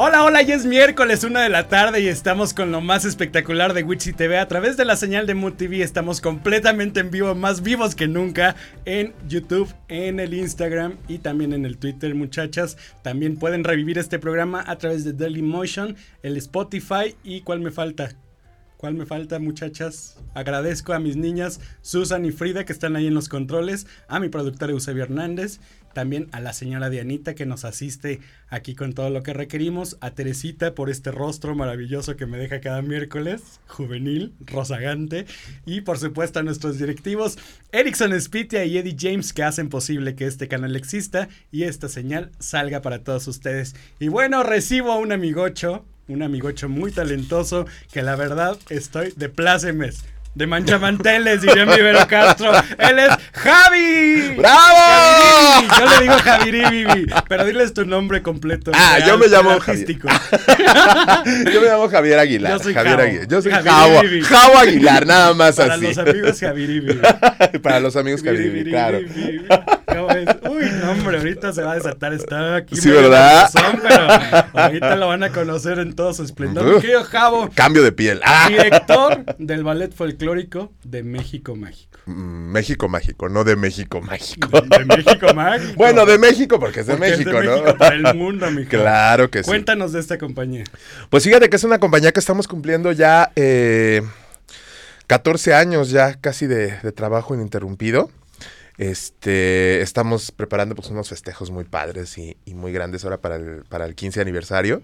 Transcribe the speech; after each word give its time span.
Hola, 0.00 0.22
hola, 0.22 0.42
ya 0.42 0.54
es 0.54 0.64
miércoles, 0.64 1.24
una 1.24 1.42
de 1.42 1.48
la 1.48 1.66
tarde 1.66 2.00
y 2.00 2.06
estamos 2.06 2.54
con 2.54 2.70
lo 2.70 2.80
más 2.80 3.04
espectacular 3.04 3.74
de 3.74 3.82
Witchy 3.82 4.12
TV. 4.12 4.38
A 4.38 4.46
través 4.46 4.76
de 4.76 4.84
la 4.84 4.94
señal 4.94 5.26
de 5.26 5.34
Mood 5.34 5.54
TV 5.54 5.82
estamos 5.82 6.20
completamente 6.20 7.00
en 7.00 7.10
vivo, 7.10 7.34
más 7.34 7.62
vivos 7.62 7.96
que 7.96 8.06
nunca, 8.06 8.54
en 8.84 9.12
YouTube, 9.26 9.74
en 9.88 10.20
el 10.20 10.34
Instagram 10.34 10.98
y 11.08 11.18
también 11.18 11.52
en 11.52 11.66
el 11.66 11.78
Twitter, 11.78 12.14
muchachas. 12.14 12.76
También 13.02 13.38
pueden 13.38 13.64
revivir 13.64 13.98
este 13.98 14.20
programa 14.20 14.62
a 14.64 14.78
través 14.78 15.04
de 15.04 15.14
Dailymotion, 15.14 15.96
el 16.22 16.36
Spotify 16.36 17.16
y 17.24 17.40
¿cuál 17.40 17.58
me 17.58 17.72
falta? 17.72 18.10
¿Cuál 18.78 18.94
me 18.94 19.06
falta, 19.06 19.40
muchachas? 19.40 20.18
Agradezco 20.34 20.92
a 20.92 21.00
mis 21.00 21.16
niñas 21.16 21.58
Susan 21.82 22.24
y 22.24 22.30
Frida 22.30 22.64
que 22.64 22.72
están 22.72 22.94
ahí 22.94 23.08
en 23.08 23.14
los 23.14 23.28
controles, 23.28 23.88
a 24.06 24.20
mi 24.20 24.28
productor 24.28 24.70
Eusebio 24.70 25.02
Hernández, 25.02 25.58
también 25.98 26.28
a 26.30 26.38
la 26.38 26.52
señora 26.52 26.90
Dianita 26.90 27.34
que 27.34 27.44
nos 27.44 27.64
asiste 27.64 28.20
aquí 28.50 28.76
con 28.76 28.92
todo 28.92 29.10
lo 29.10 29.24
que 29.24 29.32
requerimos, 29.32 29.98
a 30.00 30.12
Teresita 30.12 30.72
por 30.76 30.90
este 30.90 31.10
rostro 31.10 31.56
maravilloso 31.56 32.14
que 32.14 32.24
me 32.24 32.38
deja 32.38 32.60
cada 32.60 32.82
miércoles, 32.82 33.58
juvenil, 33.66 34.32
rozagante, 34.38 35.26
y 35.66 35.80
por 35.80 35.98
supuesto 35.98 36.38
a 36.38 36.44
nuestros 36.44 36.78
directivos 36.78 37.36
Erickson 37.72 38.12
Spitia 38.20 38.64
y 38.64 38.78
Eddie 38.78 38.94
James 38.96 39.32
que 39.32 39.42
hacen 39.42 39.70
posible 39.70 40.14
que 40.14 40.28
este 40.28 40.46
canal 40.46 40.76
exista 40.76 41.28
y 41.50 41.64
esta 41.64 41.88
señal 41.88 42.30
salga 42.38 42.80
para 42.80 43.02
todos 43.02 43.26
ustedes. 43.26 43.74
Y 43.98 44.06
bueno, 44.06 44.44
recibo 44.44 44.92
a 44.92 44.98
un 44.98 45.10
amigocho 45.10 45.84
un 46.06 46.22
amigocho 46.22 46.68
muy 46.68 46.92
talentoso 46.92 47.66
que 47.92 48.02
la 48.02 48.14
verdad 48.14 48.56
estoy 48.70 49.12
de 49.16 49.28
plácemes. 49.28 50.04
De 50.38 50.46
manchamanteles, 50.46 51.42
diría 51.42 51.66
mi 51.66 51.82
Vero 51.82 52.06
Castro. 52.06 52.52
Él 52.78 52.98
es 53.00 53.10
Javi. 53.32 54.36
¡Bravo! 54.36 55.66
Yo 55.80 55.84
le 55.84 56.02
digo 56.02 56.14
Javiribibi, 56.14 57.12
pero 57.28 57.44
diles 57.44 57.74
tu 57.74 57.84
nombre 57.84 58.22
completo. 58.22 58.70
Ah, 58.72 58.98
real, 58.98 59.08
yo 59.08 59.18
me 59.18 59.26
llamo 59.26 59.50
artístico. 59.50 60.06
Yo 61.52 61.60
me 61.60 61.66
llamo 61.66 61.88
Javier 61.88 62.20
Aguilar. 62.20 62.52
Yo 62.52 62.58
soy 62.60 62.72
Javier 62.72 62.96
Javo. 62.96 63.08
Aguilar. 63.08 63.28
Yo 63.28 63.42
soy 63.42 64.22
Javo. 64.22 64.58
Aguilar, 64.58 65.06
nada 65.06 65.34
más 65.34 65.56
Para 65.56 65.74
así. 65.74 65.86
los 65.86 65.98
amigos 65.98 66.38
Javiribibi. 66.38 67.00
Para 67.62 67.80
los 67.80 67.96
amigos 67.96 68.22
Javier, 68.22 68.64
claro. 68.68 69.00
¿Cómo 69.86 70.10
es? 70.10 70.28
Uy, 70.48 70.70
no, 70.80 70.92
hombre, 70.92 71.16
ahorita 71.16 71.52
se 71.52 71.62
va 71.62 71.72
a 71.72 71.74
desatar. 71.74 72.12
Está 72.12 72.56
aquí. 72.56 72.76
Sí, 72.76 72.90
¿verdad? 72.90 73.50
pero 73.82 74.62
ahorita 74.62 74.94
lo 74.94 75.08
van 75.08 75.24
a 75.24 75.30
conocer 75.30 75.80
en 75.80 75.96
todo 75.96 76.14
su 76.14 76.22
esplendor. 76.22 76.64
Mi 76.64 76.80
querido 76.80 77.02
Javo, 77.02 77.50
Cambio 77.54 77.82
de 77.82 77.90
piel. 77.90 78.20
Ah. 78.24 78.46
director 78.48 79.24
del 79.38 79.64
ballet 79.64 79.92
folclórico 79.92 80.27
de 80.84 81.02
México 81.02 81.56
Mágico. 81.56 81.98
Mm, 82.06 82.52
México 82.52 82.88
mágico, 82.88 83.28
no 83.28 83.44
de 83.44 83.56
México 83.56 84.00
mágico. 84.00 84.48
De, 84.60 84.78
de 84.78 84.84
México 84.84 85.26
Mágico. 85.34 85.74
Bueno, 85.76 86.06
de 86.06 86.18
México 86.18 86.58
porque 86.60 86.80
es 86.80 86.86
de 86.86 86.94
Porque 86.96 87.10
México, 87.10 87.30
es 87.30 87.40
de 87.40 87.46
¿no? 87.46 87.52
México 87.62 87.78
para 87.78 87.94
el 87.96 88.14
mundo, 88.14 88.50
mijo. 88.50 88.70
Claro 88.70 89.30
que 89.30 89.42
sí. 89.42 89.48
Cuéntanos 89.48 89.92
de 89.92 90.00
esta 90.00 90.18
compañía. 90.18 90.64
Pues 91.10 91.24
fíjate 91.24 91.48
que 91.48 91.56
es 91.56 91.64
una 91.64 91.78
compañía 91.78 92.12
que 92.12 92.20
estamos 92.20 92.46
cumpliendo 92.48 92.92
ya 92.92 93.32
eh, 93.36 94.02
14 95.06 95.54
años 95.54 95.90
ya 95.90 96.14
casi 96.14 96.46
de, 96.46 96.78
de 96.82 96.92
trabajo 96.92 97.34
ininterrumpido. 97.34 98.10
Este, 98.78 99.80
estamos 99.82 100.30
preparando 100.30 100.76
pues 100.76 100.88
unos 100.88 101.08
festejos 101.08 101.50
muy 101.50 101.64
padres 101.64 102.16
y, 102.16 102.36
y 102.44 102.54
muy 102.54 102.72
grandes 102.72 103.02
ahora 103.02 103.16
para 103.18 103.34
el, 103.34 103.64
para 103.68 103.84
el 103.86 103.96
15 103.96 104.20
aniversario. 104.20 104.82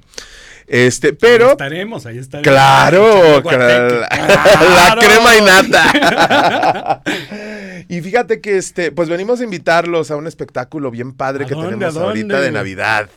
Este, 0.67 1.09
Ahí 1.09 1.17
pero... 1.21 1.53
estaremos, 1.53 2.05
ahí 2.05 2.19
estaremos. 2.19 2.53
Claro, 2.53 3.37
la, 3.37 3.43
Claro. 3.43 4.01
la 4.01 4.97
crema 5.01 5.37
y 5.37 5.41
nata. 5.43 7.03
y 7.89 8.01
fíjate 8.01 8.41
que 8.41 8.57
este, 8.57 8.91
pues 8.91 9.09
venimos 9.09 9.41
a 9.41 9.45
invitarlos 9.45 10.11
a 10.11 10.17
un 10.17 10.27
espectáculo 10.27 10.91
bien 10.91 11.13
padre 11.13 11.45
¿A 11.45 11.47
que 11.47 11.55
dónde, 11.55 11.71
tenemos 11.71 11.97
ahorita 11.97 12.41
de 12.41 12.51
Navidad. 12.51 13.09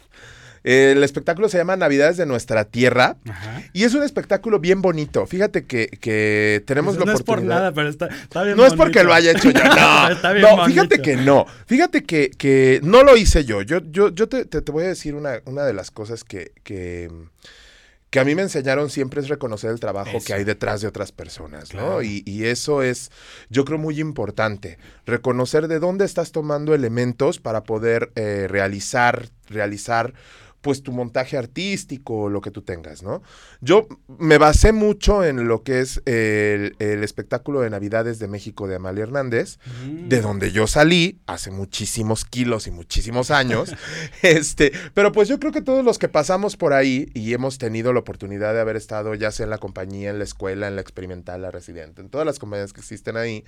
El 0.69 1.01
espectáculo 1.03 1.47
se 1.47 1.57
llama 1.57 1.77
Navidades 1.77 2.17
de 2.17 2.25
nuestra 2.25 2.65
tierra 2.65 3.15
Ajá. 3.29 3.63
y 3.71 3.83
es 3.85 3.93
un 3.93 4.03
espectáculo 4.03 4.59
bien 4.59 4.81
bonito. 4.81 5.25
Fíjate 5.25 5.65
que, 5.65 5.87
que 5.87 6.61
tenemos 6.67 6.97
Pues 6.97 7.05
la 7.07 7.13
no 7.13 7.17
es 7.17 7.23
por 7.23 7.41
nada, 7.41 7.71
pero 7.71 7.87
está, 7.87 8.07
está 8.07 8.43
bien 8.43 8.57
No 8.57 8.65
es 8.65 8.73
porque 8.73 9.03
lo 9.05 9.13
haya 9.13 9.31
hecho 9.31 9.49
yo, 9.51 9.63
no. 9.63 10.09
Está 10.09 10.33
bien 10.33 10.41
no, 10.45 10.65
fíjate 10.65 10.97
bonito. 10.97 11.01
que 11.03 11.15
no. 11.15 11.45
Fíjate 11.67 12.03
que, 12.03 12.31
que 12.31 12.81
no 12.83 13.03
lo 13.03 13.15
hice 13.15 13.45
yo. 13.45 13.61
Yo, 13.61 13.79
yo, 13.91 14.09
yo 14.09 14.27
te, 14.27 14.43
te- 14.43 14.61
te 14.61 14.71
voy 14.73 14.83
a 14.83 14.87
decir 14.89 15.15
una, 15.15 15.39
una 15.45 15.63
de 15.63 15.73
las 15.73 15.89
cosas 15.89 16.25
que, 16.25 16.51
que, 16.65 17.09
que 18.09 18.19
a 18.19 18.25
mí 18.25 18.35
me 18.35 18.41
enseñaron 18.41 18.89
siempre 18.89 19.21
es 19.21 19.29
reconocer 19.29 19.69
el 19.71 19.79
trabajo 19.79 20.17
Eso. 20.17 20.25
que 20.25 20.33
hay 20.33 20.43
detrás 20.43 20.81
de 20.81 20.87
otras 20.87 21.13
personas, 21.13 21.73
¿no? 21.73 22.01
Y, 22.01 22.23
y 22.25 22.43
eso 22.43 22.81
es, 22.83 23.09
yo 23.49 23.63
creo, 23.63 23.77
muy 23.77 24.01
importante. 24.01 24.77
Reconocer 25.05 25.69
de 25.69 25.79
dónde 25.79 26.03
estás 26.03 26.33
tomando 26.33 26.75
elementos 26.75 27.39
para 27.39 27.63
poder 27.63 28.11
eh, 28.15 28.47
realizar, 28.49 29.29
realizar 29.49 30.13
pues 30.61 30.83
tu 30.83 30.91
montaje 30.91 31.37
artístico 31.37 32.21
o 32.23 32.29
lo 32.29 32.41
que 32.41 32.51
tú 32.51 32.61
tengas, 32.61 33.03
¿no? 33.03 33.21
Yo 33.61 33.87
me 34.17 34.37
basé 34.37 34.71
mucho 34.73 35.23
en 35.23 35.47
lo 35.47 35.63
que 35.63 35.79
es 35.81 36.01
el, 36.05 36.75
el 36.79 37.03
espectáculo 37.03 37.61
de 37.61 37.69
Navidades 37.69 38.19
de 38.19 38.27
México 38.27 38.67
de 38.67 38.75
Amalia 38.75 39.03
Hernández, 39.03 39.59
Mm. 39.85 40.09
de 40.09 40.21
donde 40.21 40.51
yo 40.51 40.67
salí 40.67 41.19
hace 41.27 41.51
muchísimos 41.51 42.25
kilos 42.25 42.67
y 42.67 42.71
muchísimos 42.71 43.31
años. 43.31 43.73
este, 44.21 44.71
pero 44.93 45.11
pues 45.11 45.27
yo 45.29 45.39
creo 45.39 45.51
que 45.51 45.61
todos 45.61 45.83
los 45.85 45.97
que 45.99 46.09
pasamos 46.09 46.57
por 46.57 46.73
ahí 46.73 47.09
y 47.13 47.33
hemos 47.33 47.57
tenido 47.57 47.93
la 47.93 47.99
oportunidad 47.99 48.53
de 48.53 48.59
haber 48.61 48.75
estado 48.75 49.13
ya 49.15 49.31
sea 49.31 49.43
en 49.45 49.49
la 49.51 49.57
compañía, 49.57 50.09
en 50.09 50.17
la 50.17 50.23
escuela, 50.23 50.67
en 50.67 50.75
la 50.75 50.81
experimental, 50.81 51.41
la 51.41 51.51
residente, 51.51 52.01
en 52.01 52.09
todas 52.09 52.25
las 52.25 52.39
compañías 52.39 52.73
que 52.73 52.79
existen 52.81 53.15
ahí, 53.17 53.43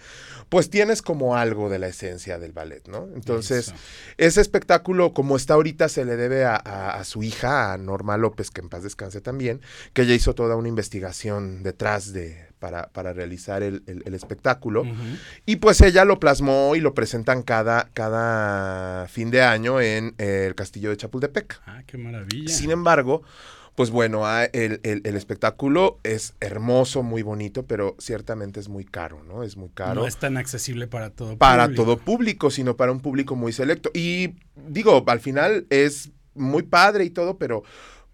pues 0.49 0.69
tienes 0.69 1.01
como 1.01 1.35
algo 1.35 1.69
de 1.69 1.79
la 1.79 1.87
esencia 1.87 2.37
del 2.39 2.53
ballet, 2.53 2.87
¿no? 2.87 3.07
Entonces, 3.15 3.67
Eso. 3.69 3.75
ese 4.17 4.41
espectáculo, 4.41 5.13
como 5.13 5.35
está 5.35 5.55
ahorita, 5.55 5.89
se 5.89 6.05
le 6.05 6.15
debe 6.15 6.45
a, 6.45 6.55
a- 6.55 6.98
a 6.99 7.03
su 7.03 7.23
hija, 7.23 7.73
a 7.73 7.77
Norma 7.77 8.17
López, 8.17 8.51
que 8.51 8.61
en 8.61 8.69
paz 8.69 8.83
descanse 8.83 9.21
también, 9.21 9.61
que 9.93 10.03
ella 10.03 10.13
hizo 10.13 10.35
toda 10.35 10.55
una 10.55 10.67
investigación 10.67 11.63
detrás 11.63 12.13
de, 12.13 12.45
para, 12.59 12.89
para 12.89 13.13
realizar 13.13 13.63
el, 13.63 13.83
el- 13.87 14.03
el 14.05 14.13
espectáculo. 14.13 14.83
Y 15.45 15.57
pues 15.57 15.81
ella 15.81 16.05
lo 16.05 16.19
plasmó 16.19 16.75
y 16.75 16.79
lo 16.81 16.93
presentan 16.93 17.41
cada, 17.43 17.89
cada 17.93 19.07
fin 19.07 19.31
de 19.31 19.41
año 19.41 19.79
en 19.81 20.15
eh, 20.17 20.45
el 20.47 20.55
castillo 20.55 20.89
de 20.89 20.97
Chapultepec. 20.97 21.61
Ah, 21.65 21.83
qué 21.85 21.97
maravilla. 21.97 22.53
Sin 22.53 22.71
embargo, 22.71 23.23
pues 23.75 23.91
bueno, 23.91 24.25
ah, 24.25 24.43
el, 24.45 24.81
el- 24.83 25.01
el 25.05 25.15
espectáculo 25.15 25.99
es 26.03 26.33
hermoso, 26.41 27.01
muy 27.01 27.21
bonito, 27.21 27.63
pero 27.65 27.95
ciertamente 27.97 28.59
es 28.59 28.67
muy 28.67 28.83
caro, 28.83 29.23
¿no? 29.23 29.43
Es 29.43 29.55
muy 29.55 29.69
caro 29.69 30.01
No 30.01 30.07
es 30.07 30.17
tan 30.17 30.35
accesible 30.35 30.87
para 30.87 31.11
todo 31.11 31.37
para 31.37 31.63
público. 31.65 31.83
todo 31.83 31.97
público, 31.97 32.51
sino 32.51 32.75
para 32.75 32.91
un 32.91 32.99
público 32.99 33.35
muy 33.37 33.53
selecto. 33.53 33.89
Y 33.93 34.35
digo, 34.67 35.03
al 35.07 35.21
final 35.21 35.65
es 35.69 36.09
muy 36.35 36.63
padre 36.63 37.05
y 37.05 37.09
todo, 37.09 37.37
pero 37.37 37.63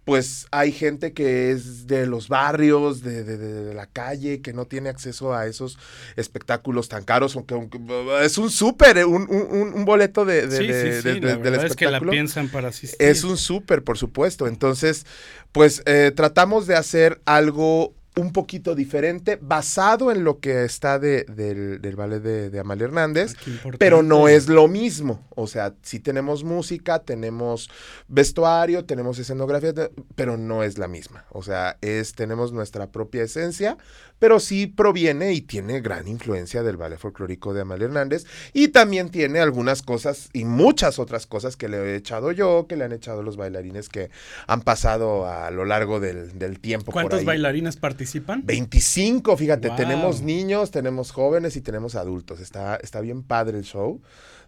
pues 0.03 0.45
hay 0.51 0.71
gente 0.71 1.13
que 1.13 1.49
es 1.49 1.87
de 1.87 2.05
los 2.05 2.27
barrios, 2.27 3.01
de, 3.01 3.23
de- 3.23 3.37
de- 3.37 3.63
de 3.65 3.73
la 3.73 3.87
calle, 3.87 4.39
que 4.39 4.53
no 4.53 4.65
tiene 4.65 4.89
acceso 4.89 5.33
a 5.33 5.47
esos 5.47 5.79
espectáculos 6.15 6.89
tan 6.89 7.03
caros, 7.03 7.35
aunque, 7.35 7.55
aunque, 7.55 7.79
es 8.23 8.37
un 8.37 8.51
súper, 8.51 9.03
un, 9.07 9.23
un- 9.29 9.73
un 9.73 9.85
boleto 9.85 10.23
de, 10.23 10.43
Sí, 10.43 10.67
sí, 11.01 11.01
sí, 11.01 11.19
la 11.21 11.37
del 11.37 11.55
es 11.55 11.75
que 11.75 11.89
la 11.89 11.99
piensan 11.99 12.49
para 12.49 12.67
asistir. 12.67 13.01
Es 13.07 13.23
un 13.23 13.35
súper, 13.37 13.83
por 13.83 13.97
supuesto. 13.97 14.45
Entonces, 14.45 15.07
pues 15.51 15.81
eh, 15.87 16.11
tratamos 16.15 16.67
de 16.67 16.75
hacer 16.75 17.19
algo 17.25 17.95
un 18.17 18.31
poquito 18.31 18.75
diferente, 18.75 19.37
basado 19.41 20.09
en 20.11 20.23
lo 20.23 20.39
que 20.39 20.63
está 20.63 20.99
de- 20.99 21.25
del, 21.25 21.81
del 21.81 21.95
ballet 21.97 22.21
de, 22.21 22.49
de 22.49 22.59
Amalia 22.59 22.85
Hernández, 22.85 23.35
Ah, 23.65 23.69
pero 23.77 24.03
no 24.03 24.27
es 24.29 24.47
lo 24.47 24.67
mismo. 24.69 25.27
O 25.35 25.47
sea, 25.47 25.73
sí 25.81 25.99
tenemos 25.99 26.43
música, 26.45 26.99
tenemos 26.99 27.69
vestuario, 28.07 28.85
tenemos 28.85 29.19
escenografía, 29.19 29.73
pero 30.15 30.37
no 30.37 30.63
es 30.63 30.77
la 30.77 30.87
misma. 30.87 31.25
O 31.31 31.43
sea, 31.43 31.77
es, 31.81 32.13
tenemos 32.13 32.53
nuestra 32.53 32.87
propia 32.87 33.23
esencia, 33.23 33.77
pero 34.19 34.39
sí 34.39 34.67
proviene 34.67 35.33
y 35.33 35.41
tiene 35.41 35.81
gran 35.81 36.07
influencia 36.07 36.63
del 36.63 36.77
ballet 36.77 36.97
folclórico 36.97 37.53
de 37.53 37.61
Amalia 37.61 37.85
Hernández 37.85 38.25
y 38.53 38.69
también 38.69 39.09
tiene 39.09 39.39
algunas 39.39 39.81
cosas 39.81 40.29
y 40.33 40.45
muchas 40.45 40.99
otras 40.99 41.27
cosas 41.27 41.57
que 41.57 41.67
le 41.69 41.77
he 41.77 41.95
echado 41.95 42.31
yo, 42.31 42.65
que 42.67 42.75
le 42.77 42.85
han 42.85 42.93
echado 42.93 43.23
los 43.23 43.37
bailarines 43.37 43.89
que 43.89 44.09
han 44.47 44.61
pasado 44.61 45.27
a 45.29 45.51
lo 45.51 45.65
largo 45.65 45.99
del, 45.99 46.37
del 46.39 46.59
tiempo. 46.59 46.85
por 46.85 46.93
¿Cuántos 46.93 47.19
ahí. 47.19 47.25
bailarines 47.25 47.77
participan? 47.77 48.41
25, 48.45 49.37
fíjate, 49.37 49.67
Wow. 49.69 49.77
tenemos 49.77 50.21
niños, 50.21 50.71
tenemos 50.71 51.11
jóvenes 51.11 51.55
y 51.55 51.61
tenemos 51.61 51.95
adultos. 51.95 52.39
Está, 52.39 52.75
está 52.77 53.01
bien 53.01 53.23
padre 53.23 53.57
el 53.57 53.63
show. 53.63 54.01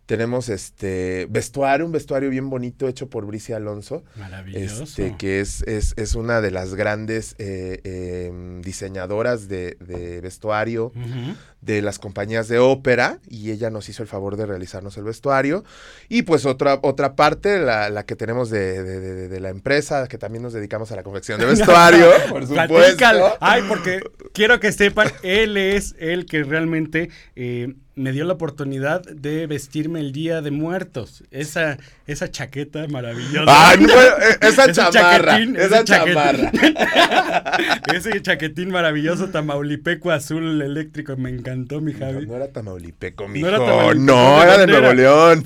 Tenemos 0.08 0.48
este 0.50 1.28
vestuario, 1.30 1.86
un 1.86 1.92
vestuario 1.92 2.30
bien 2.30 2.50
bonito 2.50 2.88
hecho 2.88 3.10
por 3.10 3.26
Bricia 3.26 3.58
Alonso, 3.58 4.04
Maravilloso. 4.16 4.84
este, 4.84 5.16
que 5.18 5.42
es, 5.42 5.62
es, 5.64 5.94
es 5.98 6.16
una 6.16 6.40
de 6.42 6.50
las 6.50 6.74
grandes 6.76 7.36
eh, 7.40 7.82
eh, 7.84 8.60
diseñadoras 8.64 9.48
de, 9.50 9.78
de 9.82 10.22
vestuario 10.22 10.88
Ujú. 10.96 11.36
De 11.62 11.82
las 11.82 11.98
compañías 12.00 12.48
de 12.48 12.60
ópera 12.60 13.20
y 13.28 13.52
ella 13.52 13.70
nos 13.70 13.90
hizo 13.90 14.04
el 14.04 14.08
favor 14.08 14.38
de 14.38 14.46
realizarnos 14.46 14.96
el 14.98 15.04
vestuario. 15.04 15.64
Y 16.08 16.22
pues 16.22 16.46
otra, 16.46 16.80
otra 16.84 17.16
parte, 17.16 17.60
la, 17.60 17.90
la 17.90 18.06
que 18.06 18.16
tenemos 18.16 18.50
de, 18.50 18.84
de- 18.84 19.00
de- 19.00 19.28
de 19.28 19.40
la 19.40 19.50
empresa, 19.50 20.08
que 20.08 20.18
también 20.18 20.44
nos 20.44 20.54
dedicamos 20.54 20.92
a 20.92 20.96
la 20.96 21.04
confección 21.04 21.40
de 21.40 21.46
vestuario, 21.58 22.10
por 22.30 22.44
supuesto. 22.48 22.96
Ay, 23.42 23.64
porque 23.68 24.00
quiero 24.34 24.60
que 24.60 24.72
sepan, 24.72 25.12
él 25.24 25.58
es 25.58 25.96
el 26.00 26.26
que 26.26 26.44
realmente 26.44 27.10
eh, 27.36 27.74
me 27.96 28.12
dio 28.12 28.26
la 28.26 28.34
oportunidad 28.34 29.02
de 29.02 29.48
vestirme 29.48 30.00
el 30.00 30.12
Día 30.12 30.42
de 30.44 30.52
Muertos. 30.52 31.24
Esa, 31.32 31.78
esa 32.06 32.30
chaqueta 32.30 32.88
maravillosa. 32.88 33.46
Ay, 33.48 33.78
bueno, 33.80 33.94
eh, 33.98 34.38
esa 34.42 34.72
chamarra. 34.72 35.40
Esa 35.40 35.84
chamarra. 35.84 36.52
Ese 37.94 38.22
chaquetín 38.22 38.70
maravilloso 38.70 39.30
tamaulipeco 39.30 40.12
azul 40.12 40.62
eléctrico. 40.62 41.16
Me 41.18 41.30
encantó, 41.48 41.82
mi 41.82 41.94
No, 41.94 42.00
Javi. 42.00 42.26
no 42.28 42.36
era 42.36 42.52
Tamaulipeco, 42.52 43.28
mijo. 43.28 43.48
No 43.50 43.56
era 43.56 43.94
No, 44.06 44.38
¿de 44.38 44.44
era 44.44 44.58
de 44.58 44.68
Nuevo? 44.68 44.94
León. 44.94 45.44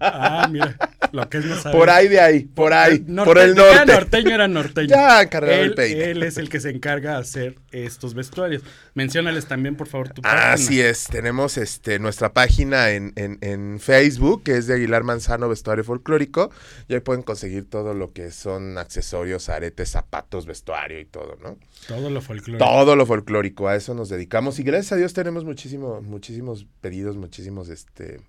Ah, 0.00 0.48
mira, 0.50 0.76
lo 1.12 1.28
que 1.28 1.38
es 1.38 1.44
no 1.44 1.56
saber. 1.56 1.78
Por 1.78 1.90
ahí 1.90 2.08
de 2.08 2.20
ahí, 2.20 2.40
por 2.44 2.72
ahí, 2.72 2.98
por 2.98 3.38
el 3.38 3.54
norte. 3.54 3.92
norteño, 3.92 4.34
era 4.34 4.48
norteño. 4.48 4.88
Ya, 4.88 5.22
encargado 5.22 5.56
del 5.58 5.68
él, 5.70 5.74
peine. 5.74 6.04
él 6.10 6.22
es 6.22 6.36
el 6.38 6.48
que 6.48 6.60
se 6.60 6.70
encarga 6.70 7.12
de 7.14 7.20
hacer 7.20 7.54
estos 7.72 8.14
vestuarios. 8.14 8.62
Menciónales 8.94 9.46
también, 9.46 9.76
por 9.76 9.86
favor, 9.86 10.08
tu 10.10 10.22
página. 10.22 10.52
Así 10.52 10.80
es, 10.80 11.04
tenemos 11.06 11.56
este 11.56 11.98
nuestra 11.98 12.32
página 12.32 12.90
en, 12.90 13.12
en- 13.16 13.38
en 13.40 13.78
Facebook, 13.80 14.42
que 14.42 14.56
es 14.56 14.66
de 14.66 14.74
Aguilar 14.74 15.04
Manzano 15.04 15.48
Vestuario 15.48 15.84
Folclórico, 15.84 16.50
y 16.88 16.94
ahí 16.94 17.00
pueden 17.00 17.22
conseguir 17.22 17.68
todo 17.68 17.94
lo 17.94 18.12
que 18.12 18.30
son 18.30 18.78
accesorios, 18.78 19.48
aretes, 19.48 19.90
zapatos, 19.90 20.46
vestuario 20.46 20.98
y 21.00 21.04
todo, 21.04 21.36
¿no? 21.42 21.56
Todo 21.88 22.10
lo 22.10 22.20
folclórico. 22.20 22.64
Todo 22.64 22.96
lo 22.96 23.06
folclórico, 23.06 23.68
a 23.68 23.76
eso 23.76 23.94
nos 23.94 24.08
dedicamos, 24.08 24.58
y 24.58 24.62
gracias 24.62 24.92
a 24.92 24.96
Dios 24.96 25.12
tenemos 25.14 25.44
muchísimo, 25.44 26.00
muchísimos 26.02 26.66
pedidos, 26.80 27.16
muchísimos 27.16 27.68
este 27.68 28.20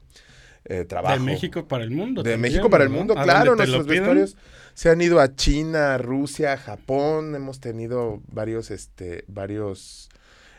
eh, 0.66 0.86
trabajo. 0.86 1.16
De 1.16 1.20
México 1.22 1.68
para 1.68 1.84
el 1.84 1.92
mundo. 1.92 2.24
De 2.24 2.32
también, 2.32 2.54
México 2.54 2.70
para 2.70 2.84
el 2.84 2.90
mundo, 2.90 3.16
claro, 3.16 3.56
nuestros 3.56 3.86
vestuarios 3.86 4.38
se 4.74 4.90
han 4.90 5.02
ido 5.02 5.20
a 5.20 5.36
China, 5.36 5.98
Rusia, 5.98 6.56
Japón, 6.58 7.36
hemos 7.36 7.60
tenido 7.60 8.22
varios, 8.28 8.72
este, 8.72 9.26
varios... 9.28 10.08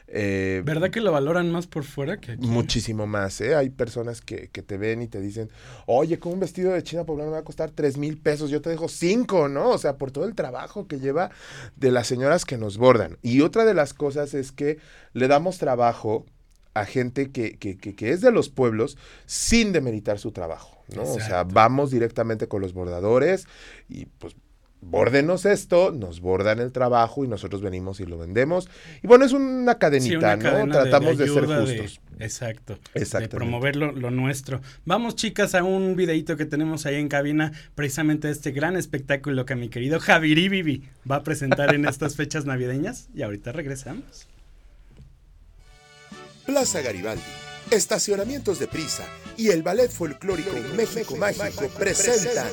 eh, 0.07 0.61
¿Verdad 0.67 0.91
que 0.91 1.01
lo 1.01 1.13
valoran 1.13 1.51
más 1.51 1.67
por 1.67 1.85
fuera 1.85 2.19
que 2.19 2.33
aquí? 2.33 2.47
Muchísimo 2.47 3.07
más, 3.07 3.41
¿eh? 3.41 3.55
Hay 3.55 3.71
personas 3.71 4.21
que, 4.21 4.49
que 4.49 4.61
te 4.61 4.77
ven 4.77 5.01
y 5.01 5.09
te 5.09 5.21
dicen, 5.21 5.49
oye, 5.87 6.19
con 6.19 6.35
un 6.35 6.41
vestido 6.41 6.73
de 6.73 6.83
China 6.83 7.05
poblana 7.05 7.31
me 7.31 7.37
va 7.37 7.41
a 7.41 7.45
costar 7.45 7.71
tres 7.71 7.97
mil 7.97 8.19
pesos, 8.19 8.51
yo 8.51 8.61
te 8.61 8.69
dejo 8.69 8.89
cinco, 8.89 9.49
¿no? 9.49 9.71
O 9.71 9.79
sea, 9.79 9.97
por 9.97 10.11
todo 10.11 10.27
el 10.27 10.35
trabajo 10.35 10.87
que 10.87 11.01
lleva 11.01 11.31
de 11.77 11.91
las 11.91 12.07
señoras 12.07 12.45
que 12.45 12.59
nos 12.59 12.77
bordan. 12.77 13.17
Y 13.23 13.41
otra 13.41 13.65
de 13.65 13.73
las 13.73 13.95
cosas 13.95 14.35
es 14.35 14.53
que 14.53 14.79
le 15.15 15.27
damos 15.27 15.57
trabajo 15.57 16.27
a 16.75 16.85
gente 16.85 17.31
que, 17.31 17.57
que, 17.59 17.77
que, 17.77 17.95
que 17.95 18.11
es 18.11 18.21
de 18.21 18.33
los 18.33 18.49
pueblos 18.49 18.97
sin 19.27 19.73
demeritar 19.73 20.19
su 20.19 20.33
trabajo, 20.33 20.83
¿no? 20.95 21.03
O 21.03 21.21
sea, 21.21 21.45
vamos 21.45 21.91
directamente 21.91 22.49
con 22.49 22.63
los 22.63 22.73
bordadores 22.73 23.47
y 23.89 24.07
pues 24.07 24.35
bórdenos 24.85 25.45
esto, 25.47 25.93
nos 25.93 26.21
bordan 26.21 26.59
el 26.59 26.73
trabajo 26.73 27.25
y 27.25 27.29
nosotros 27.29 27.63
venimos 27.63 28.01
y 28.01 28.05
lo 28.07 28.19
vendemos. 28.19 28.69
Y 29.01 29.07
bueno, 29.07 29.25
es 29.25 29.33
una 29.33 29.73
Sí, 29.75 29.79
cadenita, 29.79 30.17
una 30.19 30.37
¿no? 30.37 30.43
cadena 30.43 30.73
Tratamos 30.73 31.19
de, 31.19 31.29
ser 31.29 31.45
ayuda, 31.45 31.61
de- 31.61 31.79
justos. 31.79 32.01
exacto. 32.19 32.79
De 33.21 33.29
promover 33.29 33.77
lo, 33.77 33.93
lo 33.93 34.11
nuestro. 34.11 34.61
Vamos, 34.85 35.15
chicas, 35.15 35.55
a 35.55 35.63
un 35.63 35.95
videito 35.95 36.37
que 36.37 36.47
tenemos 36.47 36.85
ahí 36.87 36.97
en 36.97 37.09
cabina, 37.09 37.53
precisamente 37.77 38.27
de 38.27 38.33
este 38.33 38.51
gran 38.51 38.77
espectáculo 38.77 39.45
que 39.45 39.55
mi 39.55 39.69
querido 39.69 40.01
Javiri 40.01 40.49
Vivi 40.49 40.83
va 41.09 41.17
a 41.17 41.23
presentar 41.23 41.75
en 41.77 41.85
estas 41.87 42.17
fechas 42.17 42.45
navideñas. 42.45 43.09
Y 43.15 43.23
ahorita 43.23 43.53
regresamos. 43.53 44.27
Plaza 46.47 46.81
Garibaldi, 46.81 47.23
estacionamientos 47.71 48.59
de 48.59 48.67
prisa 48.67 49.05
y 49.37 49.51
el 49.51 49.63
Ballet 49.63 49.91
Folclórico 49.91 50.51
México 50.75 51.17
Mágico 51.17 51.69
presentan 51.79 52.51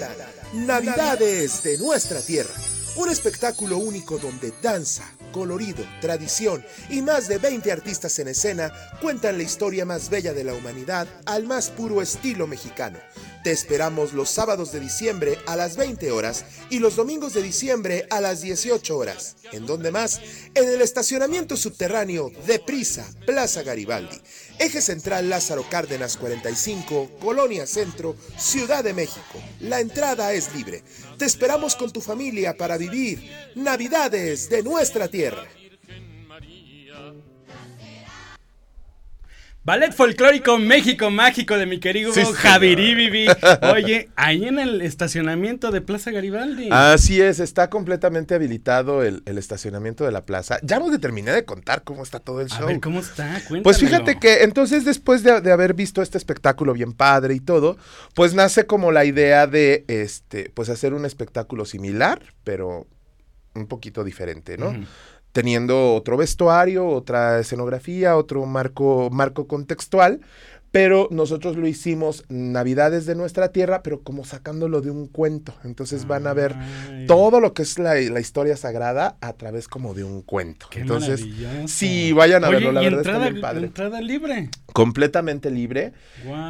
Navidades 0.53 1.63
de 1.63 1.77
nuestra 1.79 2.21
tierra, 2.21 2.53
un 2.97 3.09
espectáculo 3.09 3.77
único 3.77 4.19
donde 4.19 4.53
danza, 4.61 5.03
colorido, 5.31 5.83
tradición 6.01 6.63
y 6.89 7.01
más 7.01 7.27
de 7.27 7.39
20 7.39 7.71
artistas 7.71 8.17
en 8.19 8.27
escena 8.27 8.71
cuentan 9.01 9.37
la 9.37 9.43
historia 9.43 9.85
más 9.85 10.09
bella 10.09 10.33
de 10.33 10.43
la 10.43 10.53
humanidad 10.53 11.07
al 11.25 11.45
más 11.45 11.69
puro 11.69 12.01
estilo 12.01 12.45
mexicano. 12.45 12.99
Te 13.43 13.51
esperamos 13.51 14.11
los 14.11 14.29
sábados 14.29 14.73
de 14.73 14.81
diciembre 14.81 15.37
a 15.47 15.55
las 15.55 15.77
20 15.77 16.11
horas 16.11 16.43
y 16.69 16.79
los 16.79 16.97
domingos 16.97 17.33
de 17.33 17.41
diciembre 17.41 18.05
a 18.09 18.19
las 18.19 18.41
18 18.41 18.97
horas. 18.97 19.37
¿En 19.53 19.65
dónde 19.65 19.91
más? 19.91 20.19
En 20.55 20.67
el 20.67 20.81
estacionamiento 20.81 21.55
subterráneo 21.55 22.31
de 22.45 22.59
Prisa, 22.59 23.09
Plaza 23.25 23.63
Garibaldi. 23.63 24.19
Eje 24.59 24.81
Central 24.81 25.29
Lázaro 25.29 25.65
Cárdenas 25.69 26.17
45, 26.17 27.11
Colonia 27.21 27.65
Centro, 27.65 28.17
Ciudad 28.37 28.83
de 28.83 28.93
México. 28.93 29.41
La 29.61 29.79
entrada 29.79 30.33
es 30.33 30.53
libre. 30.53 30.83
Te 31.17 31.23
esperamos 31.23 31.77
con 31.77 31.91
tu 31.93 32.01
familia 32.01 32.57
para 32.57 32.77
vivir 32.77 33.23
Navidades 33.55 34.49
de 34.49 34.63
nuestra 34.63 35.07
tierra. 35.07 35.47
Ballet 39.63 39.91
folclórico 39.91 40.57
México 40.57 41.11
Mágico 41.11 41.57
de 41.57 41.65
mi 41.65 41.79
querido 41.79 42.13
Sí, 42.13 42.21
Vivi. 42.59 43.27
Oye, 43.73 44.09
ahí 44.15 44.45
en 44.45 44.57
el 44.57 44.81
estacionamiento 44.81 45.69
de 45.71 45.81
Plaza 45.81 46.11
Garibaldi. 46.11 46.69
Así 46.71 47.21
es, 47.21 47.39
está 47.39 47.69
completamente 47.69 48.35
habilitado 48.35 49.03
el, 49.03 49.21
el 49.25 49.37
estacionamiento 49.37 50.05
de 50.05 50.11
la 50.11 50.25
plaza. 50.25 50.59
Ya 50.63 50.79
no 50.79 50.89
te 50.89 50.97
terminé 50.97 51.31
de 51.31 51.43
contar 51.43 51.83
cómo 51.83 52.03
está 52.03 52.19
todo 52.19 52.39
el 52.39 52.47
a 52.51 52.57
show. 52.57 52.67
ver, 52.67 52.79
¿cómo 52.79 53.01
está? 53.01 53.25
Cuéntamelo. 53.33 53.63
Pues 53.63 53.79
fíjate 53.79 54.17
que 54.17 54.43
entonces 54.43 54.85
después 54.85 55.23
de, 55.23 55.41
de 55.41 55.51
haber 55.51 55.73
visto 55.73 56.01
este 56.01 56.17
espectáculo 56.17 56.73
bien 56.73 56.93
padre 56.93 57.33
y 57.35 57.41
todo, 57.41 57.77
pues 58.15 58.33
nace 58.33 58.65
como 58.65 58.91
la 58.93 59.03
idea 59.03 59.45
de 59.45 59.83
este, 59.87 60.51
pues 60.53 60.69
hacer 60.69 60.93
un 60.93 61.05
espectáculo 61.05 61.65
similar, 61.65 62.21
pero 62.45 62.87
un 63.55 63.67
poquito 63.67 64.03
diferente, 64.03 64.57
¿no? 64.57 64.73
Teniendo 65.31 65.93
otro 65.93 66.17
vestuario, 66.17 66.87
otra 66.87 67.39
escenografía, 67.39 68.17
otro 68.17 68.45
marco, 68.45 69.09
marco 69.11 69.47
contextual, 69.47 70.21
pero 70.71 71.07
nosotros 71.11 71.55
lo 71.55 71.67
hicimos 71.67 72.23
Navidades 72.29 73.05
de 73.05 73.15
nuestra 73.15 73.51
tierra, 73.51 73.81
pero 73.81 74.01
como 74.01 74.23
sacándolo 74.25 74.81
de 74.81 74.91
un 74.91 75.07
cuento. 75.07 75.53
Entonces 75.63 76.05
van 76.05 76.27
a 76.27 76.33
ver 76.33 76.55
Ay, 76.55 77.07
todo 77.07 77.39
lo 77.39 77.53
que 77.53 77.63
es 77.63 77.79
la, 77.79 77.95
la 77.95 78.19
historia 78.19 78.55
sagrada 78.55 79.17
a 79.21 79.33
través 79.33 79.67
como 79.67 79.93
de 79.93 80.03
un 80.03 80.21
cuento. 80.21 80.67
qué 80.69 80.81
Entonces, 80.81 81.25
sí, 81.65 82.11
vayan 82.13 82.43
a 82.43 82.49
Oye, 82.49 82.57
verlo, 82.57 82.71
la 82.73 82.81
verdad 82.81 82.99
está 82.99 83.11
entrada, 83.11 83.29
bien 83.29 83.41
padre. 83.41 83.65
entrada 83.67 84.01
libre. 84.01 84.49
Completamente 84.73 85.49
libre. 85.49 85.93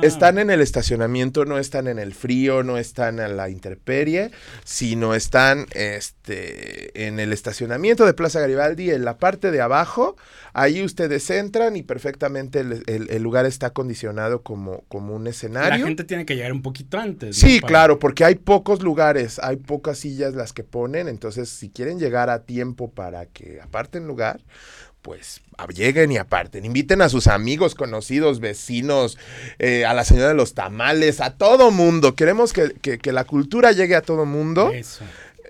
Están 0.02 0.38
en 0.40 0.50
el 0.50 0.60
estacionamiento, 0.62 1.46
no 1.46 1.58
están 1.58 1.88
en 1.88 2.00
el 2.00 2.14
frío, 2.14 2.64
no 2.64 2.78
están 2.78 3.20
a 3.22 3.28
la 3.30 3.50
intemperie, 3.50 4.32
sino 4.66 5.14
están 5.16 5.66
este, 5.74 7.08
en 7.08 7.20
el 7.20 7.32
estacionamiento 7.32 8.06
de 8.06 8.14
Plaza 8.14 8.40
Garibaldi, 8.40 8.92
en 8.92 9.06
la 9.06 9.18
parte 9.18 9.52
de 9.52 9.62
abajo. 9.62 10.18
Ahí 10.54 10.84
ustedes 10.84 11.30
entran 11.30 11.76
y 11.76 11.84
perfectamente 11.84 12.60
el, 12.62 12.84
el- 12.88 13.10
el 13.10 13.22
lugar 13.24 13.46
está 13.46 13.68
acondicionado 13.68 14.09
como, 14.44 14.84
como 14.88 15.16
un 15.16 15.24
La 15.26 15.30
escenario. 15.30 15.86
gente 15.86 16.04
tiene 16.04 16.26
que 16.26 16.36
llegar 16.36 16.52
un 16.52 16.62
poquito 16.62 16.98
antes. 17.00 17.42
¿no? 17.42 17.48
Sí, 17.50 17.60
Para- 17.60 17.70
claro, 17.70 18.00
porque 18.00 18.26
hay 18.26 18.36
pocos 18.36 18.82
lugares, 18.82 19.40
hay 19.40 19.58
pocas 19.58 19.98
sillas 20.00 20.34
las 20.36 20.54
que 20.54 20.64
ponen, 20.64 21.08
entonces 21.08 21.50
si 21.50 21.70
quieren 21.70 22.00
llegar 22.00 22.30
a 22.30 22.44
tiempo 22.44 22.90
para 22.92 23.26
que 23.26 23.60
aparten 23.62 24.08
lugar, 24.08 24.40
pues 25.02 25.42
lleguen 25.74 26.12
y 26.12 26.18
aparten, 26.18 26.66
inviten 26.66 27.02
a 27.02 27.08
sus 27.10 27.28
amigos, 27.28 27.74
conocidos, 27.74 28.40
vecinos, 28.42 29.18
eh, 29.58 29.86
a 29.86 29.94
la 29.94 30.04
señora 30.04 30.28
de 30.30 30.34
los 30.36 30.54
tamales, 30.54 31.22
a 31.22 31.36
todo 31.38 31.72
mundo, 31.72 32.16
queremos 32.16 32.52
que, 32.54 32.74
que- 32.82 32.98
que 33.00 33.12
la 33.14 33.24
cultura 33.24 33.72
llegue 33.72 33.96
a 33.96 34.02
todo 34.02 34.26
mundo, 34.26 34.72
Eso. 34.72 35.06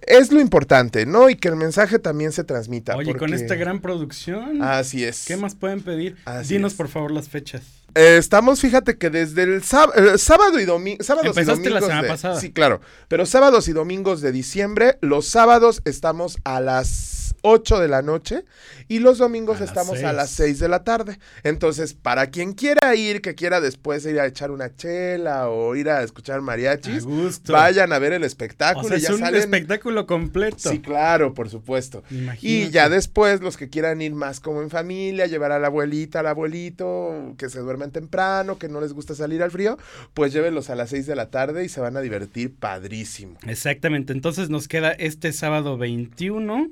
es 0.06 0.32
lo 0.32 0.40
importante, 0.40 1.06
¿no? 1.08 1.30
Y 1.32 1.36
que 1.36 1.48
el 1.48 1.56
mensaje 1.56 1.98
también 1.98 2.32
se 2.32 2.44
transmita. 2.44 2.96
Oye, 2.96 3.16
con 3.16 3.34
esta 3.34 3.56
gran 3.56 3.80
producción, 3.82 4.62
Así 4.62 5.04
es. 5.04 5.26
¿qué 5.26 5.36
más 5.36 5.56
pueden 5.56 5.82
pedir? 5.82 6.16
Así 6.26 6.54
Dinos 6.54 6.74
es. 6.74 6.78
por 6.78 6.88
favor 6.88 7.10
las 7.12 7.28
fechas. 7.30 7.64
Eh, 7.96 8.18
estamos, 8.18 8.62
fíjate 8.62 8.98
que 8.98 9.10
desde 9.10 9.44
el 9.44 9.62
sáb- 9.64 9.92
eh, 9.96 10.18
sábado 10.18 10.60
y 10.60 10.66
domingo. 10.66 11.04
Sábados 11.04 11.26
y 11.36 11.40
Empezaste 11.40 11.70
la 11.70 11.80
domingos 11.80 11.88
semana 11.88 12.02
de- 12.04 12.08
pasada. 12.10 12.40
Sí, 12.40 12.52
claro. 12.52 12.82
Pero 13.08 13.26
sábados 13.26 13.68
y 13.68 13.74
domingos 13.74 14.22
de 14.22 14.32
diciembre. 14.32 14.98
Los 15.02 15.28
sábados 15.28 15.82
estamos 15.86 16.38
a 16.44 16.60
las 16.62 17.29
8 17.42 17.80
de 17.80 17.88
la 17.88 18.02
noche. 18.02 18.46
Y 18.88 19.00
los 19.00 19.18
domingos 19.18 19.58
A 19.58 19.60
las 19.62 19.70
estamos 19.70 20.04
a 20.04 20.14
las 20.14 20.30
6 20.32 20.60
de 20.60 20.68
la 20.68 20.84
tarde. 20.84 21.20
Entonces, 21.44 21.94
para 21.94 22.28
quien 22.28 22.54
quiera 22.54 22.96
ir, 22.96 23.22
que 23.22 23.36
quiera 23.36 23.62
después 23.62 24.06
ir 24.06 24.20
a 24.20 24.26
echar 24.26 24.52
una 24.52 24.76
chela 24.76 25.50
o 25.50 25.76
ir 25.76 25.90
a 25.90 26.04
escuchar 26.04 26.42
mariachis, 26.42 27.06
A 27.06 27.52
vayan 27.52 27.94
a 27.94 28.00
ver 28.00 28.14
el 28.14 28.24
O 28.24 28.26
espectáculo. 28.26 28.88
sea, 28.90 28.98
y 28.98 29.02
ya 29.02 29.08
es 29.10 29.14
un 29.16 29.22
salen- 29.22 29.40
espectáculo 29.40 30.06
completo. 30.08 30.70
Sí, 30.72 30.80
claro, 30.80 31.34
por 31.34 31.50
supuesto. 31.50 32.04
Y 32.42 32.70
ya 32.70 32.90
después, 32.90 33.42
los 33.42 33.58
que 33.58 33.70
quieran 33.70 34.02
ir 34.02 34.14
más 34.14 34.40
como 34.40 34.62
en 34.62 34.70
familia, 34.70 35.28
llevar 35.28 35.52
a 35.52 35.60
la 35.60 35.68
abuelita, 35.68 36.20
al 36.22 36.28
abuelito, 36.28 37.36
que 37.38 37.50
se 37.50 37.60
duermen 37.60 37.92
temprano, 37.92 38.58
que 38.58 38.68
no 38.70 38.82
les 38.82 38.94
gusta 38.94 39.16
salir 39.16 39.44
al 39.44 39.52
frío, 39.52 39.78
pues 40.14 40.34
llévenlos 40.34 40.70
a 40.70 40.76
las 40.76 40.90
6 40.90 41.06
de 41.06 41.16
la 41.16 41.30
tarde 41.30 41.64
y 41.66 41.70
se 41.70 41.80
van 41.82 41.96
a 41.98 42.02
divertir 42.02 42.54
padrísimo. 42.56 43.38
Exactamente, 43.48 44.14
entonces 44.14 44.50
nos 44.50 44.68
queda 44.68 44.92
este 44.92 45.32
sábado 45.34 45.78
21 45.78 46.70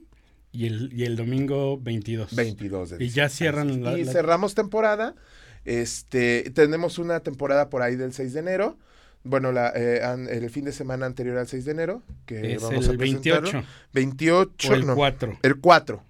y 0.52 0.66
el, 0.68 0.92
y 0.94 1.04
el 1.06 1.16
domingo 1.16 1.78
22. 1.80 2.36
22 2.36 2.90
de 2.92 3.04
Y 3.04 3.10
ya 3.10 3.30
cierran 3.30 3.84
la... 3.84 3.98
Y 3.98 4.04
la- 4.06 4.12
cerramos 4.12 4.56
temporada. 4.56 5.16
Este, 5.66 6.50
tenemos 6.56 6.98
una 6.98 7.20
temporada 7.20 7.70
por 7.70 7.82
ahí 7.82 7.96
del 7.96 8.14
6 8.14 8.34
de 8.34 8.40
enero. 8.40 8.78
Bueno, 9.24 9.52
la, 9.52 9.74
eh, 9.76 10.02
an- 10.04 10.28
el 10.30 10.50
fin 10.50 10.64
de 10.66 10.72
semana 10.72 11.06
anterior 11.06 11.38
al 11.38 11.48
6 11.48 11.66
de 11.66 11.72
enero, 11.72 12.02
que 12.26 12.54
es 12.54 12.62
vamos 12.62 12.88
a 12.88 12.92
el 12.92 12.98
presentarlo. 12.98 13.42
28 13.52 13.68
28, 13.94 14.72
o 14.72 14.76
el 14.76 14.86
no, 14.88 14.96
4. 14.96 15.40
El 15.42 15.58
4. 15.60 16.04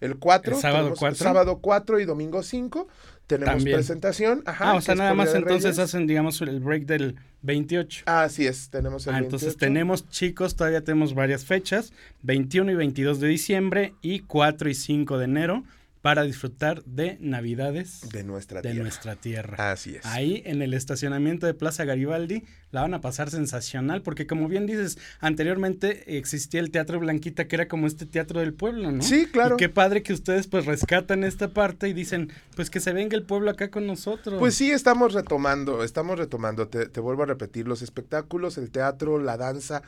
El 0.00 0.16
4. 0.18 0.54
El 0.54 0.60
sábado 0.60 0.78
tenemos 0.84 0.98
4. 0.98 1.16
Sábado 1.18 1.58
4 1.60 2.00
y 2.00 2.04
domingo 2.06 2.42
5. 2.42 2.88
Tenemos 3.26 3.54
También. 3.56 3.76
presentación. 3.76 4.42
Ajá, 4.46 4.72
ah, 4.72 4.74
o 4.74 4.80
sea, 4.80 4.94
nada 4.94 5.14
más 5.14 5.34
entonces 5.34 5.78
hacen, 5.78 6.06
digamos, 6.06 6.40
el 6.42 6.60
break 6.60 6.84
del 6.84 7.16
28. 7.42 8.02
Así 8.06 8.46
es, 8.46 8.68
tenemos 8.70 9.06
el 9.06 9.14
Ah, 9.14 9.18
entonces 9.18 9.48
28. 9.56 9.58
tenemos, 9.66 10.08
chicos, 10.10 10.56
todavía 10.56 10.82
tenemos 10.82 11.14
varias 11.14 11.44
fechas, 11.44 11.92
21 12.22 12.72
y 12.72 12.74
22 12.74 13.20
de 13.20 13.28
diciembre 13.28 13.94
y 14.02 14.20
4 14.20 14.68
y 14.68 14.74
5 14.74 15.18
de 15.18 15.24
enero, 15.24 15.64
para 16.04 16.24
disfrutar 16.24 16.84
de 16.84 17.16
Navidades 17.18 18.06
de 18.12 18.24
nuestra 18.24 18.60
de 18.60 18.68
tierra. 18.68 18.82
nuestra 18.82 19.16
tierra. 19.16 19.72
Así 19.72 19.96
es. 19.96 20.04
Ahí 20.04 20.42
en 20.44 20.60
el 20.60 20.74
estacionamiento 20.74 21.46
de 21.46 21.54
Plaza 21.54 21.86
Garibaldi 21.86 22.44
la 22.72 22.82
van 22.82 22.92
a 22.92 23.00
pasar 23.00 23.30
sensacional, 23.30 24.02
porque 24.02 24.26
como 24.26 24.46
bien 24.46 24.66
dices, 24.66 24.98
anteriormente 25.20 26.18
existía 26.18 26.60
el 26.60 26.70
Teatro 26.70 27.00
Blanquita, 27.00 27.48
que 27.48 27.56
era 27.56 27.68
como 27.68 27.86
este 27.86 28.04
teatro 28.04 28.40
del 28.40 28.52
pueblo, 28.52 28.92
¿no? 28.92 29.02
Sí, 29.02 29.24
claro. 29.24 29.54
Y 29.54 29.56
qué 29.56 29.70
padre 29.70 30.02
que 30.02 30.12
ustedes 30.12 30.46
pues 30.46 30.66
rescatan 30.66 31.24
esta 31.24 31.54
parte 31.54 31.88
y 31.88 31.94
dicen, 31.94 32.30
pues 32.54 32.68
que 32.68 32.80
se 32.80 32.92
venga 32.92 33.16
el 33.16 33.22
pueblo 33.22 33.50
acá 33.50 33.70
con 33.70 33.86
nosotros. 33.86 34.38
Pues 34.38 34.56
sí, 34.56 34.70
estamos 34.70 35.14
retomando, 35.14 35.82
estamos 35.82 36.18
retomando, 36.18 36.68
te, 36.68 36.86
te 36.86 37.00
vuelvo 37.00 37.22
a 37.22 37.26
repetir, 37.26 37.66
los 37.66 37.80
espectáculos, 37.80 38.58
el 38.58 38.70
teatro, 38.70 39.18
la 39.18 39.38
danza, 39.38 39.80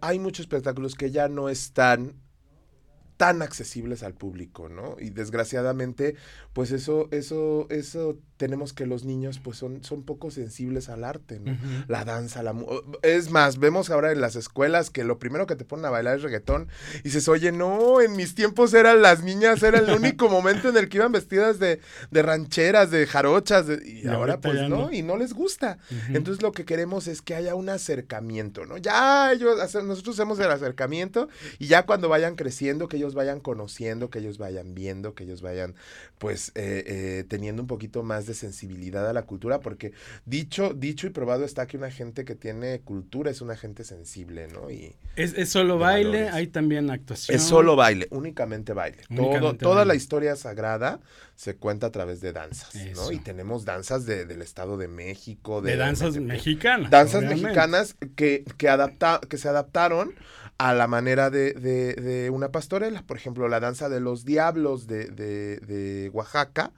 hay 0.00 0.20
muchos 0.20 0.44
espectáculos 0.44 0.94
que 0.94 1.10
ya 1.10 1.26
no 1.26 1.48
están 1.48 2.14
tan 3.16 3.42
accesibles 3.42 4.02
al 4.02 4.14
público, 4.14 4.68
¿no? 4.68 4.96
Y 4.98 5.10
desgraciadamente, 5.10 6.16
pues 6.52 6.72
eso, 6.72 7.08
eso, 7.12 7.66
eso 7.70 8.18
tenemos 8.36 8.72
que 8.72 8.84
los 8.86 9.04
niños 9.04 9.38
pues 9.38 9.56
son, 9.58 9.84
son 9.84 10.02
poco 10.02 10.30
sensibles 10.30 10.88
al 10.88 11.04
arte, 11.04 11.38
¿no? 11.38 11.56
La 11.86 12.04
danza, 12.04 12.42
la 12.42 12.54
es 13.02 13.30
más, 13.30 13.58
vemos 13.58 13.90
ahora 13.90 14.10
en 14.10 14.20
las 14.20 14.34
escuelas 14.34 14.90
que 14.90 15.04
lo 15.04 15.18
primero 15.20 15.46
que 15.46 15.54
te 15.54 15.64
ponen 15.64 15.84
a 15.86 15.90
bailar 15.90 16.16
es 16.16 16.22
reggaetón 16.22 16.68
y 17.00 17.02
dices, 17.04 17.28
oye, 17.28 17.52
no, 17.52 18.00
en 18.00 18.16
mis 18.16 18.34
tiempos 18.34 18.74
eran 18.74 19.02
las 19.02 19.22
niñas, 19.22 19.62
era 19.62 19.78
el 19.78 19.90
único 19.90 20.28
momento 20.28 20.68
en 20.68 20.76
el 20.76 20.88
que 20.88 20.96
iban 20.96 21.12
vestidas 21.12 21.58
de, 21.60 21.80
de 22.10 22.22
rancheras, 22.22 22.90
de 22.90 23.06
jarochas, 23.06 23.66
de- 23.68 23.80
y, 23.88 24.02
Y 24.04 24.08
ahora 24.08 24.40
pues 24.40 24.68
no, 24.68 24.68
no. 24.68 24.92
y 24.92 25.02
no 25.02 25.16
les 25.16 25.32
gusta. 25.32 25.78
Entonces 26.08 26.42
lo 26.42 26.50
que 26.52 26.64
queremos 26.64 27.06
es 27.06 27.22
que 27.22 27.34
haya 27.36 27.54
un 27.54 27.68
acercamiento, 27.68 28.66
¿no? 28.66 28.78
Ya 28.78 29.32
ellos, 29.32 29.56
nosotros 29.84 30.16
hacemos 30.18 30.38
el 30.40 30.50
acercamiento 30.50 31.28
y 31.58 31.68
ya 31.68 31.86
cuando 31.86 32.08
vayan 32.08 32.34
creciendo, 32.34 32.88
que 32.88 32.96
ellos 32.96 33.14
vayan 33.14 33.38
conociendo, 33.40 34.10
que 34.10 34.18
ellos 34.18 34.38
vayan 34.38 34.74
viendo, 34.74 35.14
que 35.14 35.24
ellos 35.24 35.40
vayan 35.40 35.74
pues 36.18 36.48
eh, 36.54 36.82
eh, 36.86 37.24
teniendo 37.28 37.62
un 37.62 37.68
poquito 37.68 38.02
más 38.02 38.23
de 38.26 38.34
sensibilidad 38.34 39.08
a 39.08 39.12
la 39.12 39.22
cultura, 39.22 39.60
porque 39.60 39.92
dicho, 40.26 40.72
dicho 40.74 41.06
y 41.06 41.10
probado 41.10 41.44
está 41.44 41.66
que 41.66 41.76
una 41.76 41.90
gente 41.90 42.24
que 42.24 42.34
tiene 42.34 42.80
cultura 42.80 43.30
es 43.30 43.40
una 43.40 43.56
gente 43.56 43.84
sensible, 43.84 44.48
¿no? 44.48 44.70
Y 44.70 44.94
Es, 45.16 45.34
es 45.34 45.48
solo 45.50 45.78
baile, 45.78 46.10
valores. 46.22 46.34
hay 46.34 46.46
también 46.48 46.90
actuación. 46.90 47.36
es 47.36 47.42
solo 47.42 47.76
baile, 47.76 48.08
únicamente 48.10 48.72
baile. 48.72 48.98
Todo, 49.08 49.26
Únicamente 49.26 49.62
toda 49.64 49.84
la 49.84 49.94
historia 49.94 50.36
sagrada 50.36 51.00
se 51.36 51.56
cuenta 51.56 51.88
a 51.88 51.90
través 51.90 52.20
de 52.20 52.32
danzas, 52.32 52.74
Eso. 52.74 53.02
¿no? 53.04 53.12
Y 53.12 53.18
tenemos 53.18 53.64
danzas 53.64 54.06
de- 54.06 54.24
del 54.24 54.42
Estado 54.42 54.76
de 54.76 54.88
México, 54.88 55.62
de, 55.62 55.72
de, 55.72 55.76
danzas 55.76 56.14
de- 56.14 56.20
mexicanas. 56.20 56.90
danzas 56.90 57.16
obviamente. 57.24 57.42
mexicanas 57.42 57.96
que, 58.16 58.44
que, 58.56 58.68
adapta, 58.68 59.20
que 59.28 59.36
se 59.38 59.48
adaptaron 59.48 60.14
a 60.58 60.72
la 60.72 60.86
manera 60.86 61.30
de, 61.30 61.52
de- 61.54 61.94
de 61.94 62.30
una 62.30 62.50
pastorela. 62.50 63.02
Por 63.02 63.16
ejemplo, 63.16 63.48
la 63.48 63.58
danza 63.58 63.88
de 63.88 63.98
los 64.00 64.24
diablos 64.24 64.86
de- 64.86 65.06
de 65.58 66.10
Oaxaca. 66.12 66.70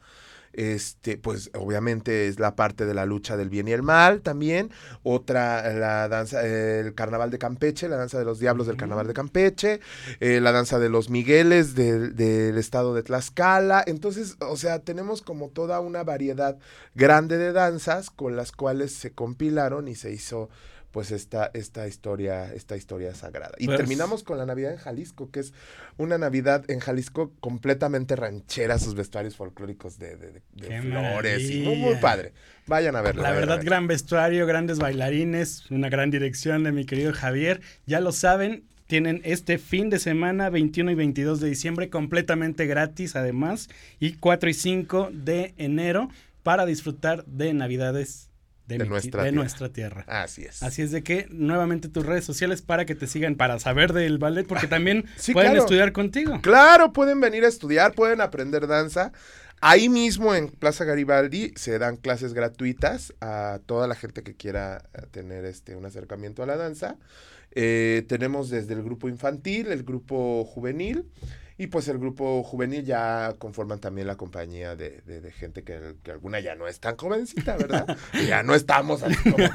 Este, 0.57 1.19
pues 1.19 1.51
obviamente 1.55 2.29
es 2.29 2.41
la 2.41 2.57
parte 2.57 2.87
de 2.87 2.95
la 2.95 3.05
lucha 3.05 3.37
del 3.37 3.51
bien 3.51 3.69
y 3.69 3.73
el 3.73 3.83
mal 3.83 4.23
también. 4.23 4.71
Otra, 5.03 5.73
la 5.75 6.09
danza, 6.09 6.47
el 6.47 6.95
carnaval 6.95 7.31
de 7.31 7.39
Campeche, 7.39 7.89
la 7.89 7.97
danza 7.97 8.19
de 8.19 8.25
los 8.25 8.39
diablos 8.39 8.67
del 8.67 8.79
carnaval 8.79 9.07
de 9.07 9.13
Campeche, 9.13 9.81
eh, 10.21 10.41
la 10.41 10.53
danza 10.53 10.79
de 10.79 10.89
los 10.89 11.11
Migueles 11.11 11.75
del, 11.75 12.17
del 12.17 12.57
estado 12.57 12.95
de 12.95 13.03
Tlaxcala. 13.03 13.85
Entonces, 13.87 14.37
o 14.41 14.57
sea, 14.57 14.79
tenemos 14.79 15.21
como 15.21 15.51
toda 15.51 15.81
una 15.81 16.05
variedad 16.05 16.57
grande 16.95 17.37
de 17.37 17.53
danzas 17.53 18.09
con 18.09 18.35
las 18.35 18.51
cuales 18.51 18.93
se 18.93 19.13
compilaron 19.13 19.89
y 19.89 19.95
se 19.95 20.11
hizo 20.11 20.49
pues 20.97 21.11
esta, 21.11 21.51
esta 21.53 21.87
historia, 21.87 22.55
esta 22.55 22.75
historia 22.75 23.15
sagrada. 23.15 23.53
Y 23.59 23.67
Pues- 23.67 23.77
terminamos 23.77 24.23
con 24.25 24.39
la 24.39 24.47
Navidad 24.47 24.73
en 24.73 24.79
Jalisco, 24.79 25.31
que 25.31 25.41
es 25.41 25.53
una 25.99 26.17
Navidad 26.17 26.65
en 26.69 26.81
Jalisco 26.81 27.33
completamente 27.41 28.17
ranchera, 28.17 28.79
sus 28.79 28.95
vestuarios 28.95 29.37
folclóricos 29.37 29.99
de, 29.99 30.17
de- 30.17 30.33
de- 30.33 30.43
de 30.55 30.69
¡Qué 30.69 30.81
flores 30.81 31.51
y 31.51 31.61
muy, 31.61 31.77
muy 31.77 31.97
padre. 31.97 32.33
Vayan 32.67 32.97
a 32.97 33.03
verlo. 33.03 33.21
La 33.23 33.33
verdad, 33.33 33.61
gran 33.63 33.87
vestuario, 33.87 34.47
grandes 34.47 34.79
bailarines, 34.79 35.71
una 35.71 35.91
gran 35.91 36.11
dirección 36.11 36.65
de 36.65 36.73
mi 36.73 36.87
querido 36.87 37.13
Javier. 37.13 37.61
Ya 37.85 38.01
lo 38.01 38.13
saben, 38.13 38.65
tienen 38.87 39.21
este 39.25 39.59
fin 39.59 39.91
de 39.91 39.99
semana, 39.99 40.49
21 40.49 40.91
y 40.93 40.95
22 40.95 41.41
de 41.41 41.51
diciembre, 41.51 41.91
completamente 41.91 42.65
gratis 42.65 43.17
además, 43.17 43.69
y 44.01 44.15
4 44.15 44.49
y 44.49 44.55
5 44.55 45.11
de 45.13 45.53
enero 45.59 46.09
para 46.43 46.65
disfrutar 46.65 47.27
de 47.27 47.53
Navidades 47.53 48.31
de, 48.67 48.79
De 48.79 48.85
mi- 48.85 48.91
nuestra 48.91 49.23
de 49.23 49.31
tierra. 49.31 49.43
nuestra 49.43 49.69
tierra. 49.71 50.05
Así 50.09 50.43
es. 50.45 50.63
Así 50.63 50.83
es 50.83 50.91
de 50.91 51.03
que 51.03 51.27
nuevamente 51.31 51.89
tus 51.89 52.05
redes 52.05 52.25
sociales 52.25 52.63
para 52.63 52.85
que 52.85 52.95
te 52.95 53.07
sigan, 53.07 53.37
para 53.37 53.59
saber 53.59 53.93
del 53.93 54.19
ballet, 54.19 54.47
porque 54.47 54.67
también 54.67 55.05
Sí, 55.17 55.33
pueden 55.33 55.53
claro. 55.53 55.65
estudiar 55.65 55.93
contigo. 55.93 56.41
Claro, 56.43 56.93
pueden 56.93 57.21
venir 57.21 57.45
a 57.45 57.49
estudiar, 57.49 57.93
pueden 57.93 58.21
aprender 58.21 58.67
danza. 58.67 59.13
Ahí 59.61 59.89
mismo 59.89 60.35
en 60.35 60.49
Plaza 60.49 60.85
Garibaldi 60.85 61.53
se 61.57 61.79
dan 61.79 61.97
clases 61.97 62.35
gratuitas 62.35 63.15
a 63.21 63.59
toda 63.65 63.87
la 63.89 63.95
gente 63.95 64.23
que 64.23 64.35
quiera 64.35 64.83
eh, 64.95 65.03
tener 65.11 65.45
este 65.47 65.77
un 65.77 65.87
acercamiento 65.87 66.43
a 66.43 66.47
la 66.47 66.57
danza. 66.57 66.97
Eh, 67.53 68.05
tenemos 68.07 68.51
desde 68.51 68.75
el 68.75 68.83
grupo 68.83 69.09
infantil, 69.09 69.69
el 69.73 69.83
grupo 69.83 70.45
juvenil 70.45 71.07
y 71.59 71.69
pues 71.69 71.89
el 71.89 71.99
grupo 71.99 72.43
juvenil 72.43 72.85
ya 72.85 73.35
conforman 73.39 73.79
también 73.79 74.07
la 74.07 74.17
compañía 74.17 74.77
de, 74.77 75.01
de- 75.07 75.21
de 75.21 75.33
gente 75.33 75.63
que, 75.65 75.95
que 76.03 76.11
alguna 76.11 76.39
ya 76.41 76.55
no 76.55 76.69
es 76.69 76.81
tan 76.81 76.97
jovencita, 76.97 77.57
¿verdad? 77.57 77.97
Ya 78.29 78.43
no 78.43 78.55
estamos 78.55 79.03
así 79.03 79.17
como 79.31 79.37
que 79.37 79.51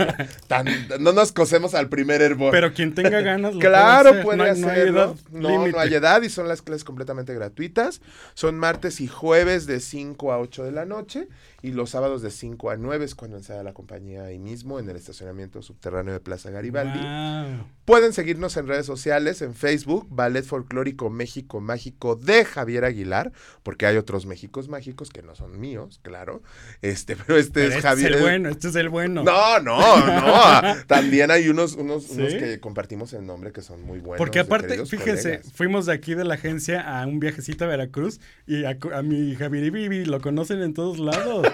tan, 0.47 0.65
no 0.99 1.13
nos 1.13 1.31
cosemos 1.31 1.73
al 1.75 1.89
primer 1.89 2.21
hervor. 2.21 2.51
Pero 2.51 2.73
quien 2.73 2.95
tenga 2.95 3.21
ganas, 3.21 3.53
lo 3.53 3.59
Claro, 3.59 4.09
puede 4.23 4.23
puede 4.37 4.49
hacer. 4.49 4.91
No 4.91 5.01
hacerlo. 5.01 5.15
No, 5.31 5.49
hay 5.49 5.53
edad 5.55 5.61
No, 5.61 5.67
no 5.67 5.79
hay 5.79 5.93
edad 5.93 6.21
y 6.23 6.29
son 6.29 6.47
las 6.47 6.61
clases 6.61 6.83
completamente 6.83 7.33
gratuitas. 7.33 8.01
Son 8.33 8.57
martes 8.57 9.01
y 9.01 9.07
jueves 9.07 9.65
de 9.67 9.79
5 9.79 10.31
a 10.31 10.39
8 10.39 10.63
de 10.63 10.71
la 10.71 10.85
noche 10.85 11.27
y 11.61 11.71
los 11.71 11.91
sábados 11.91 12.21
de 12.21 12.31
5 12.31 12.71
a 12.71 12.77
9 12.77 13.05
es 13.05 13.15
cuando 13.15 13.37
ensaya 13.37 13.63
la 13.63 13.73
compañía 13.73 14.23
ahí 14.23 14.39
mismo 14.39 14.79
en 14.79 14.89
el 14.89 14.95
estacionamiento 14.95 15.61
subterráneo 15.61 16.13
de 16.13 16.19
Plaza 16.19 16.49
Garibaldi. 16.49 16.99
Wow. 16.99 17.65
Pueden 17.85 18.13
seguirnos 18.13 18.57
en 18.57 18.67
redes 18.67 18.85
sociales, 18.85 19.41
en 19.41 19.53
Facebook, 19.53 20.07
Ballet 20.09 20.43
Folclórico 20.43 21.09
México 21.09 21.61
Mágico 21.61 22.15
de 22.15 22.45
Javier 22.45 22.85
Aguilar, 22.85 23.31
porque 23.63 23.85
hay 23.85 23.97
otros 23.97 24.25
Méxicos 24.25 24.69
mágicos 24.69 25.09
que 25.09 25.21
no 25.21 25.35
son 25.35 25.59
míos, 25.59 25.99
claro. 26.01 26.41
Este, 26.81 27.15
pero 27.27 27.37
este 27.37 27.51
Pero 27.53 27.67
es 27.67 27.75
este 27.75 27.87
Javier. 27.87 28.11
es 28.11 28.17
el 28.17 28.21
bueno, 28.23 28.49
este 28.49 28.67
es 28.69 28.75
el 28.75 28.89
bueno. 28.89 29.23
No, 29.23 29.59
no, 29.59 29.79
no. 30.05 30.61
También 30.87 31.31
hay 31.31 31.49
unos, 31.49 31.73
unos, 31.73 32.05
¿Sí? 32.05 32.13
unos 32.13 32.33
que 32.35 32.59
compartimos 32.59 33.13
el 33.13 33.25
nombre 33.25 33.51
que 33.51 33.61
son 33.61 33.81
muy 33.83 33.99
buenos. 33.99 34.17
Porque 34.17 34.39
aparte, 34.39 34.85
fíjense, 34.85 35.23
colegas. 35.23 35.51
fuimos 35.53 35.85
de 35.85 35.93
aquí 35.93 36.15
de 36.15 36.23
la 36.23 36.35
agencia 36.35 36.81
a 36.81 37.05
un 37.05 37.19
viajecito 37.19 37.65
a 37.65 37.67
Veracruz 37.67 38.19
y 38.47 38.63
a, 38.65 38.77
mi 39.03 39.35
Javier 39.35 39.71
Bibi 39.71 40.05
lo 40.05 40.21
conocen 40.21 40.61
en 40.61 40.73
todos 40.73 40.99
lados. 40.99 41.50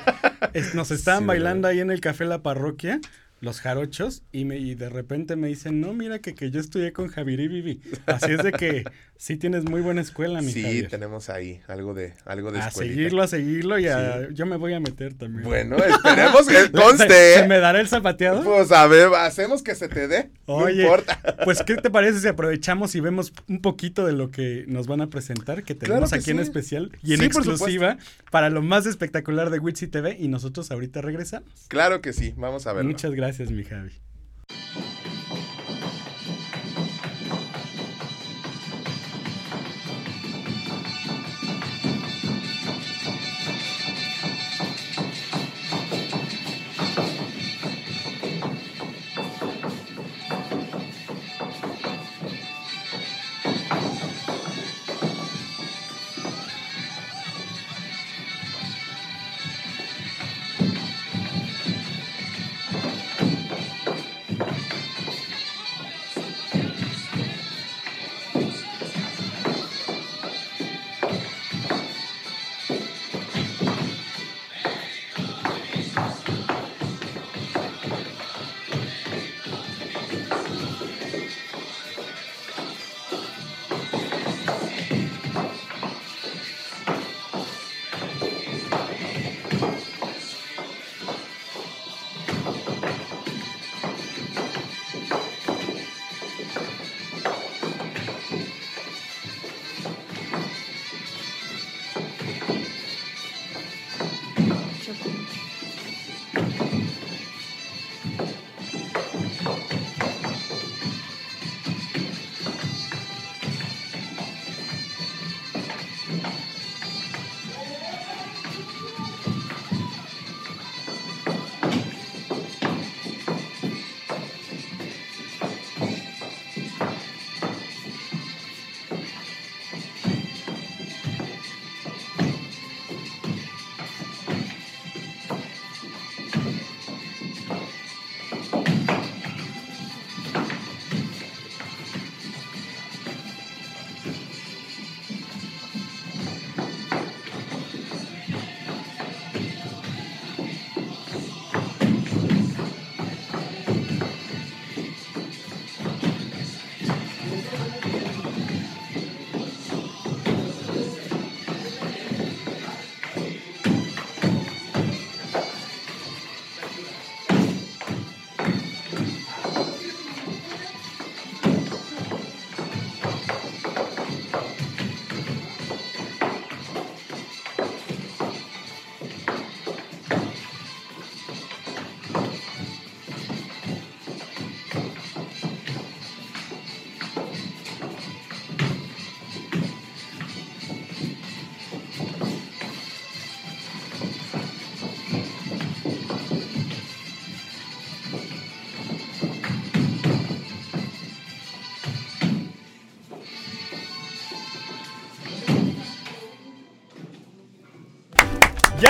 Es- 0.54 0.74
nos 0.74 0.92
estaban 0.92 1.24
Sí, 1.24 1.26
bailando 1.26 1.68
ahí 1.68 1.80
en 1.80 1.92
el 1.92 2.02
café 2.02 2.26
La 2.26 2.42
Parroquia, 2.44 3.00
los 3.40 3.62
jarochos, 3.62 4.24
y, 4.32 4.46
me, 4.46 4.58
y 4.58 4.76
de 4.76 4.90
repente 4.90 5.36
me 5.36 5.48
dicen, 5.48 5.80
no, 5.82 5.94
mira 5.94 6.20
que, 6.20 6.34
que 6.36 6.50
yo 6.52 6.60
estudié 6.60 6.94
con 6.94 7.08
Javier 7.08 7.40
y 7.42 7.48
Bibi. 7.48 7.82
Así 8.06 8.32
es 8.32 8.42
de 8.44 8.54
que 8.54 8.90
sí 9.18 9.36
tienes 9.38 9.64
muy 9.66 9.82
buena 9.82 10.02
escuela, 10.02 10.42
mi 10.42 10.52
Sí, 10.52 10.62
Javier. 10.62 10.88
tenemos 10.90 11.30
ahí 11.30 11.60
algo 11.68 11.94
de, 11.94 12.14
algo 12.26 12.52
de 12.52 12.60
A 12.62 12.68
escuelita. 12.68 12.96
seguirlo, 12.96 13.22
a 13.24 13.28
seguirlo 13.28 13.80
y 13.80 13.88
a- 13.88 14.30
yo 14.32 14.46
me 14.46 14.56
voy 14.58 14.74
a 14.74 14.80
meter 14.80 15.14
también. 15.16 15.44
Bueno, 15.44 15.76
esperemos 15.78 16.48
que 16.48 16.54
¿Se, 16.64 16.72
conste. 16.72 17.34
se 17.36 17.48
me 17.48 17.60
dará 17.60 17.80
el 17.82 17.88
zapateado? 17.88 18.44
Pues 18.44 18.72
a 18.72 18.86
ver, 18.88 19.10
hacemos 19.16 19.64
que 19.64 19.76
se 19.76 19.90
te 19.90 20.08
dé. 20.08 20.30
Oye, 20.46 20.76
No 20.78 20.82
importa. 20.84 21.20
pues 21.44 21.64
¿qué 21.64 21.76
te 21.76 21.90
parece 21.90 22.20
si 22.20 22.28
aprovechamos 22.28 22.94
y 22.96 23.00
vemos 23.00 23.34
un 23.48 23.62
poquito 23.62 24.06
de 24.06 24.14
lo 24.14 24.32
que 24.32 24.66
nos 24.68 24.88
van 24.88 25.02
a 25.02 25.08
presentar, 25.08 25.64
que 25.64 25.76
tenemos 25.76 26.12
que 26.12 26.18
aquí 26.20 26.32
en 26.32 26.40
especial 26.40 26.92
y 27.04 27.14
en 27.14 27.20
Sí, 27.20 27.26
exclusiva 27.26 27.98
para 28.32 28.50
lo 28.50 28.62
más 28.62 28.86
espectacular 28.86 29.50
de 29.50 29.60
Witsi 29.60 29.88
TV 29.88 30.16
y 30.20 30.28
nosotros 30.28 30.72
ahorita 30.72 31.02
regresamos. 31.02 31.50
Claro 31.68 32.02
que 32.02 32.14
sí, 32.14 32.34
vamos 32.38 32.68
a 32.68 32.74
verlo. 32.74 32.90
Muchas 32.92 33.12
gracias, 33.14 33.52
mi 33.52 33.64
Javi. 33.64 33.92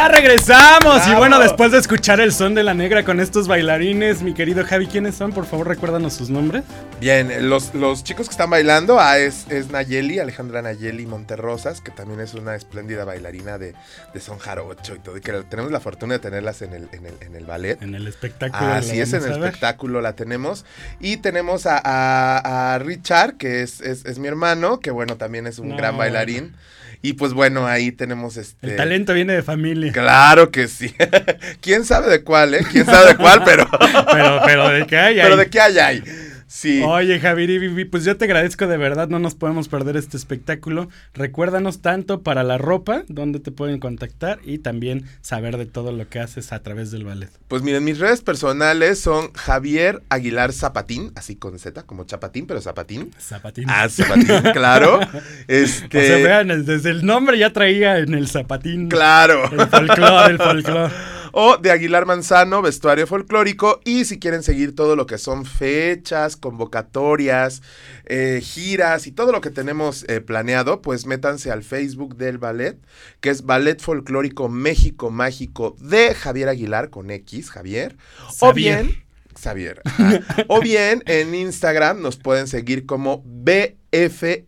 Ya 0.07 0.13
regresamos 0.13 0.99
y 1.01 1.09
¡Bravo! 1.09 1.17
bueno, 1.19 1.39
después 1.39 1.71
de 1.73 1.79
escuchar 1.79 2.21
el 2.21 2.31
son 2.31 2.55
de 2.55 2.63
la 2.63 2.73
negra 2.73 3.03
con 3.03 3.19
estos 3.19 3.47
bailarines, 3.49 4.21
mi 4.21 4.33
querido 4.33 4.63
Javi, 4.65 4.87
¿quiénes 4.87 5.15
son? 5.15 5.33
Por 5.33 5.45
favor, 5.45 5.67
recuérdanos 5.67 6.13
sus 6.13 6.29
nombres. 6.29 6.63
Bien, 7.01 7.49
los, 7.49 7.73
los 7.75 8.05
chicos 8.05 8.27
que 8.27 8.31
están 8.31 8.49
bailando 8.49 8.99
ah, 9.01 9.17
es, 9.17 9.45
es 9.49 9.69
Nayeli, 9.69 10.19
Alejandra 10.19 10.61
Nayeli 10.61 11.05
Monterrosas, 11.05 11.81
que 11.81 11.91
también 11.91 12.21
es 12.21 12.35
una 12.35 12.55
espléndida 12.55 13.03
bailarina 13.03 13.57
de, 13.57 13.73
de 14.13 14.19
son 14.21 14.37
jarocho 14.39 14.95
y 14.95 14.99
todo, 14.99 15.17
y 15.17 15.21
que 15.21 15.33
tenemos 15.49 15.73
la 15.73 15.81
fortuna 15.81 16.13
de 16.13 16.19
tenerlas 16.19 16.61
en 16.61 16.73
el, 16.73 16.87
en 16.93 17.05
el, 17.05 17.13
en 17.19 17.35
el 17.35 17.45
ballet. 17.45 17.81
En 17.81 17.93
el 17.93 18.07
espectáculo. 18.07 18.71
Así 18.71 19.01
es, 19.01 19.11
en 19.11 19.23
el 19.25 19.31
espectáculo 19.33 19.99
la 19.99 20.13
tenemos. 20.13 20.63
Y 21.01 21.17
tenemos 21.17 21.65
a, 21.65 21.81
a- 21.83 22.75
a 22.75 22.79
Richard, 22.79 23.35
que 23.35 23.61
es, 23.61 23.81
es- 23.81 24.05
es 24.05 24.19
mi 24.19 24.29
hermano, 24.29 24.79
que 24.79 24.91
bueno, 24.91 25.17
también 25.17 25.47
es 25.47 25.59
un 25.59 25.69
No, 25.69 25.75
gran 25.77 25.97
bailarín. 25.97 26.55
Y 27.01 27.13
pues 27.13 27.33
bueno, 27.33 27.67
ahí 27.67 27.91
tenemos 27.91 28.37
este... 28.37 28.71
El 28.71 28.75
talento 28.75 29.13
viene 29.13 29.33
de 29.33 29.43
familia. 29.43 29.91
Claro 29.91 30.51
que 30.51 30.67
sí. 30.67 30.93
¿Quién 31.61 31.85
sabe 31.85 32.09
de 32.09 32.23
cuál, 32.23 32.53
eh? 32.55 32.65
¿Quién 32.71 32.85
sabe 32.85 33.09
de 33.09 33.15
cuál? 33.17 33.43
Pero, 33.45 33.67
Pero, 34.11 34.41
pero 34.45 34.69
de 34.69 34.87
qué 34.87 34.97
hay. 34.97 35.15
pero 35.17 35.37
de 35.37 35.49
qué 35.49 35.61
hay 35.61 35.77
ahí. 35.79 36.03
Sí. 36.47 36.81
Oye, 36.83 37.19
Javier 37.19 37.89
pues 37.89 38.05
yo 38.05 38.15
te 38.15 38.25
agradezco 38.25 38.67
de 38.67 38.77
verdad, 38.77 39.09
no 39.09 39.19
nos 39.19 39.35
podemos 39.35 39.67
perder 39.67 39.97
este 39.97 40.15
espectáculo. 40.15 40.89
Recuérdanos 41.13 41.81
tanto 41.81 42.23
para 42.23 42.43
la 42.43 42.57
ropa, 42.57 43.03
donde 43.09 43.39
te 43.39 43.51
pueden 43.51 43.79
contactar 43.79 44.39
y 44.43 44.59
también 44.59 45.05
saber 45.21 45.57
de 45.57 45.65
todo 45.65 45.91
lo 45.91 46.07
que 46.07 46.19
haces 46.19 46.53
a 46.53 46.63
través 46.63 46.89
del 46.91 47.03
ballet. 47.03 47.29
Pues 47.47 47.61
miren, 47.63 47.83
mis 47.83 47.99
redes 47.99 48.21
personales 48.21 48.99
son 48.99 49.33
Javier 49.33 50.01
Aguilar 50.09 50.53
Zapatín, 50.53 51.11
así 51.15 51.35
con 51.35 51.59
Z, 51.59 51.83
como 51.83 52.05
Chapatín, 52.05 52.47
pero 52.47 52.61
Zapatín. 52.61 53.11
Zapatín. 53.19 53.65
Ah, 53.67 53.89
Zapatín, 53.89 54.51
claro. 54.53 54.99
Este. 55.47 55.97
O 55.97 56.01
sea, 56.01 56.17
vean, 56.17 56.65
desde 56.65 56.91
el 56.91 57.05
nombre 57.05 57.37
ya 57.37 57.51
traía 57.51 57.97
en 57.97 58.13
el 58.13 58.27
zapatín. 58.27 58.87
Claro. 58.87 59.49
El 59.51 59.67
folclore, 59.67 60.31
el 60.31 60.37
folclore. 60.37 60.93
O 61.39 61.57
de 61.57 61.69
Aguilar 61.69 62.07
Manzano, 62.07 62.63
vestuario 62.63 63.05
folclórico. 63.05 63.79
Y 63.85 64.05
si 64.05 64.17
quieren 64.17 64.41
seguir 64.41 64.73
todo 64.73 64.95
lo 64.95 65.05
que 65.05 65.19
son 65.19 65.45
fechas, 65.45 66.35
convocatorias, 66.35 67.61
eh, 68.05 68.41
giras 68.41 69.05
y 69.05 69.11
todo 69.11 69.31
lo 69.31 69.39
que 69.39 69.51
tenemos 69.51 70.03
eh, 70.09 70.19
planeado, 70.19 70.81
pues 70.81 71.05
métanse 71.05 71.51
al 71.51 71.61
Facebook 71.61 72.15
del 72.17 72.39
ballet, 72.39 72.79
que 73.21 73.29
es 73.29 73.45
Ballet 73.45 73.79
Folclórico 73.79 74.49
México 74.49 75.11
Mágico 75.11 75.75
de 75.79 76.15
Javier 76.15 76.49
Aguilar 76.49 76.89
con 76.89 77.11
X, 77.11 77.51
Javier. 77.51 77.97
O 78.39 78.51
bien. 78.51 79.05
Xavier. 79.39 79.83
ajá. 79.85 80.19
o 80.47 80.59
bien 80.59 81.03
en 81.05 81.35
Instagram 81.35 82.01
nos 82.01 82.17
pueden 82.17 82.47
seguir 82.47 82.87
como 82.87 83.21
BFMMXA. 83.23 84.47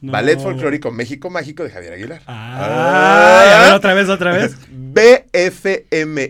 No. 0.00 0.12
Ballet 0.12 0.38
Folclórico 0.40 0.90
México 0.90 1.30
Mágico 1.30 1.62
de 1.64 1.70
Javier 1.70 1.92
Aguilar. 1.94 2.22
Ay, 2.26 3.48
a 3.52 3.62
ver, 3.66 3.72
otra 3.74 3.94
vez, 3.94 4.08
otra 4.08 4.32
vez. 4.32 4.56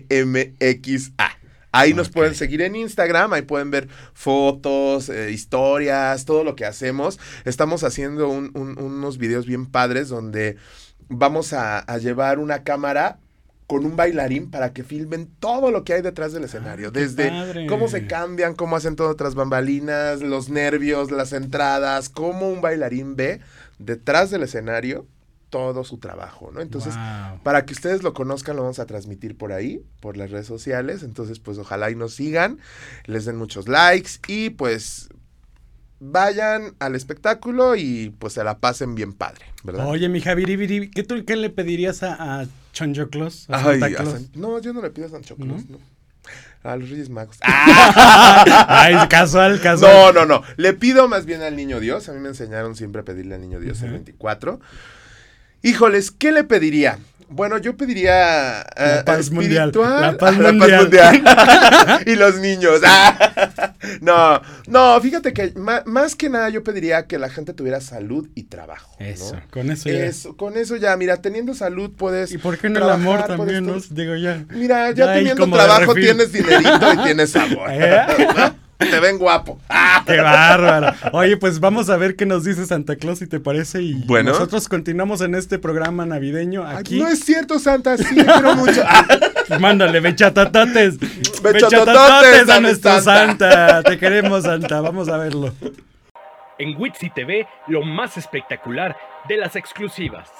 BFMMXA. 0.07 1.31
Ahí 1.73 1.93
nos 1.93 2.09
pueden 2.09 2.35
seguir 2.35 2.63
en 2.63 2.75
Instagram, 2.75 3.35
ahí 3.35 3.43
pueden 3.43 3.71
ver 3.71 3.89
fotos, 4.15 5.11
eh, 5.11 5.31
historias, 5.31 6.25
todo 6.25 6.43
lo 6.43 6.57
que 6.57 6.65
hacemos. 6.65 7.21
Estamos 7.45 7.85
haciendo 7.85 8.29
un- 8.31 8.51
un- 8.55 8.79
unos 8.79 9.19
videos 9.19 9.45
bien 9.45 9.67
padres 9.67 10.09
donde 10.09 10.57
vamos 11.09 11.53
a, 11.53 11.79
a 11.81 11.99
llevar 11.99 12.39
una 12.39 12.63
cámara 12.63 13.19
con 13.67 13.85
un 13.85 13.95
bailarín 13.97 14.51
para 14.51 14.73
que 14.73 14.85
filmen 14.85 15.29
todo 15.39 15.71
lo 15.71 15.85
que 15.85 15.93
hay 15.93 16.01
detrás 16.01 16.33
del 16.33 16.45
escenario. 16.45 16.89
Ah, 16.89 16.93
qué 16.95 17.01
Desde 17.01 17.29
padre. 17.29 17.67
cómo 17.67 17.89
se 17.89 18.07
cambian, 18.07 18.55
cómo 18.55 18.77
hacen 18.77 18.97
todo 18.97 19.15
tras 19.17 19.35
bambalinas, 19.35 20.23
los 20.23 20.49
nervios, 20.49 21.11
las 21.11 21.33
entradas, 21.35 22.09
cómo 22.09 22.49
un 22.49 22.63
bailarín 22.63 23.17
ve 23.17 23.41
detrás 23.79 24.31
del 24.31 24.43
escenario 24.43 25.07
todo 25.51 25.85
su 25.85 25.99
trabajo, 25.99 26.51
¿no? 26.53 26.61
Entonces, 26.61 26.95
Wow. 26.97 27.41
para 27.45 27.65
que 27.65 27.73
ustedes 27.73 28.03
lo 28.03 28.13
conozcan, 28.15 28.57
lo 28.57 28.63
vamos 28.63 28.79
a 28.81 28.87
transmitir 28.87 29.37
por 29.37 29.53
ahí, 29.53 29.81
por 30.01 30.17
las 30.17 30.31
redes 30.31 30.47
sociales. 30.47 31.03
Entonces, 31.05 31.39
pues 31.39 31.57
ojalá 31.59 31.91
y 31.91 31.95
nos 31.95 32.15
sigan, 32.15 32.59
les 33.05 33.25
den 33.27 33.37
muchos 33.37 33.69
likes 33.69 34.13
y 34.27 34.51
pues 34.51 35.09
vayan 35.99 36.75
al 36.79 36.95
espectáculo 36.95 37.75
y 37.77 38.15
pues 38.19 38.35
se 38.35 38.45
la 38.45 38.59
pasen 38.59 38.95
bien 38.95 39.13
padre, 39.13 39.47
¿verdad? 39.65 39.87
Oye, 39.89 40.09
mi 40.09 40.21
Viri, 40.21 40.91
¿qué, 40.91 41.03
tú, 41.05 41.25
¿qué 41.25 41.37
le 41.37 41.49
pedirías 41.49 42.03
a, 42.03 42.41
a? 42.43 42.47
San- 44.11 44.29
no, 44.35 44.59
yo 44.61 44.73
no 44.75 44.83
le 44.83 44.91
pido 44.91 45.07
a 45.07 45.11
Sancho 45.11 45.37
Claus, 45.37 45.65
¿No? 45.71 45.79
no. 45.79 45.96
A 46.67 46.77
los 46.77 46.91
Reyes 46.91 47.09
Magos. 47.11 47.39
¡Ah! 47.43 48.67
Ay, 48.69 49.09
casual, 49.09 49.61
casual. 49.61 49.93
No, 49.93 50.13
no, 50.13 50.27
no. 50.27 50.43
Le 50.57 50.73
pido 50.73 51.07
más 51.09 51.25
bien 51.25 51.43
al 51.43 51.55
niño 51.57 51.79
Dios. 51.81 52.09
A 52.09 52.13
mí 52.13 52.19
me 52.21 52.29
enseñaron 52.29 52.75
siempre 52.75 53.03
a 53.03 53.05
pedirle 53.05 53.37
al 53.37 53.41
niño 53.41 53.61
Dios 53.61 53.79
el 53.83 53.87
Ujú. 53.89 53.95
24. 53.95 54.61
Híjoles, 55.63 56.11
¿qué 56.11 56.33
le 56.33 56.45
pediría? 56.45 56.99
Bueno, 57.29 57.59
yo 57.59 57.77
pediría. 57.77 58.65
La 58.77 59.01
eh, 59.01 59.03
paz 59.05 59.31
mundial, 59.31 59.73
la 59.75 60.17
paz 60.17 60.39
mundial. 60.39 60.83
mundial. 60.83 61.23
y 62.07 62.15
los 62.15 62.37
niños. 62.39 62.81
No, 64.01 64.41
no, 64.67 65.01
fíjate 65.01 65.33
que 65.33 65.53
más 65.87 66.17
que 66.17 66.29
nada 66.29 66.49
yo 66.49 66.65
pediría 66.65 67.07
que 67.07 67.19
la 67.19 67.29
gente 67.29 67.55
tuviera 67.55 67.81
salud 67.81 68.29
y 68.35 68.45
trabajo. 68.45 68.97
¿no? 68.99 69.07
Eso, 69.07 69.41
con 69.51 69.71
eso 69.71 69.89
ya. 69.89 70.05
Eso, 70.05 70.37
con 70.37 70.57
eso 70.57 70.77
ya, 70.77 70.97
mira, 70.97 71.19
teniendo 71.19 71.55
salud 71.55 71.93
puedes. 71.97 72.33
¿Y 72.33 72.39
por 72.39 72.59
qué 72.59 72.69
no 72.69 72.79
el 72.81 72.91
amor 72.91 73.25
también? 73.27 73.71
Digo 73.91 74.17
ya. 74.17 74.45
Mira, 74.51 74.91
Ya 74.91 75.15
teniendo 75.15 75.49
trabajo 75.49 75.95
tienes 75.95 76.33
dinerito 76.33 76.93
y 76.95 77.05
tienes 77.05 77.31
sabor. 77.31 77.71
¿Eh? 77.71 78.03
Te 78.79 79.01
ven 79.01 79.19
guapo. 79.19 79.59
Ah. 79.69 80.03
¡Qué 80.07 80.21
bárbaro! 80.21 80.95
Oye, 81.13 81.37
pues 81.37 81.61
vamos 81.61 81.89
a 81.89 81.97
ver 81.97 82.15
qué 82.15 82.27
nos 82.27 82.45
dice 82.45 82.67
Santa 82.67 82.97
Claus, 82.97 83.19
si 83.21 83.27
te 83.27 83.41
parece. 83.41 83.83
Y 83.83 83.95
Bueno. 84.05 84.33
nosotros 84.33 84.69
continuamos 84.69 85.21
en 85.23 85.35
este 85.35 85.59
programa 85.59 86.05
navideño 86.05 86.65
Ay, 86.67 86.77
aquí. 86.79 86.99
No 86.99 87.09
es 87.09 87.21
cierto, 87.21 87.59
Santa, 87.59 87.97
sí, 87.97 88.05
quiero 88.15 88.55
mucho. 88.55 88.83
Ah, 88.87 89.07
Mándale 89.61 90.01
bechatototes. 90.01 90.99
Bechatototes 91.43 92.49
a 92.49 92.57
a 92.57 92.61
nuestro 92.61 93.01
Santa. 93.01 93.27
Santa. 93.81 93.83
Te 93.83 93.99
queremos, 93.99 94.43
Santa. 94.45 94.81
Vamos 94.81 95.09
a 95.09 95.17
verlo. 95.17 95.55
En 96.59 96.75
Witsi 96.81 97.11
TV, 97.11 97.47
lo 97.69 97.83
más 97.83 98.17
espectacular 98.17 98.97
de 99.29 99.37
las 99.39 99.57
exclusivas. 99.57 100.31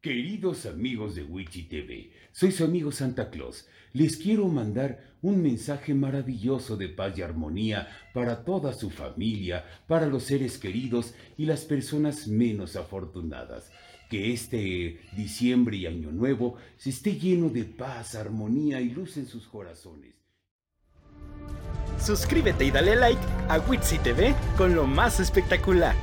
Queridos 0.00 0.66
amigos 0.66 1.14
de 1.14 1.22
Witchy 1.22 1.62
TV, 1.68 2.10
soy 2.32 2.50
su 2.50 2.64
amigo 2.64 2.90
Santa 2.90 3.30
Claus. 3.30 3.68
Les 3.92 4.16
quiero 4.16 4.48
mandar 4.48 5.12
un 5.20 5.42
mensaje 5.42 5.92
maravilloso 5.92 6.76
de 6.76 6.88
paz 6.88 7.16
y 7.18 7.22
armonía 7.22 7.88
para 8.14 8.42
toda 8.42 8.72
su 8.72 8.90
familia, 8.90 9.64
para 9.86 10.06
los 10.06 10.24
seres 10.24 10.58
queridos 10.58 11.14
y 11.36 11.44
las 11.44 11.64
personas 11.64 12.26
menos 12.26 12.76
afortunadas. 12.76 13.70
Que 14.08 14.32
este 14.32 15.00
diciembre 15.14 15.76
y 15.76 15.86
año 15.86 16.10
nuevo 16.10 16.56
se 16.76 16.90
esté 16.90 17.18
lleno 17.18 17.50
de 17.50 17.64
paz, 17.64 18.14
armonía 18.14 18.80
y 18.80 18.90
luz 18.90 19.16
en 19.16 19.26
sus 19.26 19.46
corazones. 19.46 20.14
Suscríbete 21.98 22.64
y 22.64 22.70
dale 22.70 22.96
like 22.96 23.20
a 23.48 23.58
Witsi 23.60 23.98
TV 23.98 24.34
con 24.56 24.74
lo 24.74 24.86
más 24.86 25.20
espectacular. 25.20 25.94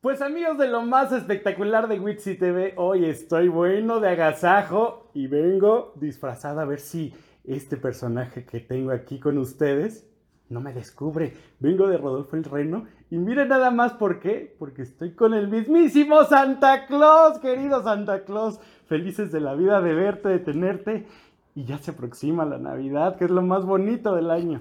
Pues 0.00 0.22
amigos 0.22 0.56
de 0.58 0.68
lo 0.68 0.82
más 0.82 1.10
espectacular 1.10 1.88
de 1.88 1.98
Witsi 1.98 2.36
TV, 2.36 2.74
hoy 2.76 3.04
estoy 3.04 3.48
bueno 3.48 3.98
de 3.98 4.10
agasajo 4.10 5.10
y 5.12 5.26
vengo 5.26 5.92
disfrazado 5.96 6.60
a 6.60 6.64
ver 6.64 6.78
si 6.78 7.12
este 7.42 7.76
personaje 7.76 8.44
que 8.44 8.60
tengo 8.60 8.92
aquí 8.92 9.18
con 9.18 9.38
ustedes 9.38 10.08
no 10.50 10.60
me 10.60 10.72
descubre. 10.72 11.36
Vengo 11.58 11.88
de 11.88 11.98
Rodolfo 11.98 12.36
el 12.36 12.44
Reno 12.44 12.86
y 13.10 13.18
miren 13.18 13.48
nada 13.48 13.72
más 13.72 13.94
por 13.94 14.20
qué, 14.20 14.54
porque 14.60 14.82
estoy 14.82 15.14
con 15.14 15.34
el 15.34 15.48
mismísimo 15.48 16.22
Santa 16.22 16.86
Claus, 16.86 17.40
querido 17.40 17.82
Santa 17.82 18.22
Claus. 18.22 18.60
Felices 18.86 19.32
de 19.32 19.40
la 19.40 19.54
vida 19.54 19.80
de 19.80 19.94
verte, 19.94 20.28
de 20.28 20.38
tenerte 20.38 21.08
y 21.56 21.64
ya 21.64 21.78
se 21.78 21.90
aproxima 21.90 22.44
la 22.44 22.58
Navidad, 22.58 23.16
que 23.16 23.24
es 23.24 23.32
lo 23.32 23.42
más 23.42 23.64
bonito 23.64 24.14
del 24.14 24.30
año. 24.30 24.60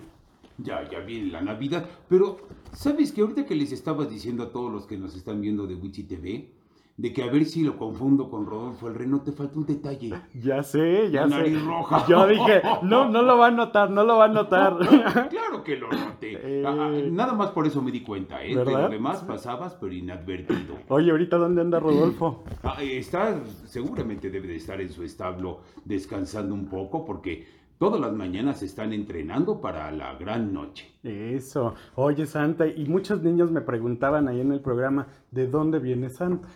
Ya, 0.57 0.89
ya 0.89 0.99
viene 1.01 1.31
la 1.31 1.41
Navidad, 1.41 1.85
pero 2.09 2.37
¿sabes 2.73 3.11
que 3.11 3.21
ahorita 3.21 3.45
que 3.45 3.55
les 3.55 3.71
estaba 3.71 4.05
diciendo 4.05 4.43
a 4.43 4.51
todos 4.51 4.71
los 4.71 4.87
que 4.87 4.97
nos 4.97 5.15
están 5.15 5.39
viendo 5.41 5.67
de 5.67 5.75
Witchy 5.75 6.03
TV, 6.03 6.51
de 6.97 7.13
que 7.13 7.21
a 7.21 7.27
ver 7.27 7.45
si 7.45 7.61
lo 7.63 7.77
confundo 7.77 8.27
con 8.31 8.47
Rodolfo 8.47 8.87
el 8.87 8.95
Reno, 8.95 9.21
te 9.21 9.31
falta 9.31 9.59
un 9.59 9.67
detalle. 9.67 10.11
Ya 10.33 10.63
sé, 10.63 11.11
ya 11.11 11.27
La 11.27 11.29
sé. 11.29 11.35
nariz 11.35 11.63
roja. 11.63 12.07
Yo 12.07 12.25
dije, 12.25 12.63
no, 12.81 13.07
no 13.07 13.21
lo 13.21 13.37
va 13.37 13.47
a 13.47 13.51
notar, 13.51 13.91
no 13.91 14.03
lo 14.03 14.17
va 14.17 14.25
a 14.25 14.29
notar. 14.29 14.77
Claro 15.29 15.63
que 15.63 15.75
lo 15.77 15.91
noté. 15.91 16.39
Eh. 16.61 16.63
Ah, 16.65 16.75
ah, 16.75 16.91
nada 17.11 17.33
más 17.33 17.51
por 17.51 17.67
eso 17.67 17.83
me 17.83 17.91
di 17.91 18.01
cuenta, 18.01 18.43
¿eh? 18.43 18.55
¿Verdad? 18.55 18.75
De 18.77 18.81
lo 18.85 18.89
demás 18.89 19.23
pasabas, 19.23 19.75
pero 19.75 19.93
inadvertido. 19.93 20.75
Oye, 20.87 21.11
ahorita 21.11 21.37
dónde 21.37 21.61
anda 21.61 21.79
Rodolfo? 21.79 22.43
Ah, 22.63 22.81
está, 22.81 23.43
seguramente 23.65 24.31
debe 24.31 24.47
de 24.47 24.55
estar 24.55 24.81
en 24.81 24.89
su 24.89 25.03
establo 25.03 25.59
descansando 25.85 26.55
un 26.55 26.65
poco 26.67 27.05
porque 27.05 27.45
todas 27.77 27.99
las 27.99 28.13
mañanas 28.13 28.63
están 28.63 28.93
entrenando 28.93 29.61
para 29.61 29.91
la 29.91 30.15
gran 30.15 30.53
noche. 30.53 30.99
Eso. 31.03 31.75
Oye, 31.95 32.25
Santa, 32.25 32.67
y 32.67 32.85
muchos 32.85 33.21
niños 33.21 33.51
me 33.51 33.61
preguntaban 33.61 34.27
ahí 34.27 34.41
en 34.41 34.51
el 34.51 34.61
programa, 34.61 35.07
¿de 35.31 35.47
dónde 35.47 35.79
viene 35.79 36.09
Santa? 36.09 36.49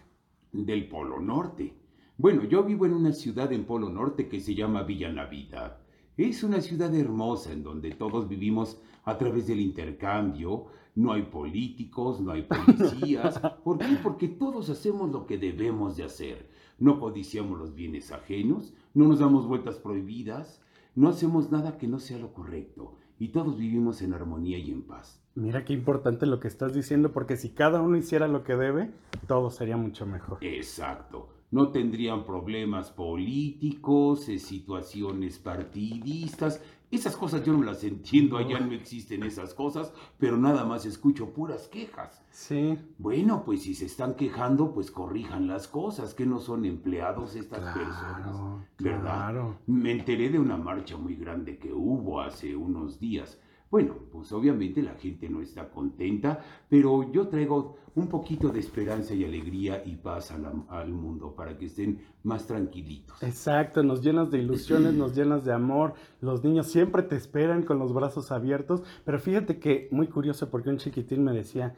Del 0.52 0.88
Polo 0.88 1.20
Norte. 1.20 1.74
Bueno, 2.18 2.44
yo 2.44 2.64
vivo 2.64 2.86
en 2.86 2.94
una 2.94 3.14
ciudad 3.14 3.52
en 3.52 3.66
Polo 3.66 3.90
Norte 3.90 4.28
que 4.28 4.40
se 4.40 4.54
llama 4.54 4.84
Villa 4.84 5.12
Navidad. 5.12 5.78
Es 6.18 6.44
una 6.44 6.62
ciudad 6.62 6.94
hermosa 6.94 7.52
en 7.52 7.64
donde 7.64 7.92
todos 7.92 8.28
vivimos 8.28 8.80
a 9.06 9.18
través 9.18 9.48
del 9.48 9.60
intercambio, 9.60 10.68
no 10.94 11.14
hay 11.14 11.24
políticos, 11.24 12.20
no 12.20 12.32
hay 12.32 12.44
policías. 12.44 13.40
¿Por 13.64 13.78
qué? 13.78 13.98
Porque 14.04 14.28
todos 14.28 14.70
hacemos 14.70 15.10
lo 15.12 15.26
que 15.26 15.38
debemos 15.38 15.98
de 15.98 16.04
hacer. 16.04 16.50
No 16.78 17.00
codiciamos 17.00 17.58
los 17.58 17.74
bienes 17.74 18.12
ajenos, 18.12 18.74
no 18.94 19.08
nos 19.08 19.20
damos 19.20 19.48
vueltas 19.48 19.78
prohibidas, 19.78 20.62
no 20.96 21.10
hacemos 21.10 21.52
nada 21.52 21.78
que 21.78 21.88
no 21.88 22.00
sea 22.00 22.18
lo 22.18 22.34
correcto 22.34 22.98
y 23.20 23.30
todos 23.30 23.58
vivimos 23.58 24.02
en 24.02 24.14
armonía 24.14 24.58
y 24.58 24.72
en 24.72 24.82
paz. 24.82 25.22
Mira 25.36 25.64
qué 25.64 25.74
importante 25.74 26.26
lo 26.26 26.40
que 26.40 26.48
estás 26.48 26.74
diciendo, 26.74 27.12
porque 27.14 27.38
si 27.38 27.50
cada 27.50 27.82
uno 27.82 27.96
hiciera 27.96 28.28
lo 28.28 28.44
que 28.44 28.56
debe, 28.56 28.92
todo 29.28 29.52
sería 29.52 29.78
mucho 29.78 30.06
mejor. 30.06 30.40
Exacto. 30.42 31.30
No 31.52 31.70
tendrían 31.70 32.26
problemas 32.26 32.92
políticos, 32.92 34.28
eh, 34.28 34.40
situaciones 34.40 35.38
partidistas. 35.38 36.62
Esas 36.92 37.16
cosas 37.16 37.44
yo 37.46 37.54
no 37.54 37.64
las 37.64 37.84
entiendo, 37.86 38.38
allá 38.38 38.60
no 38.60 38.74
existen 38.74 39.24
esas 39.24 39.54
cosas, 39.54 39.94
pero 40.18 40.36
nada 40.38 40.66
más 40.66 40.86
escucho 40.86 41.30
puras 41.34 41.70
quejas. 41.70 42.22
Sí. 42.32 42.78
Bueno, 42.98 43.44
pues 43.46 43.64
si 43.64 43.74
se 43.74 43.86
están 43.86 44.16
quejando, 44.16 44.74
pues 44.74 44.92
corrijan 44.92 45.48
las 45.48 45.70
cosas, 45.70 46.14
que 46.14 46.26
no 46.26 46.40
son 46.40 46.66
empleados 46.66 47.36
estas 47.36 47.60
Claro, 47.62 47.80
personas. 47.80 48.36
¿Verdad? 48.78 49.02
claro. 49.02 49.58
Me 49.68 49.92
enteré 49.92 50.30
de 50.30 50.40
una 50.40 50.58
marcha 50.58 50.98
muy 50.98 51.16
grande 51.16 51.58
que 51.58 51.72
hubo 51.72 52.20
hace 52.22 52.56
unos 52.58 53.00
días. 53.00 53.40
Bueno, 53.72 53.96
pues 54.12 54.34
obviamente 54.34 54.82
la 54.84 54.96
gente 54.96 55.30
no 55.30 55.42
está 55.42 55.70
contenta, 55.70 56.42
pero 56.68 57.10
yo 57.10 57.30
traigo 57.30 57.78
un 57.96 58.08
poquito 58.08 58.50
de 58.50 58.60
esperanza 58.60 59.14
y 59.14 59.24
alegría 59.24 59.82
y 59.86 59.96
paz 59.96 60.32
al 60.32 60.92
mundo 60.92 61.34
para 61.34 61.58
que 61.58 61.68
estén 61.68 62.02
más 62.24 62.46
tranquilitos. 62.46 63.24
Exacto, 63.24 63.82
nos 63.82 64.02
llenas 64.02 64.30
de 64.30 64.40
ilusiones, 64.40 64.94
nos 64.94 65.16
llenas 65.16 65.46
de 65.46 65.54
amor. 65.54 65.94
Los 66.20 66.44
niños 66.44 66.68
siempre 66.68 67.04
te 67.04 67.16
esperan 67.16 67.64
con 67.64 67.80
los 67.80 67.94
brazos 67.94 68.34
abiertos. 68.34 68.84
Pero 69.06 69.20
fíjate 69.20 69.58
que 69.58 69.88
muy 69.92 70.08
curioso 70.08 70.50
porque 70.50 70.70
un 70.70 70.78
chiquitín 70.78 71.24
me 71.24 71.32
decía, 71.32 71.76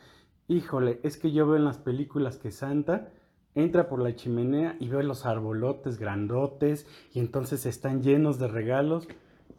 híjole, 0.48 1.00
es 1.04 1.18
que 1.18 1.32
yo 1.32 1.46
veo 1.46 1.58
en 1.58 1.66
las 1.66 1.78
películas 1.78 2.40
que 2.40 2.50
Santa 2.50 3.12
entra 3.54 3.88
por 3.88 4.02
la 4.02 4.16
chimenea 4.16 4.78
y 4.80 4.88
veo 4.90 5.04
los 5.04 5.28
arbolotes 5.28 6.00
grandotes 6.00 6.88
y 7.14 7.20
entonces 7.20 7.68
están 7.68 8.02
llenos 8.02 8.40
de 8.40 8.48
regalos. 8.48 9.08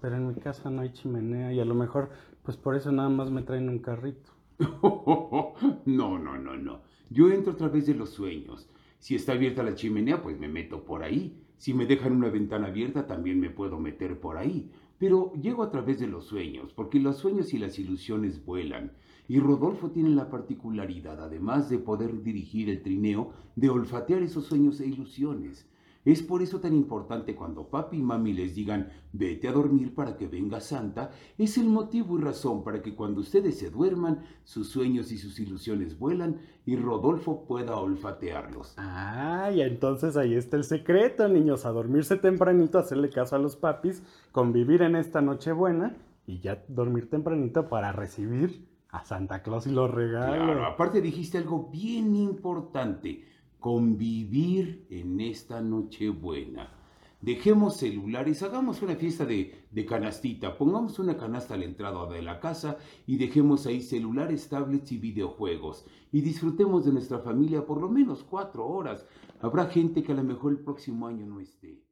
Pero 0.04 0.16
en 0.16 0.28
mi 0.28 0.34
casa 0.34 0.68
no 0.68 0.82
hay 0.82 0.92
chimenea 0.92 1.50
y 1.54 1.60
a 1.60 1.64
lo 1.64 1.74
mejor 1.74 2.10
pues 2.42 2.58
por 2.58 2.76
eso 2.76 2.92
nada 2.92 3.08
más 3.08 3.30
me 3.30 3.40
traen 3.40 3.70
un 3.70 3.78
carrito. 3.78 4.32
No, 5.86 6.18
no, 6.18 6.36
no, 6.36 6.56
no. 6.58 6.82
Yo 7.08 7.30
entro 7.30 7.54
a 7.54 7.56
través 7.56 7.86
de 7.86 7.94
los 7.94 8.10
sueños. 8.10 8.68
Si 8.98 9.14
está 9.14 9.32
abierta 9.32 9.62
la 9.62 9.74
chimenea, 9.74 10.22
pues 10.22 10.38
me 10.38 10.46
meto 10.46 10.84
por 10.84 11.02
ahí. 11.04 11.42
Si 11.56 11.72
me 11.72 11.86
dejan 11.86 12.12
una 12.12 12.28
ventana 12.28 12.66
abierta, 12.66 13.06
también 13.06 13.40
me 13.40 13.48
puedo 13.48 13.80
meter 13.80 14.20
por 14.20 14.36
ahí. 14.36 14.70
Pero 14.98 15.32
llego 15.40 15.62
a 15.62 15.70
través 15.70 16.00
de 16.00 16.06
los 16.06 16.26
sueños, 16.26 16.74
porque 16.74 17.00
los 17.00 17.16
sueños 17.16 17.54
y 17.54 17.58
las 17.58 17.78
ilusiones 17.78 18.44
vuelan. 18.44 18.92
Y 19.26 19.40
Rodolfo 19.40 19.90
tiene 19.90 20.10
la 20.10 20.28
particularidad, 20.28 21.18
además 21.18 21.70
de 21.70 21.78
poder 21.78 22.22
dirigir 22.22 22.68
el 22.68 22.82
trineo, 22.82 23.30
de 23.56 23.70
olfatear 23.70 24.22
esos 24.22 24.44
sueños 24.44 24.80
e 24.80 24.86
ilusiones. 24.86 25.66
Es 26.04 26.22
por 26.22 26.42
eso 26.42 26.60
tan 26.60 26.74
importante 26.74 27.34
cuando 27.34 27.68
papi 27.68 27.96
y 27.96 28.02
mami 28.02 28.32
les 28.32 28.54
digan 28.54 28.90
vete 29.12 29.48
a 29.48 29.52
dormir 29.52 29.94
para 29.94 30.16
que 30.16 30.26
venga 30.26 30.60
Santa, 30.60 31.10
es 31.38 31.56
el 31.56 31.66
motivo 31.66 32.18
y 32.18 32.22
razón 32.22 32.62
para 32.62 32.82
que 32.82 32.94
cuando 32.94 33.20
ustedes 33.20 33.58
se 33.58 33.70
duerman, 33.70 34.24
sus 34.44 34.68
sueños 34.68 35.12
y 35.12 35.18
sus 35.18 35.38
ilusiones 35.40 35.98
vuelan 35.98 36.40
y 36.66 36.76
Rodolfo 36.76 37.44
pueda 37.46 37.76
olfatearlos. 37.76 38.74
Ah, 38.76 39.50
y 39.54 39.60
entonces 39.60 40.16
ahí 40.16 40.34
está 40.34 40.56
el 40.56 40.64
secreto, 40.64 41.28
niños, 41.28 41.64
a 41.64 41.70
dormirse 41.70 42.16
tempranito, 42.16 42.78
hacerle 42.78 43.10
caso 43.10 43.36
a 43.36 43.38
los 43.38 43.56
papis, 43.56 44.02
convivir 44.32 44.82
en 44.82 44.96
esta 44.96 45.20
Nochebuena 45.20 45.96
y 46.26 46.40
ya 46.40 46.62
dormir 46.68 47.08
tempranito 47.08 47.68
para 47.68 47.92
recibir 47.92 48.66
a 48.90 49.04
Santa 49.04 49.42
Claus 49.42 49.66
y 49.66 49.72
los 49.72 49.90
regalos. 49.90 50.36
Claro, 50.36 50.64
aparte 50.64 51.00
dijiste 51.00 51.38
algo 51.38 51.68
bien 51.70 52.14
importante, 52.14 53.24
convivir 53.64 54.84
en 54.90 55.22
esta 55.22 55.62
Nochebuena. 55.62 56.68
Dejemos 57.22 57.78
celulares, 57.78 58.42
hagamos 58.42 58.82
una 58.82 58.94
fiesta 58.94 59.24
de, 59.24 59.64
de 59.70 59.86
canastita, 59.86 60.58
pongamos 60.58 60.98
una 60.98 61.16
canasta 61.16 61.54
a 61.54 61.56
la 61.56 61.64
entrada 61.64 62.06
de 62.10 62.20
la 62.20 62.40
casa 62.40 62.76
y 63.06 63.16
dejemos 63.16 63.64
ahí 63.64 63.80
celulares, 63.80 64.50
tablets 64.50 64.92
y 64.92 64.98
videojuegos. 64.98 65.86
Y 66.12 66.20
disfrutemos 66.20 66.84
de 66.84 66.92
nuestra 66.92 67.20
familia 67.20 67.64
por 67.64 67.80
lo 67.80 67.88
menos 67.88 68.22
cuatro 68.22 68.66
horas. 68.66 69.06
Habrá 69.40 69.64
gente 69.64 70.02
que 70.02 70.12
a 70.12 70.16
lo 70.16 70.24
mejor 70.24 70.52
el 70.52 70.58
próximo 70.58 71.06
año 71.06 71.24
no 71.24 71.40
esté. 71.40 71.84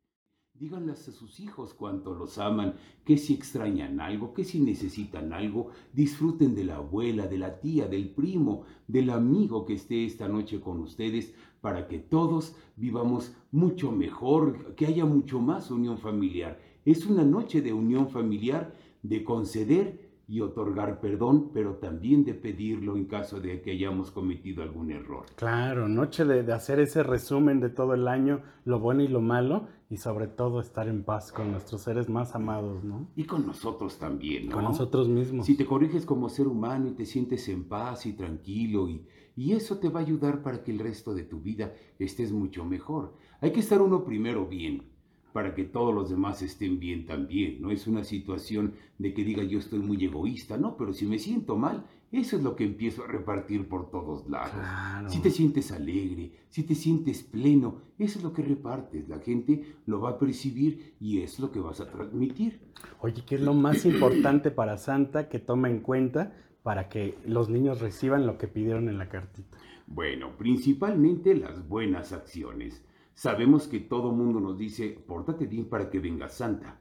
Díganles 0.63 1.09
a 1.09 1.13
sus 1.13 1.41
hijos 1.41 1.75
cuánto 1.75 2.15
los 2.15 2.39
aman, 2.39 2.75
que 3.05 3.19
si 3.19 3.35
extrañan 3.35 3.99
algo, 3.99 4.33
que 4.33 4.45
si 4.45 4.61
necesitan 4.61 5.33
algo, 5.33 5.71
disfruten 5.93 6.55
de 6.55 6.63
la 6.63 6.77
abuela, 6.77 7.27
de 7.27 7.39
la 7.39 7.59
tía, 7.59 7.89
del 7.89 8.11
primo, 8.11 8.63
del 8.87 9.11
amigo 9.11 9.65
que 9.65 9.75
esté 9.75 10.05
esta 10.05 10.29
noche 10.29 10.61
con 10.61 10.79
ustedes, 10.79 11.35
para 11.63 11.89
que 11.89 11.99
todos 11.99 12.55
vivamos 12.77 13.35
mucho 13.51 13.91
mejor, 13.93 14.75
que 14.75 14.85
haya 14.85 15.07
mucho 15.07 15.41
más 15.41 15.71
unión 15.71 15.97
familiar. 15.97 16.59
Es 16.85 17.07
una 17.07 17.25
noche 17.25 17.63
de 17.63 17.73
unión 17.73 18.11
familiar, 18.11 18.75
de 19.03 19.25
conceder 19.25 20.13
y 20.27 20.41
otorgar 20.41 21.01
perdón, 21.01 21.51
pero 21.53 21.75
también 21.75 22.25
de 22.25 22.35
pedirlo 22.35 22.97
en 22.97 23.05
caso 23.05 23.41
de 23.41 23.61
que 23.63 23.73
hayamos 23.73 24.11
cometido 24.11 24.63
algún 24.63 24.91
error. 24.91 25.27
Claro, 25.37 25.89
noche 25.89 26.25
de, 26.25 26.43
de 26.43 26.53
hacer 26.53 26.81
ese 26.81 27.03
resumen 27.03 27.61
de 27.61 27.71
todo 27.71 27.95
el 27.95 28.09
año, 28.09 28.43
lo 28.65 28.81
bueno 28.81 29.03
y 29.03 29.09
lo 29.09 29.21
malo, 29.21 29.69
y 29.89 29.99
sobre 29.99 30.27
todo 30.27 30.61
estar 30.61 30.89
en 30.89 31.05
paz 31.05 31.33
con 31.33 31.53
nuestros 31.53 31.83
seres 31.83 32.09
más 32.09 32.35
amados, 32.35 32.83
¿no? 32.83 33.09
Y 33.15 33.25
con 33.25 33.47
nosotros 33.47 33.99
también, 33.99 34.49
¿no? 34.49 34.55
Con 34.55 34.65
nosotros 34.65 35.07
mismos. 35.09 35.47
Si 35.47 35.55
te 35.55 35.67
corriges 35.67 36.07
como 36.07 36.29
ser 36.29 36.49
humano 36.49 36.89
y 36.89 36.93
te 36.93 37.05
sientes 37.05 37.49
en 37.51 37.65
paz 37.65 38.07
y 38.07 38.15
tranquilo 38.15 38.89
y, 38.89 39.07
y 39.37 39.53
eso 39.53 39.79
te 39.79 39.89
va 39.89 40.01
a 40.01 40.03
ayudar 40.03 40.43
para 40.43 40.63
que 40.63 40.73
el 40.73 40.79
resto 40.79 41.15
de 41.15 41.25
tu 41.25 41.41
vida 41.41 41.75
estés 41.99 42.33
mucho 42.33 42.65
mejor. 42.65 43.17
Hay 43.41 43.53
que 43.53 43.61
estar 43.61 43.81
uno 43.81 44.05
primero 44.05 44.47
bien 44.47 44.85
para 45.33 45.55
que 45.55 45.65
todos 45.65 45.95
los 45.95 46.11
demás 46.11 46.43
estén 46.43 46.79
bien 46.79 47.07
también. 47.07 47.61
No 47.61 47.71
es 47.71 47.87
una 47.87 48.05
situación 48.05 48.75
de 48.99 49.15
que 49.15 49.25
diga 49.25 49.43
yo 49.43 49.59
estoy 49.59 49.79
muy 49.79 50.05
egoísta, 50.05 50.57
no, 50.59 50.77
pero 50.77 50.93
si 50.93 51.07
me 51.07 51.19
siento 51.19 51.57
mal, 51.57 51.87
eso 52.13 52.37
es 52.37 52.43
lo 52.43 52.55
que 52.55 52.65
empiezo 52.65 53.05
a 53.05 53.07
repartir 53.07 53.67
por 53.67 53.91
todos 53.91 54.29
lados. 54.29 54.53
Claro. 54.53 55.09
Si 55.09 55.21
te 55.21 55.31
sientes 55.31 55.73
alegre, 55.73 56.33
si 56.51 56.63
te 56.63 56.75
sientes 56.75 57.23
pleno, 57.23 57.81
eso 57.99 58.19
es 58.19 58.25
lo 58.25 58.35
que 58.35 58.43
repartes. 58.43 59.09
La 59.09 59.19
gente 59.19 59.77
lo 59.87 60.01
va 60.01 60.11
a 60.11 60.19
percibir 60.19 60.95
y 61.01 61.23
es 61.23 61.39
lo 61.41 61.51
que 61.51 61.61
vas 61.61 61.81
a 61.81 61.91
transmitir. 61.91 62.61
Oye, 63.01 63.25
¿qué 63.27 63.37
es 63.37 63.41
lo 63.41 63.55
más 63.55 63.87
importante 63.87 64.51
para 64.51 64.77
Santa 64.77 65.31
que 65.31 65.39
toma 65.39 65.71
en 65.71 65.81
cuenta 65.81 66.35
para 66.63 66.89
que 66.89 67.19
los 67.25 67.49
niños 67.49 67.81
reciban 67.81 68.27
lo 68.27 68.39
que 68.39 68.49
pidieron 68.49 68.89
en 68.89 68.99
la 68.99 69.09
cartita? 69.09 69.59
Bueno, 69.87 70.37
principalmente 70.39 71.35
las 71.35 71.69
buenas 71.69 72.13
acciones. 72.13 72.85
Sabemos 73.15 73.69
que 73.69 73.81
todo 73.81 74.13
mundo 74.13 74.41
nos 74.41 74.57
dice, 74.57 74.99
pórtate 75.07 75.47
bien 75.47 75.67
para 75.67 75.91
que 75.91 76.01
venga 76.01 76.29
Santa. 76.29 76.79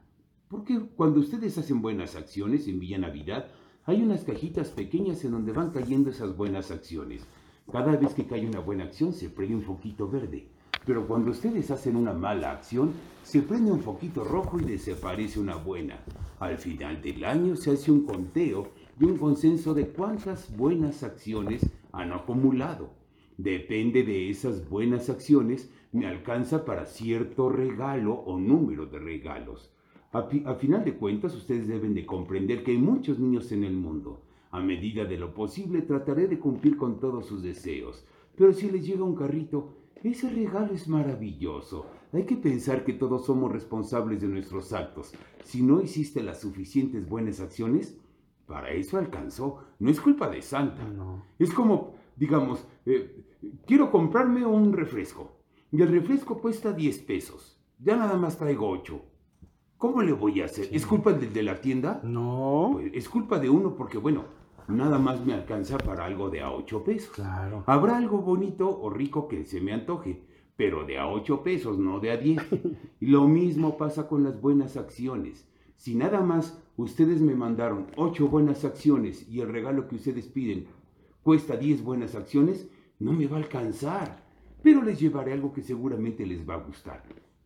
Porque 0.48 0.80
cuando 0.96 1.20
ustedes 1.20 1.56
hacen 1.58 1.82
buenas 1.82 2.14
acciones 2.16 2.68
en 2.68 2.78
Villa 2.78 2.98
Navidad, 2.98 3.48
hay 3.84 4.02
unas 4.02 4.24
cajitas 4.24 4.68
pequeñas 4.70 5.24
en 5.24 5.32
donde 5.32 5.52
van 5.52 5.70
cayendo 5.70 6.10
esas 6.10 6.36
buenas 6.36 6.70
acciones. 6.70 7.26
Cada 7.70 7.96
vez 7.96 8.14
que 8.14 8.26
cae 8.26 8.46
una 8.46 8.60
buena 8.60 8.84
acción 8.84 9.12
se 9.12 9.30
prende 9.30 9.56
un 9.56 9.62
foquito 9.62 10.08
verde. 10.08 10.48
Pero 10.84 11.06
cuando 11.06 11.30
ustedes 11.30 11.70
hacen 11.70 11.96
una 11.96 12.12
mala 12.12 12.52
acción, 12.52 12.92
se 13.22 13.42
prende 13.42 13.70
un 13.70 13.80
foquito 13.80 14.24
rojo 14.24 14.58
y 14.60 14.64
desaparece 14.64 15.38
una 15.38 15.56
buena. 15.56 16.00
Al 16.40 16.58
final 16.58 17.00
del 17.00 17.24
año 17.24 17.56
se 17.56 17.72
hace 17.72 17.90
un 17.90 18.04
conteo 18.04 18.72
y 19.00 19.04
un 19.04 19.18
consenso 19.18 19.74
de 19.74 19.88
cuántas 19.88 20.56
buenas 20.56 21.02
acciones 21.02 21.68
han 21.92 22.12
acumulado. 22.12 22.90
Depende 23.38 24.02
de 24.02 24.30
esas 24.30 24.68
buenas 24.68 25.08
acciones, 25.08 25.70
me 25.92 26.06
alcanza 26.06 26.64
para 26.64 26.86
cierto 26.86 27.48
regalo 27.48 28.14
o 28.14 28.38
número 28.38 28.86
de 28.86 28.98
regalos. 28.98 29.72
A, 30.12 30.28
a 30.44 30.54
final 30.54 30.84
de 30.84 30.94
cuentas, 30.94 31.34
ustedes 31.34 31.66
deben 31.66 31.94
de 31.94 32.04
comprender 32.04 32.62
que 32.62 32.72
hay 32.72 32.78
muchos 32.78 33.18
niños 33.18 33.50
en 33.52 33.64
el 33.64 33.74
mundo. 33.74 34.22
A 34.50 34.60
medida 34.60 35.06
de 35.06 35.16
lo 35.16 35.32
posible, 35.32 35.82
trataré 35.82 36.28
de 36.28 36.38
cumplir 36.38 36.76
con 36.76 37.00
todos 37.00 37.26
sus 37.26 37.42
deseos. 37.42 38.04
Pero 38.36 38.52
si 38.52 38.70
les 38.70 38.86
llega 38.86 39.02
un 39.02 39.14
carrito, 39.14 39.74
ese 40.02 40.28
regalo 40.28 40.74
es 40.74 40.88
maravilloso. 40.88 41.86
Hay 42.12 42.24
que 42.24 42.36
pensar 42.36 42.84
que 42.84 42.92
todos 42.92 43.24
somos 43.24 43.50
responsables 43.50 44.20
de 44.20 44.28
nuestros 44.28 44.72
actos. 44.72 45.12
Si 45.44 45.62
no 45.62 45.80
hiciste 45.80 46.22
las 46.22 46.40
suficientes 46.40 47.08
buenas 47.08 47.40
acciones, 47.40 47.96
para 48.46 48.70
eso 48.70 48.98
alcanzó. 48.98 49.64
No 49.78 49.90
es 49.90 50.00
culpa 50.00 50.28
de 50.28 50.42
Santa. 50.42 50.84
No. 50.84 51.24
Es 51.38 51.52
como, 51.52 51.94
digamos, 52.16 52.66
eh, 52.86 53.24
quiero 53.66 53.90
comprarme 53.90 54.44
un 54.44 54.72
refresco. 54.72 55.38
Y 55.70 55.80
el 55.82 55.88
refresco 55.88 56.38
cuesta 56.40 56.72
10 56.72 56.98
pesos. 57.00 57.58
Ya 57.78 57.96
nada 57.96 58.16
más 58.16 58.36
traigo 58.36 58.68
8. 58.68 59.00
¿Cómo 59.78 60.02
le 60.02 60.12
voy 60.12 60.40
a 60.40 60.44
hacer? 60.44 60.68
¿Es 60.70 60.86
culpa 60.86 61.12
del 61.12 61.32
de 61.32 61.42
la 61.42 61.60
tienda? 61.60 62.00
No. 62.04 62.70
Pues 62.74 62.92
es 62.94 63.08
culpa 63.08 63.38
de 63.38 63.50
uno 63.50 63.74
porque, 63.74 63.98
bueno, 63.98 64.26
nada 64.68 64.98
más 64.98 65.24
me 65.24 65.34
alcanza 65.34 65.78
para 65.78 66.04
algo 66.04 66.30
de 66.30 66.40
a 66.40 66.52
8 66.52 66.84
pesos. 66.84 67.14
Claro. 67.14 67.64
Habrá 67.66 67.96
algo 67.96 68.18
bonito 68.18 68.68
o 68.68 68.90
rico 68.90 69.26
que 69.26 69.44
se 69.44 69.60
me 69.60 69.72
antoje, 69.72 70.22
pero 70.56 70.84
de 70.84 70.98
a 70.98 71.08
8 71.08 71.42
pesos, 71.42 71.78
no 71.78 71.98
de 71.98 72.12
a 72.12 72.16
10. 72.16 72.42
Y 73.00 73.06
lo 73.06 73.26
mismo 73.26 73.76
pasa 73.76 74.06
con 74.06 74.22
las 74.22 74.40
buenas 74.40 74.76
acciones. 74.76 75.48
Si 75.74 75.96
nada 75.96 76.20
más 76.20 76.61
ustedes 76.76 77.20
me 77.20 77.34
mandaron 77.34 77.86
ocho 77.96 78.28
buenas 78.28 78.64
acciones 78.64 79.28
y 79.28 79.40
el 79.40 79.48
regalo 79.48 79.88
que 79.88 79.96
ustedes 79.96 80.26
piden 80.26 80.66
cuesta 81.22 81.56
10 81.56 81.82
buenas 81.82 82.14
acciones, 82.14 82.68
no 82.98 83.12
me 83.12 83.26
va 83.26 83.36
a 83.36 83.40
alcanzar. 83.40 84.22
Pero 84.62 84.82
les 84.82 85.00
llevaré 85.00 85.32
algo 85.32 85.52
que 85.52 85.62
seguramente 85.62 86.26
les 86.26 86.48
va 86.48 86.54
a 86.54 86.58
gustar. 86.58 87.02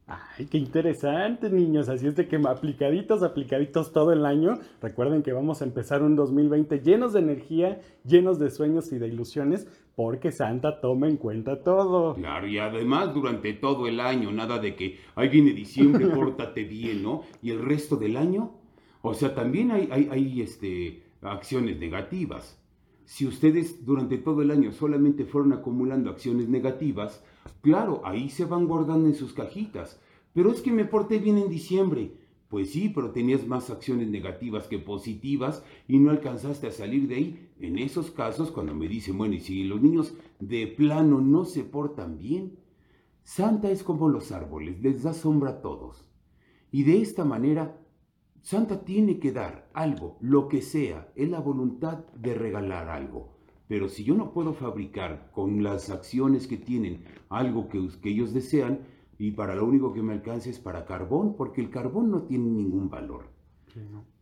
Ay, 0.09 0.47
qué 0.47 0.59
interesante, 0.59 1.51
niños. 1.51 1.89
Así 1.89 2.07
es 2.07 2.15
de 2.15 2.29
que 2.29 2.37
aplicaditos, 2.37 3.25
aplicaditos 3.25 3.93
todo 3.93 4.13
el 4.13 4.25
año. 4.25 4.61
Recuerden 4.81 5.25
que 5.25 5.33
vamos 5.33 5.63
a 5.63 5.65
empezar 5.65 6.03
un 6.03 6.15
2020 6.15 6.79
llenos 6.79 7.13
de 7.13 7.21
energía, 7.21 7.81
llenos 8.05 8.39
de 8.39 8.51
sueños 8.51 8.93
y 8.93 8.99
de 8.99 9.09
ilusiones, 9.09 9.67
porque 9.97 10.31
Santa 10.31 10.81
toma 10.81 11.09
en 11.09 11.17
cuenta 11.17 11.65
todo. 11.65 12.15
Claro, 12.15 12.47
y 12.47 12.59
además 12.59 13.15
durante 13.15 13.55
todo 13.55 13.89
el 13.89 13.99
año, 13.99 14.31
nada 14.31 14.61
de 14.61 14.77
que 14.77 15.01
ahí 15.17 15.29
viene 15.29 15.53
diciembre, 15.53 16.07
pórtate 16.15 16.63
bien, 16.63 17.03
¿no? 17.03 17.23
Y 17.43 17.51
el 17.51 17.65
resto 17.65 17.97
del 17.97 18.17
año, 18.17 18.56
o 19.07 19.15
sea, 19.15 19.35
también 19.35 19.71
hay, 19.71 20.41
este, 20.41 21.03
acciones 21.23 21.79
negativas. 21.79 22.59
Si 23.05 23.27
ustedes 23.27 23.85
durante 23.85 24.19
todo 24.19 24.43
el 24.43 24.51
año 24.51 24.73
solamente 24.73 25.25
fueron 25.25 25.53
acumulando 25.53 26.11
acciones 26.11 26.49
negativas, 26.49 27.23
Claro, 27.67 28.03
ahí 28.05 28.31
se 28.31 28.45
van 28.45 28.67
guardando 28.67 29.09
en 29.09 29.15
sus 29.15 29.33
cajitas. 29.33 30.01
Pero 30.33 30.51
es 30.51 30.61
que 30.61 30.73
me 30.73 30.85
porté 30.85 31.19
bien 31.19 31.39
en 31.39 31.49
diciembre. 31.49 32.17
Pues 32.49 32.71
sí, 32.71 32.91
pero 32.95 33.11
tenías 33.11 33.47
más 33.47 33.71
acciones 33.71 34.09
negativas 34.09 34.69
que 34.69 34.79
positivas 34.79 35.65
y 35.89 35.99
no 35.99 36.11
alcanzaste 36.11 36.69
a 36.69 36.73
salir 36.73 37.09
de 37.09 37.17
ahí. 37.17 37.49
En 37.59 37.79
esos 37.79 38.11
casos, 38.13 38.53
cuando 38.53 38.75
me 38.75 38.87
dicen, 38.87 39.19
bueno, 39.19 39.35
y 39.35 39.41
si 39.41 39.65
los 39.65 39.83
niños 39.83 40.15
de 40.39 40.69
plano 40.69 41.21
no 41.21 41.45
se 41.45 41.65
portan 41.65 42.19
bien, 42.19 42.57
Santa 43.25 43.71
es 43.71 43.83
como 43.83 44.09
los 44.09 44.31
árboles, 44.31 44.81
les 44.81 45.03
da 45.03 45.13
sombra 45.13 45.51
a 45.51 45.61
todos. 45.61 46.05
Y 46.71 46.85
de 46.85 47.01
esta 47.01 47.25
manera, 47.25 47.81
Santa 48.47 48.85
tiene 48.85 49.19
que 49.19 49.33
dar 49.33 49.69
algo, 49.75 50.19
lo 50.21 50.47
que 50.47 50.63
sea, 50.63 51.11
es 51.17 51.29
la 51.29 51.41
voluntad 51.41 52.05
de 52.15 52.33
regalar 52.33 52.89
algo. 52.89 53.33
Pero 53.67 53.89
si 53.89 54.05
yo 54.05 54.15
no 54.15 54.33
puedo 54.33 54.55
fabricar 54.55 55.33
con 55.33 55.65
las 55.65 55.91
acciones 55.91 56.47
que 56.47 56.57
tienen 56.57 57.03
algo 57.29 57.69
que, 57.69 58.09
ellos 58.09 58.33
desean, 58.33 58.83
y 59.19 59.33
para 59.33 59.57
lo 59.57 59.65
único 59.65 59.93
que 59.93 60.01
me 60.01 60.13
alcance 60.13 60.49
es 60.49 60.61
para 60.61 60.85
carbón, 60.85 61.35
porque 61.35 61.61
el 61.61 61.71
carbón 61.71 62.13
no 62.13 62.23
tiene 62.23 62.49
ningún 62.49 62.89
valor. 62.89 63.31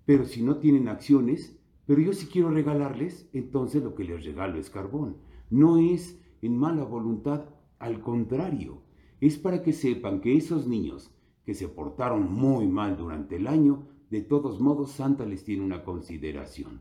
Pero 0.07 0.25
si 0.25 0.43
no 0.43 0.57
tienen 0.57 0.89
acciones, 0.89 1.61
pero 1.85 2.01
yo 2.01 2.15
si 2.15 2.25
quiero 2.25 2.49
regalarles, 2.49 3.29
entonces 3.35 3.83
lo 3.83 3.95
que 3.95 4.05
les 4.05 4.25
regalo 4.25 4.59
es 4.59 4.71
carbón. 4.71 5.19
No 5.51 5.77
es 5.77 6.19
en 6.41 6.57
mala 6.57 6.85
voluntad, 6.85 7.45
al 7.79 8.01
contrario, 8.01 8.81
es 9.21 9.37
para 9.37 9.63
que 9.63 9.75
sepan 9.75 10.23
que 10.23 10.35
esos 10.35 10.67
niños 10.67 11.15
que 11.45 11.53
se 11.53 11.69
portaron 11.69 12.33
muy 12.33 12.67
mal 12.67 12.97
durante 12.97 13.37
el 13.37 13.49
año, 13.49 13.93
de 14.15 14.21
todos 14.21 14.61
modos 14.61 14.93
Santa 14.93 15.27
les 15.27 15.43
tiene 15.43 15.65
una 15.65 15.83
consideración. 15.83 16.79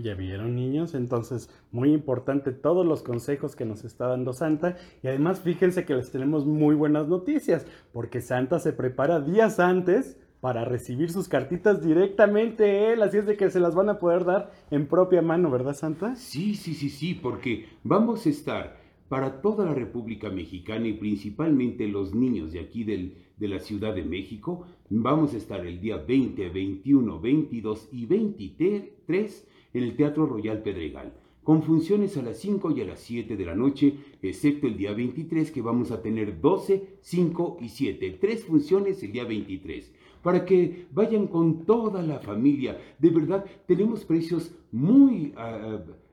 Ya 0.00 0.14
vieron 0.14 0.54
niños, 0.54 0.94
entonces 0.94 1.50
muy 1.72 1.92
importante 1.92 2.52
todos 2.52 2.86
los 2.86 3.02
consejos 3.02 3.56
que 3.56 3.64
nos 3.64 3.84
está 3.84 4.06
dando 4.06 4.32
Santa. 4.32 4.76
Y 5.02 5.08
además 5.08 5.40
fíjense 5.40 5.84
que 5.84 5.94
les 5.94 6.12
tenemos 6.12 6.46
muy 6.46 6.76
buenas 6.76 7.08
noticias 7.08 7.66
porque 7.92 8.20
Santa 8.20 8.60
se 8.60 8.72
prepara 8.72 9.20
días 9.20 9.58
antes 9.58 10.18
para 10.40 10.64
recibir 10.64 11.10
sus 11.10 11.28
cartitas 11.28 11.82
directamente 11.82 12.92
él, 12.92 13.02
así 13.02 13.18
es 13.18 13.26
de 13.26 13.36
que 13.36 13.50
se 13.50 13.58
las 13.58 13.74
van 13.74 13.88
a 13.88 13.98
poder 13.98 14.24
dar 14.24 14.52
en 14.70 14.86
propia 14.86 15.22
mano, 15.22 15.50
¿verdad 15.50 15.74
Santa? 15.74 16.14
Sí, 16.14 16.54
sí, 16.54 16.74
sí, 16.74 16.90
sí, 16.90 17.14
porque 17.14 17.66
vamos 17.82 18.24
a 18.26 18.28
estar 18.28 18.76
para 19.08 19.40
toda 19.40 19.64
la 19.64 19.74
República 19.74 20.30
Mexicana 20.30 20.88
y 20.88 20.94
principalmente 20.94 21.86
los 21.86 22.14
niños 22.14 22.52
de 22.52 22.60
aquí 22.60 22.84
del, 22.84 23.14
de 23.36 23.48
la 23.48 23.60
Ciudad 23.60 23.94
de 23.94 24.04
México. 24.04 24.66
Vamos 24.90 25.34
a 25.34 25.36
estar 25.36 25.64
el 25.64 25.80
día 25.80 25.98
20, 25.98 26.48
21, 26.48 27.20
22 27.20 27.88
y 27.92 28.06
23 28.06 29.48
en 29.74 29.82
el 29.82 29.96
Teatro 29.96 30.26
Royal 30.26 30.62
Pedregal, 30.62 31.12
con 31.44 31.62
funciones 31.62 32.16
a 32.16 32.22
las 32.22 32.38
5 32.38 32.72
y 32.72 32.80
a 32.80 32.84
las 32.84 33.00
7 33.00 33.36
de 33.36 33.44
la 33.44 33.54
noche, 33.54 33.94
excepto 34.22 34.66
el 34.66 34.76
día 34.76 34.92
23 34.92 35.50
que 35.50 35.62
vamos 35.62 35.90
a 35.90 36.02
tener 36.02 36.40
12, 36.40 36.98
5 37.00 37.58
y 37.60 37.68
7. 37.68 38.18
Tres 38.20 38.44
funciones 38.44 39.02
el 39.02 39.12
día 39.12 39.24
23 39.24 39.92
para 40.22 40.44
que 40.44 40.86
vayan 40.90 41.28
con 41.28 41.64
toda 41.66 42.02
la 42.02 42.18
familia. 42.18 42.76
De 42.98 43.10
verdad, 43.10 43.44
tenemos 43.66 44.04
precios 44.04 44.52
muy... 44.72 45.32
Ah, 45.36 45.78
eh, 45.86 46.05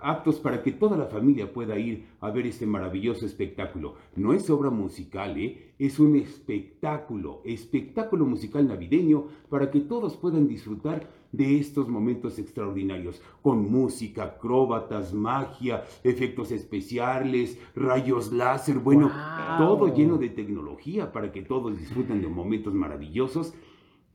aptos 0.00 0.40
para 0.40 0.62
que 0.62 0.72
toda 0.72 0.96
la 0.96 1.06
familia 1.06 1.52
pueda 1.52 1.78
ir 1.78 2.06
a 2.20 2.30
ver 2.30 2.46
este 2.46 2.66
maravilloso 2.66 3.26
espectáculo. 3.26 3.94
No 4.16 4.32
es 4.32 4.48
obra 4.48 4.70
musical, 4.70 5.36
¿eh? 5.38 5.74
es 5.78 5.98
un 5.98 6.16
espectáculo, 6.16 7.42
espectáculo 7.44 8.24
musical 8.24 8.66
navideño 8.66 9.26
para 9.50 9.70
que 9.70 9.80
todos 9.80 10.16
puedan 10.16 10.48
disfrutar 10.48 11.10
de 11.32 11.58
estos 11.58 11.88
momentos 11.88 12.38
extraordinarios, 12.38 13.22
con 13.42 13.70
música, 13.70 14.24
acróbatas, 14.24 15.12
magia, 15.12 15.84
efectos 16.02 16.50
especiales, 16.50 17.58
rayos 17.76 18.32
láser, 18.32 18.78
bueno, 18.78 19.12
todo 19.58 19.94
lleno 19.94 20.16
de 20.18 20.30
tecnología 20.30 21.12
para 21.12 21.30
que 21.30 21.42
todos 21.42 21.78
disfruten 21.78 22.20
de 22.20 22.28
momentos 22.28 22.74
maravillosos, 22.74 23.54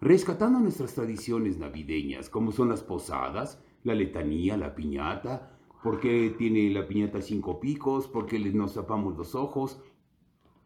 rescatando 0.02 0.60
nuestras 0.60 0.94
tradiciones 0.94 1.58
navideñas, 1.58 2.30
como 2.30 2.52
son 2.52 2.68
las 2.68 2.84
posadas, 2.84 3.64
la 3.86 3.94
letanía, 3.94 4.58
la 4.58 4.76
piñata, 4.76 5.58
por 5.84 6.00
qué 6.00 6.36
tiene 6.38 6.72
la 6.72 6.88
piñata 6.88 7.22
cinco 7.22 7.60
picos, 7.60 8.08
por 8.08 8.26
qué 8.26 8.40
nos 8.40 8.74
tapamos 8.74 9.16
los 9.16 9.36
ojos, 9.36 9.80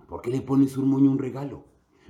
por 0.08 0.22
qué 0.22 0.32
le 0.32 0.42
pones 0.42 0.78
un 0.78 0.90
moño 0.90 1.12
un 1.12 1.20
regalo, 1.20 1.66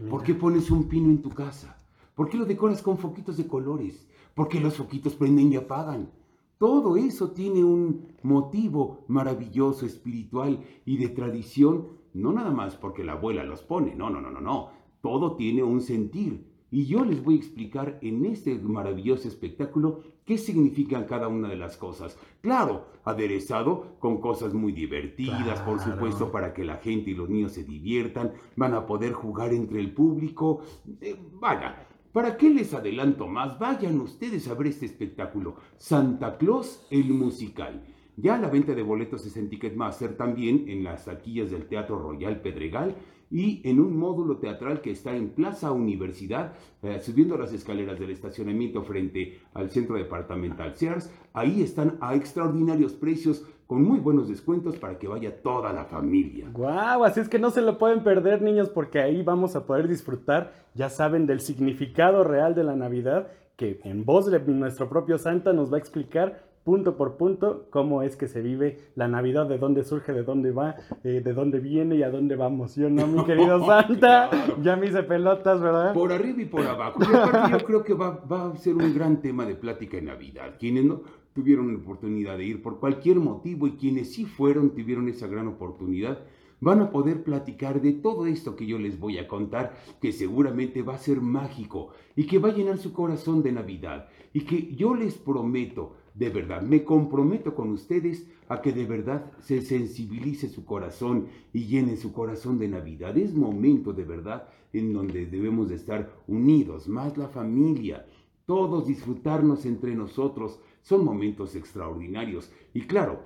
por 0.09 0.23
qué 0.23 0.35
pones 0.35 0.69
un 0.69 0.87
pino 0.87 1.09
en 1.09 1.21
tu 1.21 1.31
casa, 1.31 1.83
por 2.15 2.29
qué 2.29 2.37
lo 2.37 2.45
decoras 2.45 2.83
con 2.83 2.99
foquitos 2.99 3.37
de 3.37 3.47
colores, 3.47 4.07
por 4.35 4.47
qué 4.47 4.59
los 4.59 4.77
foquitos 4.77 5.15
prenden 5.15 5.51
y 5.51 5.55
apagan. 5.55 6.11
Todo 6.59 6.95
eso 6.95 7.31
tiene 7.31 7.63
un 7.63 8.13
motivo 8.21 9.05
maravilloso, 9.07 9.87
espiritual 9.87 10.63
y 10.85 10.97
de 10.97 11.09
tradición, 11.09 11.87
no 12.13 12.31
nada 12.31 12.51
más 12.51 12.75
porque 12.75 13.03
la 13.03 13.13
abuela 13.13 13.43
los 13.43 13.63
pone, 13.63 13.95
no, 13.95 14.11
no, 14.11 14.21
no, 14.21 14.29
no, 14.29 14.41
no. 14.41 14.69
Todo 15.01 15.35
tiene 15.35 15.63
un 15.63 15.81
sentir. 15.81 16.48
Y 16.71 16.85
yo 16.85 17.03
les 17.03 17.23
voy 17.23 17.35
a 17.35 17.37
explicar 17.37 17.97
en 18.01 18.25
este 18.25 18.55
maravilloso 18.59 19.27
espectáculo 19.27 20.03
qué 20.25 20.37
significan 20.37 21.05
cada 21.05 21.27
una 21.27 21.47
de 21.47 21.55
las 21.55 21.77
cosas. 21.77 22.17
Claro, 22.41 22.85
aderezado 23.03 23.95
con 23.99 24.21
cosas 24.21 24.53
muy 24.53 24.71
divertidas, 24.71 25.59
por 25.61 25.79
supuesto, 25.79 26.31
para 26.31 26.53
que 26.53 26.63
la 26.63 26.77
gente 26.77 27.11
y 27.11 27.15
los 27.15 27.29
niños 27.29 27.53
se 27.53 27.63
diviertan, 27.63 28.33
van 28.55 28.75
a 28.75 28.85
poder 28.85 29.13
jugar 29.13 29.53
entre 29.53 29.79
el 29.79 29.91
público. 29.93 30.61
Eh, 31.01 31.15
vaya, 31.33 31.87
¿para 32.13 32.37
qué 32.37 32.51
les 32.51 32.73
adelanto 32.75 33.27
más? 33.27 33.57
Vayan 33.57 33.99
ustedes 33.99 34.47
a 34.47 34.53
ver 34.53 34.67
este 34.67 34.85
espectáculo, 34.85 35.55
Santa 35.77 36.37
Claus 36.37 36.85
el 36.91 37.11
musical. 37.13 37.83
Ya 38.15 38.37
la 38.37 38.49
venta 38.49 38.75
de 38.75 38.83
boletos 38.83 39.25
es 39.25 39.37
en 39.37 39.49
Ticketmaster 39.49 40.17
también 40.17 40.65
en 40.67 40.83
las 40.83 41.05
taquillas 41.05 41.51
del 41.51 41.67
Teatro 41.67 41.97
Royal 41.97 42.41
Pedregal 42.41 42.95
y 43.31 43.61
en 43.63 43.79
un 43.79 43.97
módulo 43.97 44.37
teatral 44.37 44.81
que 44.81 44.91
está 44.91 45.15
en 45.15 45.29
Plaza 45.29 45.71
Universidad, 45.71 46.53
eh, 46.81 46.99
subiendo 46.99 47.37
las 47.37 47.53
escaleras 47.53 47.99
del 47.99 48.11
estacionamiento 48.11 48.83
frente 48.83 49.39
al 49.53 49.69
centro 49.69 49.95
departamental 49.95 50.75
Sears. 50.75 51.11
Ahí 51.33 51.61
están 51.61 51.97
a 52.01 52.15
extraordinarios 52.15 52.93
precios 52.93 53.45
con 53.67 53.83
muy 53.83 53.99
buenos 53.99 54.27
descuentos 54.27 54.77
para 54.77 54.97
que 54.97 55.07
vaya 55.07 55.43
toda 55.43 55.71
la 55.71 55.85
familia. 55.85 56.47
¡Guau! 56.51 57.03
Así 57.03 57.19
es 57.19 57.29
que 57.29 57.37
no 57.37 57.51
se 57.51 57.61
lo 57.61 57.77
pueden 57.77 58.03
perder, 58.03 58.41
niños, 58.41 58.69
porque 58.69 58.99
ahí 58.99 59.21
vamos 59.21 59.55
a 59.55 59.67
poder 59.67 59.87
disfrutar, 59.87 60.53
ya 60.73 60.89
saben, 60.89 61.27
del 61.27 61.39
significado 61.39 62.23
real 62.23 62.55
de 62.55 62.63
la 62.63 62.75
Navidad, 62.75 63.27
que 63.57 63.79
en 63.83 64.05
voz 64.05 64.25
de 64.25 64.39
nuestro 64.39 64.89
propio 64.89 65.19
Santa 65.19 65.53
nos 65.53 65.71
va 65.71 65.75
a 65.75 65.79
explicar 65.79 66.48
punto 66.69 66.95
por 66.97 67.17
punto 67.17 67.65
cómo 67.71 68.03
es 68.03 68.15
que 68.15 68.27
se 68.27 68.41
vive 68.41 68.77
la 68.93 69.07
Navidad, 69.07 69.47
de 69.47 69.57
dónde 69.57 69.83
surge, 69.83 70.13
de 70.13 70.21
dónde 70.21 70.51
va, 70.51 70.75
eh, 71.03 71.19
de 71.25 71.33
dónde 71.33 71.59
viene 71.59 71.95
y 71.95 72.03
a 72.03 72.11
dónde 72.11 72.35
vamos. 72.35 72.75
Yo 72.75 72.91
no, 72.91 73.07
mi 73.07 73.25
querido 73.25 73.65
Santa, 73.65 74.29
ya 74.61 74.75
me 74.75 74.85
hice 74.85 75.01
pelotas, 75.01 75.59
¿verdad? 75.59 75.95
Por 75.95 76.13
arriba 76.13 76.43
y 76.43 76.45
por 76.45 76.61
abajo. 76.61 76.99
Y 77.01 77.51
yo 77.53 77.65
creo 77.65 77.83
que 77.83 77.95
va, 77.95 78.23
va 78.31 78.51
a 78.51 78.55
ser 78.55 78.75
un 78.75 78.93
gran 78.93 79.19
tema 79.19 79.47
de 79.47 79.55
plática 79.55 79.97
en 79.97 80.05
Navidad. 80.05 80.57
Quienes 80.59 80.85
no 80.85 81.01
tuvieron 81.33 81.73
la 81.73 81.79
oportunidad 81.79 82.37
de 82.37 82.45
ir 82.45 82.61
por 82.61 82.79
cualquier 82.79 83.17
motivo 83.17 83.65
y 83.65 83.71
quienes 83.71 84.13
sí 84.13 84.25
fueron, 84.25 84.75
tuvieron 84.75 85.09
esa 85.09 85.25
gran 85.25 85.47
oportunidad, 85.47 86.19
van 86.61 86.81
a 86.81 86.91
poder 86.91 87.23
platicar 87.23 87.81
de 87.81 87.93
todo 87.93 88.27
esto 88.27 88.55
que 88.55 88.67
yo 88.67 88.77
les 88.77 88.99
voy 88.99 89.17
a 89.17 89.27
contar, 89.27 89.75
que 89.99 90.11
seguramente 90.11 90.83
va 90.83 90.93
a 90.93 90.99
ser 90.99 91.19
mágico 91.19 91.89
y 92.15 92.25
que 92.25 92.37
va 92.37 92.49
a 92.49 92.53
llenar 92.53 92.77
su 92.77 92.93
corazón 92.93 93.41
de 93.41 93.53
Navidad 93.53 94.07
y 94.33 94.41
que 94.41 94.75
yo 94.75 94.93
les 94.93 95.17
prometo 95.17 95.95
de 96.19 96.29
verdad. 96.29 96.61
Me 96.61 96.83
comprometo 96.83 97.55
con 97.55 97.71
ustedes 97.71 98.27
a 98.49 98.61
que 98.61 98.73
de 98.73 98.85
verdad 98.85 99.31
se 99.39 99.61
sensibilice 99.61 100.49
su 100.49 100.65
corazón 100.65 101.27
y 101.53 101.65
llene 101.65 101.95
su 101.95 102.11
corazón 102.11 102.59
de 102.59 102.67
Navidad. 102.67 103.17
Es 103.17 103.33
momento 103.33 103.93
de 103.93 104.03
verdad 104.03 104.49
en 104.73 104.91
donde 104.91 105.25
debemos 105.25 105.69
de 105.69 105.75
estar 105.75 106.11
unidos, 106.27 106.89
más 106.89 107.17
la 107.17 107.29
familia, 107.29 108.05
todos 108.45 108.85
disfrutarnos 108.85 109.65
entre 109.65 109.95
nosotros. 109.95 110.59
Son 110.81 111.05
momentos 111.05 111.55
extraordinarios 111.55 112.51
y 112.73 112.81
claro, 112.81 113.23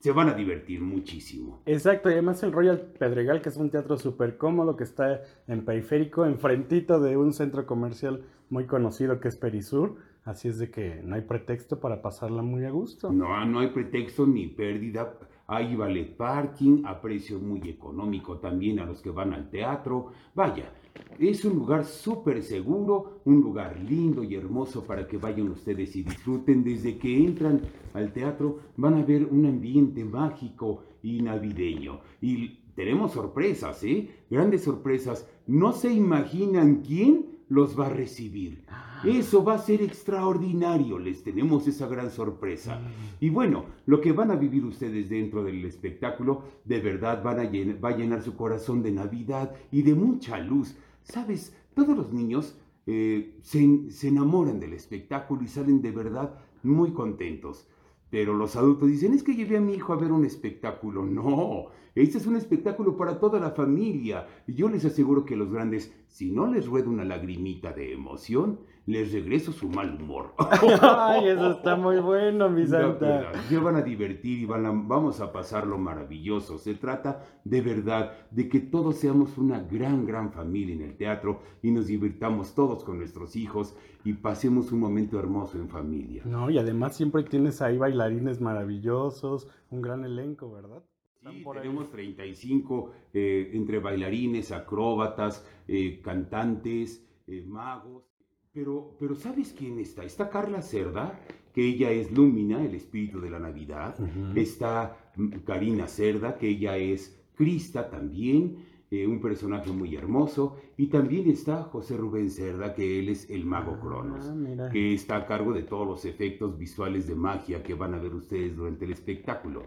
se 0.00 0.10
van 0.10 0.28
a 0.28 0.34
divertir 0.34 0.80
muchísimo. 0.80 1.62
Exacto, 1.64 2.10
y 2.10 2.14
además 2.14 2.42
el 2.42 2.50
Royal 2.50 2.80
Pedregal, 2.98 3.40
que 3.40 3.50
es 3.50 3.56
un 3.56 3.70
teatro 3.70 3.96
súper 3.96 4.36
cómodo, 4.36 4.76
que 4.76 4.82
está 4.82 5.22
en 5.46 5.64
periférico, 5.64 6.26
enfrentito 6.26 6.98
de 6.98 7.16
un 7.16 7.32
centro 7.32 7.66
comercial 7.66 8.24
muy 8.50 8.66
conocido 8.66 9.20
que 9.20 9.28
es 9.28 9.36
Perisur. 9.36 9.94
Así 10.24 10.48
es 10.48 10.58
de 10.58 10.70
que 10.70 11.02
no 11.02 11.16
hay 11.16 11.22
pretexto 11.22 11.80
para 11.80 12.00
pasarla 12.00 12.42
muy 12.42 12.64
a 12.64 12.70
gusto. 12.70 13.12
No, 13.12 13.44
no 13.44 13.58
hay 13.58 13.68
pretexto 13.68 14.26
ni 14.26 14.46
pérdida. 14.46 15.18
Hay 15.48 15.74
ballet 15.74 16.16
parking 16.16 16.84
a 16.86 17.00
precio 17.00 17.40
muy 17.40 17.68
económico 17.68 18.38
también 18.38 18.78
a 18.78 18.86
los 18.86 19.02
que 19.02 19.10
van 19.10 19.34
al 19.34 19.50
teatro. 19.50 20.12
Vaya, 20.34 20.72
es 21.18 21.44
un 21.44 21.56
lugar 21.56 21.84
súper 21.84 22.42
seguro, 22.42 23.20
un 23.24 23.40
lugar 23.40 23.78
lindo 23.80 24.22
y 24.22 24.36
hermoso 24.36 24.84
para 24.84 25.06
que 25.08 25.18
vayan 25.18 25.48
ustedes 25.48 25.96
y 25.96 26.04
disfruten. 26.04 26.62
Desde 26.62 26.96
que 26.98 27.16
entran 27.16 27.60
al 27.92 28.12
teatro 28.12 28.60
van 28.76 28.94
a 28.94 29.04
ver 29.04 29.24
un 29.24 29.44
ambiente 29.46 30.04
mágico 30.04 30.84
y 31.02 31.20
navideño. 31.20 32.00
Y 32.20 32.60
tenemos 32.76 33.12
sorpresas, 33.12 33.82
¿eh? 33.82 34.08
Grandes 34.30 34.62
sorpresas. 34.62 35.28
No 35.46 35.72
se 35.72 35.92
imaginan 35.92 36.82
quién 36.82 37.31
los 37.52 37.78
va 37.78 37.86
a 37.86 37.90
recibir. 37.90 38.64
Eso 39.04 39.44
va 39.44 39.54
a 39.54 39.58
ser 39.58 39.82
extraordinario, 39.82 40.98
les 40.98 41.22
tenemos 41.22 41.68
esa 41.68 41.86
gran 41.86 42.10
sorpresa. 42.10 42.80
Y 43.20 43.28
bueno, 43.28 43.66
lo 43.84 44.00
que 44.00 44.12
van 44.12 44.30
a 44.30 44.36
vivir 44.36 44.64
ustedes 44.64 45.10
dentro 45.10 45.44
del 45.44 45.62
espectáculo, 45.66 46.44
de 46.64 46.80
verdad 46.80 47.22
van 47.22 47.40
a 47.40 47.50
va 47.78 47.90
a 47.90 47.96
llenar 47.96 48.22
su 48.22 48.36
corazón 48.36 48.82
de 48.82 48.92
Navidad 48.92 49.54
y 49.70 49.82
de 49.82 49.94
mucha 49.94 50.38
luz. 50.38 50.76
Sabes, 51.02 51.54
todos 51.74 51.94
los 51.94 52.10
niños 52.12 52.56
eh, 52.86 53.36
se, 53.42 53.90
se 53.90 54.08
enamoran 54.08 54.58
del 54.58 54.72
espectáculo 54.72 55.42
y 55.42 55.48
salen 55.48 55.82
de 55.82 55.90
verdad 55.90 56.38
muy 56.62 56.92
contentos. 56.92 57.66
Pero 58.08 58.34
los 58.34 58.56
adultos 58.56 58.88
dicen, 58.88 59.14
es 59.14 59.22
que 59.22 59.34
llevé 59.34 59.56
a 59.56 59.60
mi 59.60 59.74
hijo 59.74 59.92
a 59.92 59.96
ver 59.96 60.12
un 60.12 60.24
espectáculo. 60.24 61.04
No, 61.04 61.68
este 61.94 62.18
es 62.18 62.26
un 62.26 62.36
espectáculo 62.36 62.96
para 62.96 63.18
toda 63.18 63.40
la 63.40 63.52
familia. 63.52 64.26
Y 64.46 64.54
yo 64.54 64.68
les 64.68 64.84
aseguro 64.84 65.24
que 65.24 65.34
los 65.34 65.50
grandes, 65.50 65.92
si 66.12 66.30
no 66.30 66.46
les 66.46 66.66
rueda 66.66 66.90
una 66.90 67.06
lagrimita 67.06 67.72
de 67.72 67.94
emoción, 67.94 68.60
les 68.84 69.12
regreso 69.12 69.50
su 69.50 69.70
mal 69.70 69.94
humor. 69.94 70.34
Ay, 70.82 71.28
eso 71.28 71.52
está 71.52 71.74
muy 71.74 72.00
bueno, 72.00 72.50
mi 72.50 72.66
santa. 72.66 73.32
Se 73.48 73.56
van 73.56 73.76
a 73.76 73.80
divertir 73.80 74.40
y 74.40 74.44
van 74.44 74.86
vamos 74.86 75.22
a 75.22 75.32
pasarlo 75.32 75.78
maravilloso. 75.78 76.58
Se 76.58 76.74
trata 76.74 77.24
de 77.44 77.62
verdad 77.62 78.12
de 78.30 78.46
que 78.50 78.60
todos 78.60 78.96
seamos 78.96 79.38
una 79.38 79.60
gran, 79.60 80.04
gran 80.04 80.32
familia 80.32 80.74
en 80.74 80.82
el 80.82 80.98
teatro 80.98 81.40
y 81.62 81.70
nos 81.70 81.86
divirtamos 81.86 82.54
todos 82.54 82.84
con 82.84 82.98
nuestros 82.98 83.34
hijos 83.34 83.74
y 84.04 84.12
pasemos 84.12 84.70
un 84.70 84.80
momento 84.80 85.18
hermoso 85.18 85.56
en 85.56 85.70
familia. 85.70 86.24
No, 86.26 86.50
y 86.50 86.58
además 86.58 86.94
siempre 86.94 87.22
tienes 87.22 87.62
ahí 87.62 87.78
bailarines 87.78 88.38
maravillosos, 88.38 89.48
un 89.70 89.80
gran 89.80 90.04
elenco, 90.04 90.52
¿verdad? 90.52 90.82
Sí, 91.30 91.44
tenemos 91.54 91.90
35 91.90 92.92
eh, 93.14 93.50
entre 93.54 93.78
bailarines, 93.78 94.50
acróbatas, 94.50 95.46
eh, 95.68 96.00
cantantes, 96.02 97.06
eh, 97.26 97.44
magos. 97.46 98.04
Pero, 98.52 98.96
pero 98.98 99.14
¿sabes 99.14 99.54
quién 99.56 99.78
está? 99.78 100.04
Está 100.04 100.28
Carla 100.28 100.62
Cerda, 100.62 101.20
que 101.54 101.64
ella 101.66 101.90
es 101.90 102.10
Lúmina, 102.10 102.64
el 102.64 102.74
espíritu 102.74 103.20
de 103.20 103.30
la 103.30 103.38
Navidad. 103.38 103.94
Está 104.34 105.12
mm, 105.16 105.28
Karina 105.44 105.86
Cerda, 105.86 106.36
que 106.36 106.48
ella 106.48 106.76
es 106.76 107.18
Crista 107.34 107.88
también, 107.88 108.58
eh, 108.90 109.06
un 109.06 109.20
personaje 109.20 109.70
muy 109.70 109.96
hermoso. 109.96 110.58
Y 110.76 110.88
también 110.88 111.30
está 111.30 111.62
José 111.62 111.96
Rubén 111.96 112.30
Cerda, 112.30 112.74
que 112.74 112.98
él 112.98 113.08
es 113.08 113.30
el 113.30 113.46
mago 113.46 113.76
ah, 113.76 113.80
Cronos, 113.80 114.30
que 114.70 114.92
está 114.92 115.16
a 115.16 115.26
cargo 115.26 115.52
de 115.52 115.62
todos 115.62 115.86
los 115.86 116.04
efectos 116.04 116.58
visuales 116.58 117.06
de 117.06 117.14
magia 117.14 117.62
que 117.62 117.74
van 117.74 117.94
a 117.94 117.98
ver 117.98 118.14
ustedes 118.14 118.54
durante 118.54 118.84
el 118.84 118.92
espectáculo. 118.92 119.62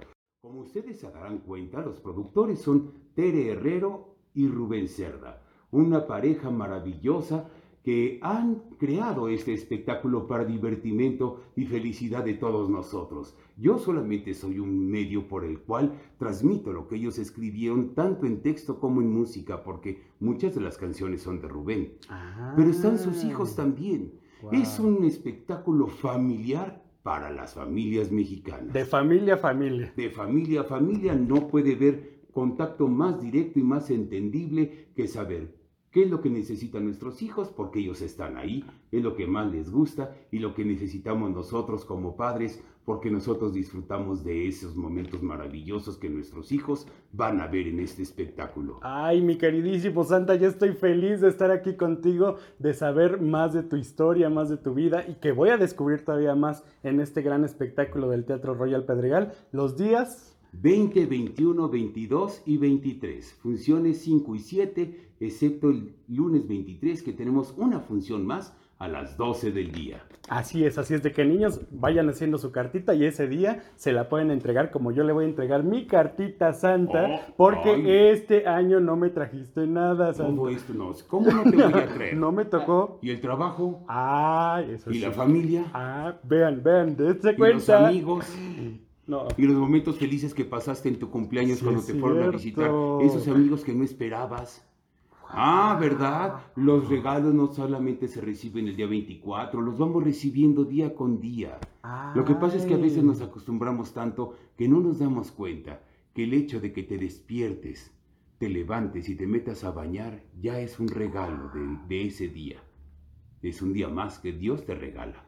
Como 0.45 0.61
ustedes 0.61 0.99
se 0.99 1.09
darán 1.09 1.39
cuenta, 1.39 1.81
los 1.81 1.99
productores 1.99 2.59
son 2.59 2.91
Tere 3.15 3.49
Herrero 3.49 4.13
y 4.35 4.47
Rubén 4.47 4.87
Cerda, 4.87 5.41
una 5.71 6.05
pareja 6.05 6.51
maravillosa 6.51 7.49
que 7.83 8.19
han 8.21 8.61
creado 8.77 9.27
este 9.27 9.55
espectáculo 9.55 10.27
para 10.27 10.45
divertimento 10.45 11.41
y 11.55 11.65
felicidad 11.65 12.23
de 12.23 12.35
todos 12.35 12.69
nosotros. 12.69 13.35
Yo 13.57 13.79
solamente 13.79 14.35
soy 14.35 14.59
un 14.59 14.87
medio 14.87 15.27
por 15.27 15.45
el 15.45 15.61
cual 15.61 15.99
transmito 16.19 16.71
lo 16.71 16.87
que 16.87 16.97
ellos 16.97 17.17
escribieron 17.17 17.95
tanto 17.95 18.27
en 18.27 18.43
texto 18.43 18.79
como 18.79 19.01
en 19.01 19.11
música, 19.11 19.63
porque 19.63 20.03
muchas 20.19 20.53
de 20.53 20.61
las 20.61 20.77
canciones 20.77 21.23
son 21.23 21.41
de 21.41 21.47
Rubén. 21.47 21.97
Pero 22.55 22.69
están 22.69 22.99
sus 22.99 23.23
hijos 23.23 23.53
ah. 23.53 23.63
también. 23.63 24.19
Es 24.51 24.79
un 24.79 25.05
espectáculo 25.05 25.87
familiar 25.87 26.84
para 27.05 27.29
las 27.29 27.53
familias 27.53 28.11
mexicanas. 28.11 28.73
De 28.73 28.83
familia 28.83 29.35
a 29.35 29.37
familia. 29.37 29.93
De 29.95 30.09
familia 30.09 30.61
a 30.61 30.63
familia 30.63 31.13
no 31.13 31.47
puede 31.47 31.75
haber 31.75 32.21
contacto 32.33 32.87
más 32.87 33.21
directo 33.21 33.59
y 33.59 33.63
más 33.63 33.91
entendible 33.91 34.87
que 34.95 35.07
saber 35.07 35.55
qué 35.91 36.01
es 36.01 36.09
lo 36.09 36.19
que 36.19 36.31
necesitan 36.31 36.83
nuestros 36.83 37.21
hijos, 37.21 37.49
porque 37.49 37.77
ellos 37.77 38.01
están 38.01 38.37
ahí, 38.37 38.65
es 38.91 39.03
lo 39.03 39.15
que 39.15 39.27
más 39.27 39.51
les 39.51 39.69
gusta 39.69 40.17
y 40.31 40.39
lo 40.39 40.55
que 40.55 40.65
necesitamos 40.65 41.29
nosotros 41.29 41.85
como 41.85 42.15
padres, 42.15 42.63
porque 42.85 43.09
nosotros 43.09 43.53
disfrutamos 43.53 44.23
de 44.23 44.47
esos 44.47 44.75
momentos 44.75 45.23
maravillosos 45.23 45.97
que 45.97 46.09
nuestros 46.09 46.51
hijos 46.51 46.87
van 47.11 47.41
a 47.41 47.47
ver 47.47 47.67
en 47.67 47.79
este 47.79 48.03
espectáculo. 48.03 48.79
Ay, 48.83 49.21
mi 49.21 49.37
queridísimo 49.37 50.03
Santa, 50.03 50.35
yo 50.35 50.47
estoy 50.47 50.73
feliz 50.73 51.19
de 51.19 51.29
estar 51.29 51.49
aquí 51.49 51.75
contigo, 51.75 52.37
de 52.59 52.73
saber 52.73 53.19
más 53.19 53.53
de 53.53 53.63
tu 53.63 53.75
historia, 53.75 54.29
más 54.29 54.49
de 54.49 54.57
tu 54.57 54.73
vida 54.73 55.03
y 55.07 55.15
que 55.15 55.31
voy 55.31 55.49
a 55.49 55.57
descubrir 55.57 56.05
todavía 56.05 56.35
más 56.35 56.63
en 56.83 56.99
este 56.99 57.23
gran 57.23 57.43
espectáculo 57.43 58.09
del 58.09 58.25
Teatro 58.25 58.53
Royal 58.53 58.85
Pedregal. 58.85 59.33
Los 59.51 59.75
días 59.77 60.37
20, 60.61 61.05
21, 61.07 61.69
22 61.69 62.43
y 62.45 62.57
23. 62.57 63.33
Funciones 63.33 64.01
5 64.01 64.35
y 64.35 64.39
7, 64.39 65.09
excepto 65.19 65.69
el 65.69 65.95
lunes 66.07 66.47
23 66.47 67.03
que 67.03 67.13
tenemos 67.13 67.53
una 67.57 67.79
función 67.79 68.25
más 68.25 68.53
a 68.77 68.87
las 68.87 69.17
12 69.17 69.51
del 69.51 69.71
día. 69.71 70.03
Así 70.27 70.65
es, 70.65 70.77
así 70.77 70.95
es 70.95 71.03
de 71.03 71.11
que 71.11 71.23
niños 71.23 71.61
vayan 71.71 72.09
haciendo 72.09 72.37
su 72.37 72.51
cartita 72.51 72.95
y 72.95 73.05
ese 73.05 73.27
día 73.27 73.63
se 73.75 73.93
la 73.93 74.09
pueden 74.09 74.31
entregar 74.31 74.71
como 74.71 74.91
yo 74.91 75.03
le 75.03 75.13
voy 75.13 75.25
a 75.25 75.27
entregar 75.27 75.63
mi 75.63 75.85
cartita 75.85 76.51
santa 76.53 77.07
oh, 77.07 77.33
porque 77.37 78.11
este 78.11 78.47
año 78.47 78.79
no 78.79 78.95
me 78.95 79.11
trajiste 79.11 79.67
nada 79.67 80.13
santa. 80.13 80.35
¿Cómo 80.35 80.49
esto 80.49 80.73
no? 80.73 80.93
¿Cómo 81.07 81.31
no 81.31 81.43
te 81.43 81.55
voy 81.55 81.73
a 81.73 81.87
creer? 81.93 82.17
no 82.17 82.31
me 82.31 82.45
tocó. 82.45 82.99
¿Y 83.03 83.11
el 83.11 83.21
trabajo? 83.21 83.83
Ah, 83.87 84.63
eso 84.67 84.89
¿Y 84.91 84.99
la 84.99 85.11
familia? 85.11 85.65
Ah, 85.73 86.15
vean, 86.23 86.63
vean, 86.63 86.95
dense 86.95 87.35
cuenta. 87.35 87.47
¿Y 87.47 87.53
los 87.53 87.69
amigos? 87.69 88.25
Y 89.37 89.43
los 89.43 89.55
momentos 89.55 89.99
felices 89.99 90.33
que 90.33 90.45
pasaste 90.45 90.89
en 90.89 90.97
tu 90.97 91.11
cumpleaños 91.11 91.61
cuando 91.61 91.81
te 91.83 91.93
fueron 91.93 92.23
a 92.23 92.29
visitar, 92.29 92.71
esos 93.03 93.27
amigos 93.27 93.63
que 93.63 93.71
no 93.73 93.83
esperabas. 93.83 94.65
Ah, 95.37 95.77
¿verdad? 95.79 96.41
Los 96.55 96.87
regalos 96.87 97.33
no 97.33 97.47
solamente 97.47 98.07
se 98.07 98.21
reciben 98.21 98.67
el 98.67 98.75
día 98.75 98.87
24, 98.87 99.61
los 99.61 99.77
vamos 99.77 100.03
recibiendo 100.03 100.63
día 100.63 100.95
con 100.95 101.19
día. 101.19 101.59
Lo 102.15 102.23
que 102.23 102.35
pasa 102.35 102.57
es 102.57 102.65
que 102.65 102.73
a 102.73 102.77
veces 102.77 103.03
nos 103.03 103.21
acostumbramos 103.21 103.93
tanto 103.93 104.35
que 104.57 104.67
no 104.67 104.79
nos 104.79 104.99
damos 104.99 105.31
cuenta 105.31 105.81
que 106.13 106.23
el 106.23 106.33
hecho 106.33 106.59
de 106.61 106.71
que 106.71 106.83
te 106.83 106.97
despiertes, 106.97 107.91
te 108.37 108.49
levantes 108.49 109.09
y 109.09 109.15
te 109.15 109.27
metas 109.27 109.63
a 109.63 109.71
bañar 109.71 110.23
ya 110.39 110.59
es 110.59 110.79
un 110.79 110.87
regalo 110.87 111.49
de, 111.49 111.79
de 111.87 112.07
ese 112.07 112.29
día. 112.29 112.63
Es 113.41 113.61
un 113.61 113.73
día 113.73 113.89
más 113.89 114.19
que 114.19 114.31
Dios 114.31 114.65
te 114.65 114.73
regala. 114.73 115.25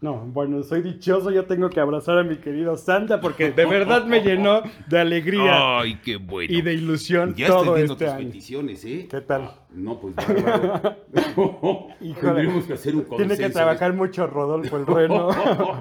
No, 0.00 0.16
bueno, 0.16 0.62
soy 0.62 0.80
dichoso, 0.80 1.30
yo 1.30 1.44
tengo 1.44 1.68
que 1.68 1.78
abrazar 1.78 2.16
a 2.16 2.22
mi 2.22 2.36
querido 2.36 2.74
Santa 2.76 3.20
porque 3.20 3.52
de 3.52 3.66
verdad 3.66 4.06
me 4.06 4.22
llenó 4.22 4.62
de 4.88 4.98
alegría. 4.98 5.80
Ay, 5.80 5.96
qué 6.02 6.16
bueno. 6.16 6.52
Y 6.52 6.62
de 6.62 6.72
ilusión 6.72 7.34
ya 7.34 7.48
todo 7.48 7.58
estoy 7.60 7.74
viendo 7.76 7.92
este 7.92 8.06
tus 8.06 8.14
peticiones, 8.14 8.84
¿eh? 8.86 9.08
¿Qué 9.10 9.20
tal? 9.20 9.50
No, 9.72 10.00
pues 10.00 10.14
bárbaro. 10.16 10.96
Tendremos 12.00 12.64
que 12.64 12.72
hacer 12.72 12.96
un 12.96 13.02
consenso. 13.02 13.34
Tiene 13.34 13.36
que 13.36 13.52
trabajar 13.52 13.94
mucho 13.94 14.26
Rodolfo 14.26 14.76
el 14.76 14.86
Reno. 14.86 15.28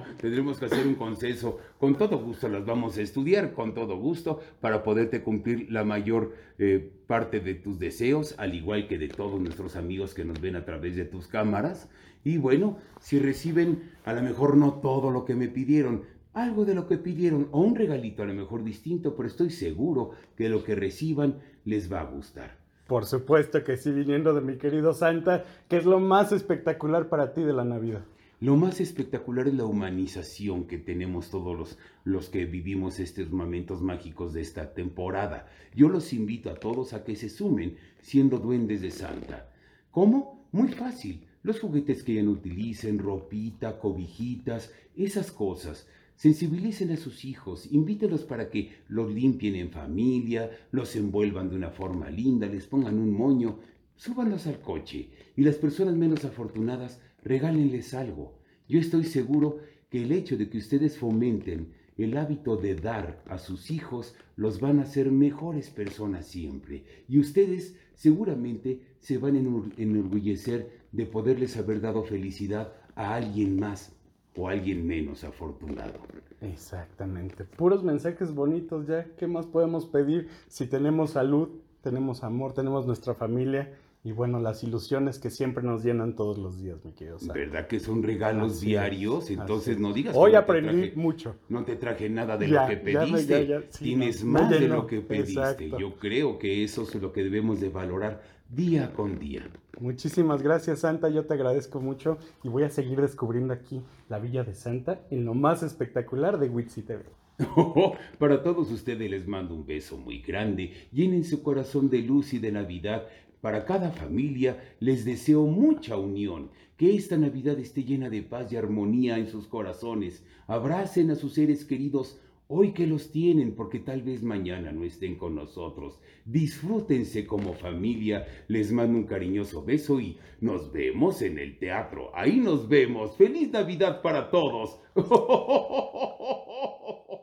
Tendremos 0.21 0.59
que 0.59 0.65
hacer 0.65 0.85
un 0.85 0.95
consenso. 0.95 1.57
Con 1.79 1.95
todo 1.95 2.19
gusto 2.19 2.47
las 2.49 2.65
vamos 2.65 2.97
a 2.97 3.01
estudiar, 3.01 3.53
con 3.53 3.73
todo 3.73 3.97
gusto, 3.97 4.39
para 4.61 4.83
poderte 4.83 5.21
cumplir 5.23 5.71
la 5.71 5.83
mayor 5.83 6.35
eh, 6.59 6.91
parte 7.07 7.39
de 7.39 7.55
tus 7.55 7.79
deseos, 7.79 8.35
al 8.37 8.53
igual 8.53 8.87
que 8.87 8.97
de 8.97 9.07
todos 9.07 9.39
nuestros 9.39 9.75
amigos 9.75 10.13
que 10.13 10.25
nos 10.25 10.39
ven 10.39 10.55
a 10.55 10.65
través 10.65 10.95
de 10.95 11.05
tus 11.05 11.27
cámaras. 11.27 11.89
Y 12.23 12.37
bueno, 12.37 12.77
si 12.99 13.17
reciben 13.17 13.91
a 14.05 14.13
lo 14.13 14.21
mejor 14.21 14.55
no 14.55 14.73
todo 14.75 15.09
lo 15.09 15.25
que 15.25 15.35
me 15.35 15.47
pidieron, 15.47 16.03
algo 16.33 16.63
de 16.63 16.75
lo 16.75 16.87
que 16.87 16.97
pidieron 16.97 17.47
o 17.51 17.61
un 17.61 17.75
regalito 17.75 18.21
a 18.21 18.27
lo 18.27 18.33
mejor 18.33 18.63
distinto, 18.63 19.15
pero 19.15 19.27
estoy 19.27 19.49
seguro 19.49 20.11
que 20.37 20.47
lo 20.47 20.63
que 20.63 20.75
reciban 20.75 21.39
les 21.65 21.91
va 21.91 22.01
a 22.01 22.05
gustar. 22.05 22.59
Por 22.89 23.05
supuesto 23.05 23.63
que 23.63 23.77
sí, 23.77 23.91
viniendo 23.91 24.33
de 24.33 24.41
mi 24.41 24.57
querido 24.57 24.93
Santa, 24.93 25.45
que 25.69 25.77
es 25.77 25.85
lo 25.85 25.99
más 25.99 26.31
espectacular 26.31 27.07
para 27.07 27.35
ti 27.35 27.43
de 27.43 27.53
la 27.53 27.63
Navidad. 27.63 28.01
Lo 28.39 28.55
más 28.55 28.81
espectacular 28.81 29.47
es 29.47 29.53
la 29.53 29.65
humanización 29.65 30.63
que 30.65 30.79
tenemos 30.79 31.29
todos 31.29 31.55
los, 31.55 31.77
los 32.03 32.29
que 32.29 32.45
vivimos 32.45 32.99
estos 32.99 33.29
momentos 33.29 33.83
mágicos 33.83 34.33
de 34.33 34.41
esta 34.41 34.73
temporada. 34.73 35.45
Yo 35.75 35.87
los 35.87 36.13
invito 36.13 36.49
a 36.49 36.55
todos 36.55 36.93
a 36.93 37.03
que 37.03 37.15
se 37.15 37.29
sumen 37.29 37.77
siendo 38.01 38.39
duendes 38.39 38.81
de 38.81 38.89
Santa. 38.89 39.51
¿Cómo? 39.91 40.47
Muy 40.51 40.69
fácil 40.69 41.27
los 41.43 41.59
juguetes 41.59 42.01
que 42.03 42.15
ya 42.15 42.23
no 42.23 42.31
utilicen, 42.31 42.97
ropita, 42.97 43.77
cobijitas, 43.77 44.73
esas 44.97 45.31
cosas. 45.31 45.87
Sensibilicen 46.20 46.91
a 46.91 46.97
sus 46.97 47.24
hijos, 47.24 47.72
invítenlos 47.72 48.26
para 48.26 48.49
que 48.49 48.74
los 48.89 49.09
limpien 49.09 49.55
en 49.55 49.72
familia, 49.72 50.51
los 50.70 50.97
envuelvan 50.97 51.49
de 51.49 51.55
una 51.55 51.70
forma 51.70 52.09
linda, 52.09 52.45
les 52.45 52.67
pongan 52.67 52.99
un 52.99 53.13
moño. 53.13 53.59
súbanlos 53.95 54.45
al 54.45 54.59
coche 54.59 55.11
y 55.38 55.43
las 55.43 55.55
personas 55.55 55.95
menos 55.95 56.26
afortunadas 56.26 56.99
regálenles 57.24 57.93
algo. 57.93 58.38
Yo 58.67 58.82
estoy 58.82 59.05
seguro 59.05 59.59
que 59.89 60.03
el 60.03 60.11
hecho 60.11 60.36
de 60.36 60.49
que 60.49 60.57
ustedes 60.57 60.97
fomenten 60.97 61.72
el 61.95 62.17
hábito 62.17 62.57
de 62.57 62.76
dar 62.76 63.24
a 63.26 63.38
sus 63.38 63.72
hijos 63.72 64.13
los 64.36 64.59
van 64.59 64.80
a 64.80 64.84
hacer 64.84 65.11
mejores 65.11 65.70
personas 65.70 66.28
siempre. 66.28 66.84
Y 67.07 67.20
ustedes 67.20 67.78
seguramente 67.93 68.82
se 68.99 69.17
van 69.20 69.38
a 69.38 69.82
enorgullecer 69.82 70.82
de 70.91 71.05
poderles 71.05 71.55
haber 71.55 71.80
dado 71.80 72.03
felicidad 72.03 72.74
a 72.95 73.15
alguien 73.15 73.57
más 73.57 73.93
o 74.36 74.47
alguien 74.47 74.86
menos 74.86 75.23
afortunado. 75.23 75.99
Exactamente. 76.41 77.43
Puros 77.43 77.84
mensajes 77.84 78.34
bonitos 78.34 78.88
ya. 78.88 79.05
¿Qué 79.17 79.27
más 79.27 79.45
podemos 79.45 79.86
pedir 79.86 80.30
si 80.47 80.67
tenemos 80.67 81.11
salud, 81.11 81.49
tenemos 81.82 82.23
amor, 82.23 82.53
tenemos 82.53 82.86
nuestra 82.86 83.13
familia? 83.13 83.73
y 84.01 84.13
bueno, 84.13 84.39
las 84.39 84.63
ilusiones 84.63 85.19
que 85.19 85.30
siempre 85.30 85.61
nos 85.61 85.84
llenan 85.84 86.15
todos 86.15 86.38
los 86.38 86.61
días, 86.61 86.84
mi 86.86 86.93
querido. 86.93 87.17
¿Verdad 87.34 87.67
que 87.67 87.82
son 87.82 88.01
regalos 88.01 88.61
diarios? 88.61 89.30
Entonces 89.30 89.77
no 89.77 89.91
digas. 89.91 90.15
Hoy 90.17 90.36
aprendí 90.36 90.93
mucho. 90.95 91.36
No 91.49 91.65
te 91.65 91.75
traje 91.75 92.09
nada 92.09 92.38
de 92.38 92.47
lo 92.47 92.65
que 92.65 92.77
pediste. 92.77 93.61
Tienes 93.77 94.23
más 94.23 94.49
de 94.49 94.61
lo 94.61 94.88
que 94.88 95.01
pediste. 95.01 95.69
Yo 95.77 95.95
creo 95.95 96.39
que 96.39 96.63
eso 96.63 96.84
es 96.84 96.95
lo 96.95 97.11
que 97.11 97.23
debemos 97.23 97.59
de 97.59 97.69
valorar 97.69 98.21
día 98.50 98.93
con 98.93 99.20
día. 99.20 99.47
Muchísimas 99.80 100.41
gracias, 100.41 100.80
Santa. 100.80 101.10
Yo 101.10 101.26
te 101.26 101.36
agradezco 101.36 101.80
mucho 101.80 102.18
y 102.43 102.50
voy 102.50 102.64
a 102.64 102.70
seguir 102.70 103.00
descubriendo 103.00 103.54
aquí 103.54 103.82
la 104.10 104.20
Villa 104.20 104.43
de 104.43 104.56
Santa 104.56 105.02
en 105.10 105.26
lo 105.26 105.34
más 105.34 105.64
espectacular 105.64 106.39
de 106.39 106.50
Witsi 106.50 106.82
TV. 106.82 107.04
para 108.20 108.43
todos 108.43 108.70
ustedes 108.72 109.10
les 109.10 109.28
mando 109.28 109.56
un 109.56 109.66
beso 109.66 109.97
muy 109.97 110.20
grande. 110.22 110.74
Llenen 110.91 111.24
su 111.24 111.41
corazón 111.41 111.89
de 111.89 112.00
luz 112.00 112.34
y 112.34 112.39
de 112.39 112.52
Navidad 112.52 113.04
para 113.41 113.64
cada 113.64 113.91
familia 113.91 114.76
les 114.82 115.06
deseo 115.06 115.45
mucha 115.45 115.95
unión, 115.95 116.50
que 116.76 116.95
esta 116.95 117.16
Navidad 117.16 117.58
esté 117.58 117.86
llena 117.86 118.10
de 118.10 118.22
paz 118.22 118.52
y 118.52 118.58
armonía 118.58 119.18
en 119.18 119.28
sus 119.28 119.47
corazones. 119.47 120.26
Abracen 120.47 121.12
a 121.12 121.16
sus 121.16 121.36
seres 121.36 121.64
queridos 121.64 122.20
hoy 122.52 122.74
que 122.74 122.88
los 122.88 123.12
tienen, 123.12 123.56
porque 123.56 123.80
tal 123.80 124.02
vez 124.02 124.24
mañana 124.24 124.72
no 124.72 124.84
estén 124.84 125.16
con 125.16 125.36
nosotros. 125.36 126.00
Disfrútense 126.26 127.26
como 127.26 127.54
familia. 127.54 128.26
Les 128.47 128.72
mando 128.72 128.97
un 128.97 129.06
cariñoso 129.06 129.64
beso 129.64 130.02
y 130.02 130.18
nos 130.41 130.74
vemos 130.74 131.22
en 131.22 131.38
el 131.38 131.60
teatro. 131.60 132.12
Ahí 132.16 132.38
nos 132.38 132.68
vemos. 132.68 133.16
Feliz 133.18 133.52
Navidad 133.52 134.02
para 134.02 134.32
todos. 134.32 134.80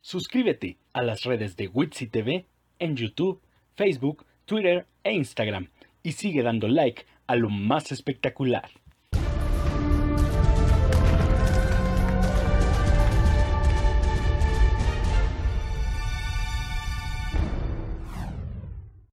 Suscríbete 0.00 0.78
a 0.92 1.02
las 1.02 1.24
redes 1.24 1.56
de 1.56 1.68
Witsi 1.68 2.06
TV 2.06 2.46
en 2.78 2.96
YouTube, 2.96 3.40
Facebook, 3.74 4.24
Twitter 4.44 4.86
e 5.02 5.12
Instagram 5.12 5.68
y 6.02 6.12
sigue 6.12 6.42
dando 6.42 6.68
like 6.68 7.04
a 7.26 7.34
lo 7.34 7.50
más 7.50 7.90
espectacular. 7.90 8.70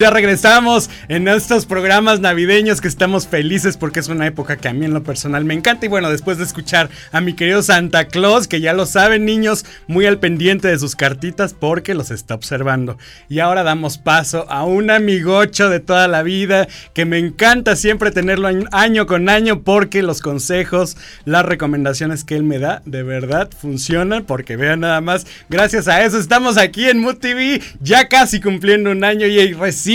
Ya 0.02 0.12
regresamos 0.12 0.90
en 1.10 1.28
estos 1.28 1.66
programas 1.66 2.22
navideños 2.22 2.80
que 2.80 2.88
estamos 2.88 3.28
felices 3.28 3.76
porque 3.76 4.00
es 4.00 4.08
una 4.08 4.28
época 4.28 4.56
que 4.56 4.70
a 4.70 4.74
mí 4.74 4.86
en 4.86 4.94
lo 4.94 5.04
personal 5.04 5.44
me 5.44 5.54
encanta. 5.54 5.86
Y 5.86 5.90
bueno, 5.90 6.10
después 6.10 6.38
de 6.38 6.46
escuchar 6.46 6.90
a 7.12 7.20
mi 7.20 7.34
querido 7.34 7.62
Santa 7.62 8.08
Claus, 8.08 8.48
que 8.48 8.62
ya 8.62 8.72
lo 8.72 8.86
saben 8.86 9.26
niños, 9.26 9.66
muy 9.88 10.06
al 10.06 10.18
pendiente 10.18 10.70
de 10.70 10.80
sus 10.80 10.96
cartitas 10.96 11.54
porque 11.54 11.96
los 11.96 12.12
está 12.12 12.36
observando. 12.36 12.98
Y 13.28 13.40
ahora 13.40 13.64
damos 13.64 13.98
paso 13.98 14.50
a 14.50 14.64
un 14.64 14.90
amigocho 14.90 15.70
de 15.70 15.82
toda 15.82 16.08
la 16.08 16.24
vida 16.24 16.70
que 16.94 17.04
me 17.04 17.18
encanta 17.18 17.76
siempre 17.76 18.12
tenerlo 18.12 18.48
año 18.72 19.06
con 19.06 19.28
año 19.28 19.64
porque 19.64 20.02
los 20.02 20.22
consejos, 20.22 20.96
las 21.26 21.46
recomendaciones 21.46 22.24
que 22.24 22.38
él 22.38 22.44
me 22.44 22.60
da 22.60 22.82
de 22.86 23.04
verdad 23.04 23.50
funcionan 23.52 24.24
porque 24.24 24.56
vean 24.56 24.80
nada 24.80 25.02
más, 25.02 25.28
gracias 25.50 25.90
a 25.90 26.06
eso 26.06 26.18
estamos 26.18 26.58
aquí 26.58 26.86
en 26.86 27.02
Mood 27.02 27.18
TV 27.18 27.62
ya 27.82 28.08
casi 28.08 28.40
cumpliendo 28.40 28.92
un 28.92 29.04
año 29.04 29.28
y 29.28 29.52
recién 29.52 29.89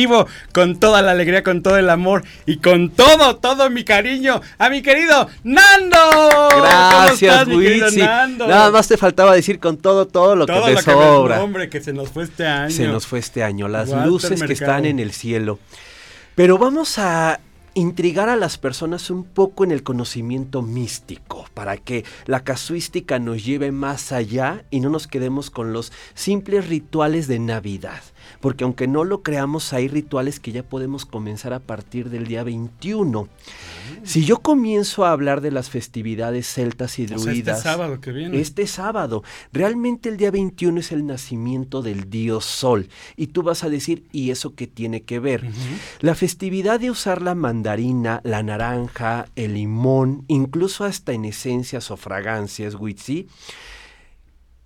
con 0.53 0.81
toda 0.81 1.03
la 1.03 1.13
alegría, 1.13 1.43
con 1.43 1.63
todo 1.63 1.77
el 1.77 1.89
amor 1.89 2.25
y 2.47 2.57
con 2.59 2.91
todo, 2.91 3.37
todo 3.37 3.71
mi 3.71 3.85
cariño 3.85 4.41
a 4.59 4.69
mi 4.69 4.83
querido 4.83 5.29
Nando. 5.45 5.97
Gracias, 6.57 7.47
Witsi. 7.49 8.01
Nada 8.01 8.71
más 8.71 8.89
te 8.89 8.97
faltaba 8.97 9.35
decir 9.35 9.61
con 9.61 9.77
todo, 9.77 10.07
todo 10.07 10.35
lo 10.37 10.47
que 10.47 10.53
te 10.53 10.83
sobra. 10.83 11.43
hombre, 11.43 11.69
que 11.69 11.81
se 11.81 11.93
nos 11.93 12.11
fue 12.11 12.25
este 12.25 12.47
año. 12.47 12.71
Se 12.71 12.89
nos 12.89 13.07
fue 13.07 13.19
este 13.19 13.45
año, 13.45 13.69
las 13.69 13.91
luces 13.91 14.43
que 14.43 14.53
están 14.53 14.85
en 14.85 14.99
el 14.99 15.13
cielo. 15.13 15.59
Pero 16.35 16.59
vamos 16.59 16.99
a 16.99 17.39
intrigar 17.75 18.29
a 18.29 18.37
las 18.37 18.57
personas 18.57 19.11
un 19.11 19.25
poco 19.25 19.65
en 19.65 19.71
el 19.71 19.83
conocimiento 19.83 20.63
místico, 20.63 21.47
para 21.55 21.77
que 21.77 22.05
la 22.27 22.41
casuística 22.41 23.19
nos 23.19 23.45
lleve 23.45 23.73
más 23.73 24.13
allá 24.13 24.65
y 24.71 24.81
no 24.81 24.91
nos 24.91 25.07
quedemos 25.07 25.51
con 25.51 25.73
los 25.73 25.93
simples 26.15 26.69
rituales 26.69 27.27
de 27.29 27.39
Navidad 27.39 28.01
porque 28.45 28.65
aunque 28.65 28.87
no 28.87 29.05
lo 29.05 29.23
creamos, 29.23 29.73
hay 29.73 29.89
rituales 29.89 30.39
que 30.39 30.53
ya 30.53 30.63
podemos 30.63 31.07
comenzar 31.07 31.55
a 31.55 31.61
partir 31.61 32.11
del 32.11 32.27
día 32.27 32.45
21. 32.45 33.27
Si 34.03 34.27
yo 34.27 34.41
comienzo 34.41 35.07
a 35.07 35.13
hablar 35.13 35.41
de 35.41 35.51
las 35.51 35.71
festividades 35.71 36.47
celtas 36.47 36.99
y 36.99 37.07
druidas, 37.07 37.57
este 37.57 37.71
sábado 37.71 38.03
que 38.03 38.13
viene. 38.13 38.39
Este 38.39 38.67
sábado, 38.67 39.25
realmente 39.55 40.11
el 40.11 40.19
día 40.19 40.31
21 40.31 40.81
es 40.81 40.93
el 40.93 41.07
nacimiento 41.07 41.81
del 41.81 42.11
dios 42.11 42.45
Sol. 42.45 42.91
Y 43.17 43.29
tú 43.29 43.43
vas 43.43 43.65
a 43.65 43.71
decir, 43.71 44.05
¿y 44.13 44.31
eso 44.31 44.55
qué 44.55 44.67
tiene 44.67 45.05
que 45.05 45.21
ver? 45.21 45.47
La 46.01 46.15
festividad 46.15 46.79
de 46.79 46.91
usar 46.91 47.23
la 47.23 47.35
mandarina, 47.35 48.21
la 48.25 48.43
naranja, 48.43 49.25
el 49.37 49.55
limón, 49.55 50.27
incluso 50.29 50.85
hasta 50.85 51.15
en 51.15 51.25
esencias 51.25 51.91
o 51.91 51.97
fragancias, 51.97 52.75
Witsi, 52.75 53.27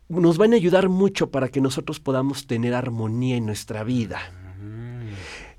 nos 0.09 0.39
van 0.39 0.53
a 0.53 0.57
ayudar 0.57 0.89
mucho 0.89 1.31
para 1.31 1.49
que 1.49 1.61
nosotros 1.61 2.01
podamos 2.01 2.47
tener 2.47 2.75
armonía 2.75 3.37
en 3.37 3.47
nuestra 3.47 3.85
vida. 3.85 4.21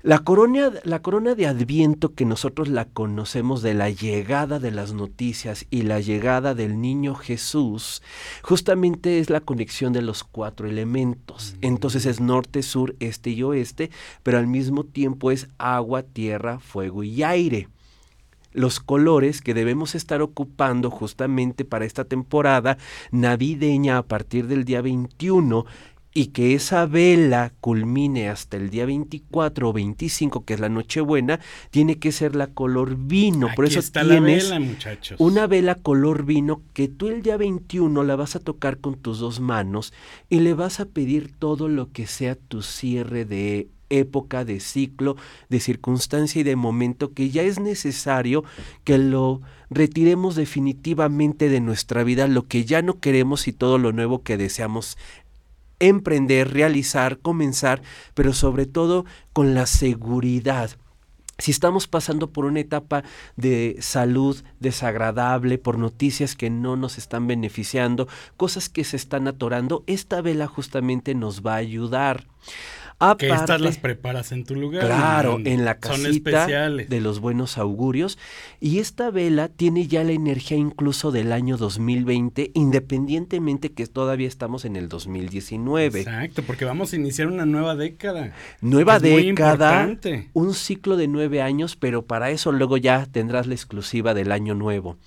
La 0.02 0.20
corona, 0.20 0.72
la 0.84 1.02
corona 1.02 1.34
de 1.34 1.46
Adviento 1.46 2.14
que 2.14 2.24
nosotros 2.24 2.68
la 2.68 2.86
conocemos 2.86 3.60
de 3.60 3.74
la 3.74 3.90
llegada 3.90 4.58
de 4.58 4.70
las 4.70 4.94
noticias 4.94 5.66
y 5.68 5.82
la 5.82 6.00
llegada 6.00 6.54
del 6.54 6.80
niño 6.80 7.14
Jesús, 7.14 8.00
justamente 8.42 9.18
es 9.18 9.28
la 9.28 9.40
conexión 9.40 9.92
de 9.92 10.00
los 10.00 10.24
cuatro 10.24 10.66
elementos. 10.66 11.54
Entonces 11.60 12.06
es 12.06 12.18
norte, 12.18 12.62
sur, 12.62 12.96
este 12.98 13.28
y 13.28 13.42
oeste, 13.42 13.90
pero 14.22 14.38
al 14.38 14.46
mismo 14.46 14.84
tiempo 14.84 15.32
es 15.32 15.48
agua, 15.58 16.02
tierra, 16.02 16.60
fuego 16.60 17.04
y 17.04 17.22
aire 17.22 17.68
los 18.52 18.80
colores 18.80 19.40
que 19.40 19.54
debemos 19.54 19.94
estar 19.94 20.22
ocupando 20.22 20.90
justamente 20.90 21.64
para 21.64 21.84
esta 21.84 22.04
temporada 22.04 22.78
navideña 23.10 23.98
a 23.98 24.02
partir 24.02 24.46
del 24.46 24.64
día 24.64 24.82
21 24.82 25.66
y 26.12 26.28
que 26.28 26.54
esa 26.54 26.86
vela 26.86 27.52
culmine 27.60 28.28
hasta 28.28 28.56
el 28.56 28.70
día 28.70 28.84
24 28.84 29.68
o 29.68 29.72
25, 29.72 30.44
que 30.44 30.54
es 30.54 30.60
la 30.60 30.68
Nochebuena, 30.68 31.40
tiene 31.70 31.98
que 31.98 32.10
ser 32.10 32.34
la 32.34 32.48
color 32.48 32.96
vino. 32.96 33.48
Por 33.54 33.64
eso 33.64 33.78
está 33.78 34.02
tienes 34.02 34.48
la 34.48 34.58
vela, 34.58 34.66
muchachos. 34.66 35.20
una 35.20 35.46
vela 35.46 35.76
color 35.76 36.24
vino 36.24 36.62
que 36.72 36.88
tú 36.88 37.08
el 37.08 37.22
día 37.22 37.36
21 37.36 38.02
la 38.02 38.16
vas 38.16 38.34
a 38.34 38.40
tocar 38.40 38.78
con 38.78 38.96
tus 38.96 39.20
dos 39.20 39.40
manos 39.40 39.92
y 40.28 40.40
le 40.40 40.54
vas 40.54 40.80
a 40.80 40.86
pedir 40.86 41.30
todo 41.32 41.68
lo 41.68 41.92
que 41.92 42.06
sea 42.06 42.34
tu 42.34 42.62
cierre 42.62 43.24
de 43.24 43.68
época, 43.90 44.44
de 44.44 44.60
ciclo, 44.60 45.16
de 45.48 45.60
circunstancia 45.60 46.40
y 46.40 46.44
de 46.44 46.56
momento 46.56 47.12
que 47.12 47.30
ya 47.30 47.42
es 47.42 47.60
necesario 47.60 48.44
que 48.84 48.98
lo 48.98 49.42
retiremos 49.68 50.34
definitivamente 50.34 51.48
de 51.48 51.60
nuestra 51.60 52.02
vida, 52.04 52.26
lo 52.26 52.46
que 52.46 52.64
ya 52.64 52.82
no 52.82 52.98
queremos 53.00 53.46
y 53.48 53.52
todo 53.52 53.78
lo 53.78 53.92
nuevo 53.92 54.22
que 54.22 54.36
deseamos 54.36 54.96
emprender, 55.78 56.52
realizar, 56.52 57.18
comenzar, 57.18 57.82
pero 58.14 58.32
sobre 58.32 58.66
todo 58.66 59.04
con 59.32 59.54
la 59.54 59.66
seguridad. 59.66 60.70
Si 61.38 61.50
estamos 61.52 61.86
pasando 61.88 62.30
por 62.30 62.44
una 62.44 62.60
etapa 62.60 63.02
de 63.36 63.78
salud 63.80 64.36
desagradable, 64.60 65.56
por 65.56 65.78
noticias 65.78 66.36
que 66.36 66.50
no 66.50 66.76
nos 66.76 66.98
están 66.98 67.26
beneficiando, 67.26 68.08
cosas 68.36 68.68
que 68.68 68.84
se 68.84 68.96
están 68.96 69.26
atorando, 69.26 69.82
esta 69.86 70.20
vela 70.20 70.46
justamente 70.46 71.14
nos 71.14 71.40
va 71.40 71.54
a 71.54 71.56
ayudar 71.56 72.26
que 73.18 73.30
estas 73.30 73.60
las 73.60 73.78
preparas 73.78 74.32
en 74.32 74.44
tu 74.44 74.54
lugar. 74.54 74.84
Claro, 74.84 75.38
en, 75.44 75.64
la 75.64 75.78
casita 75.78 76.46
de 76.46 77.00
los 77.00 77.20
buenos 77.20 77.56
augurios. 77.56 78.18
Y 78.60 78.78
esta 78.78 79.10
vela 79.10 79.48
tiene 79.48 79.86
ya 79.86 80.04
la 80.04 80.12
energía 80.12 80.58
incluso 80.58 81.10
del 81.10 81.32
año 81.32 81.56
2020, 81.56 82.50
independientemente 82.54 83.72
que 83.72 83.86
todavía 83.86 84.28
estamos 84.28 84.64
en 84.64 84.76
el 84.76 84.88
2019. 84.88 86.00
Exacto, 86.00 86.42
porque 86.42 86.64
vamos 86.64 86.92
a 86.92 86.96
iniciar 86.96 87.28
una 87.28 87.46
nueva 87.46 87.74
década. 87.74 88.34
Nueva 88.60 88.98
década, 88.98 89.96
un 90.34 90.54
ciclo 90.54 90.96
de 90.96 91.08
nueve 91.08 91.40
años, 91.42 91.76
pero 91.76 92.02
para 92.02 92.30
eso 92.30 92.52
luego 92.52 92.76
ya 92.76 93.06
tendrás 93.06 93.46
la 93.46 93.54
exclusiva 93.54 94.14
del 94.14 94.32
año 94.32 94.54
nuevo. 94.54 94.98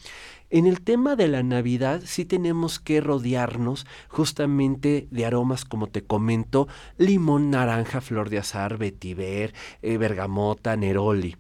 En 0.54 0.68
el 0.68 0.82
tema 0.82 1.16
de 1.16 1.28
la 1.28 1.42
Navidad 1.42 2.04
sí 2.06 2.26
tenemos 2.26 2.80
que 2.80 3.02
rodearnos 3.02 3.88
justamente 4.08 5.08
de 5.10 5.26
aromas 5.26 5.66
como 5.66 5.88
te 5.88 6.04
comento, 6.04 6.68
limón, 7.00 7.50
naranja, 7.50 8.02
flor 8.02 8.30
de 8.30 8.38
azar, 8.38 8.78
vetiver, 8.78 9.56
eh, 9.82 9.98
bergamota, 9.98 10.76
neroli 10.78 11.38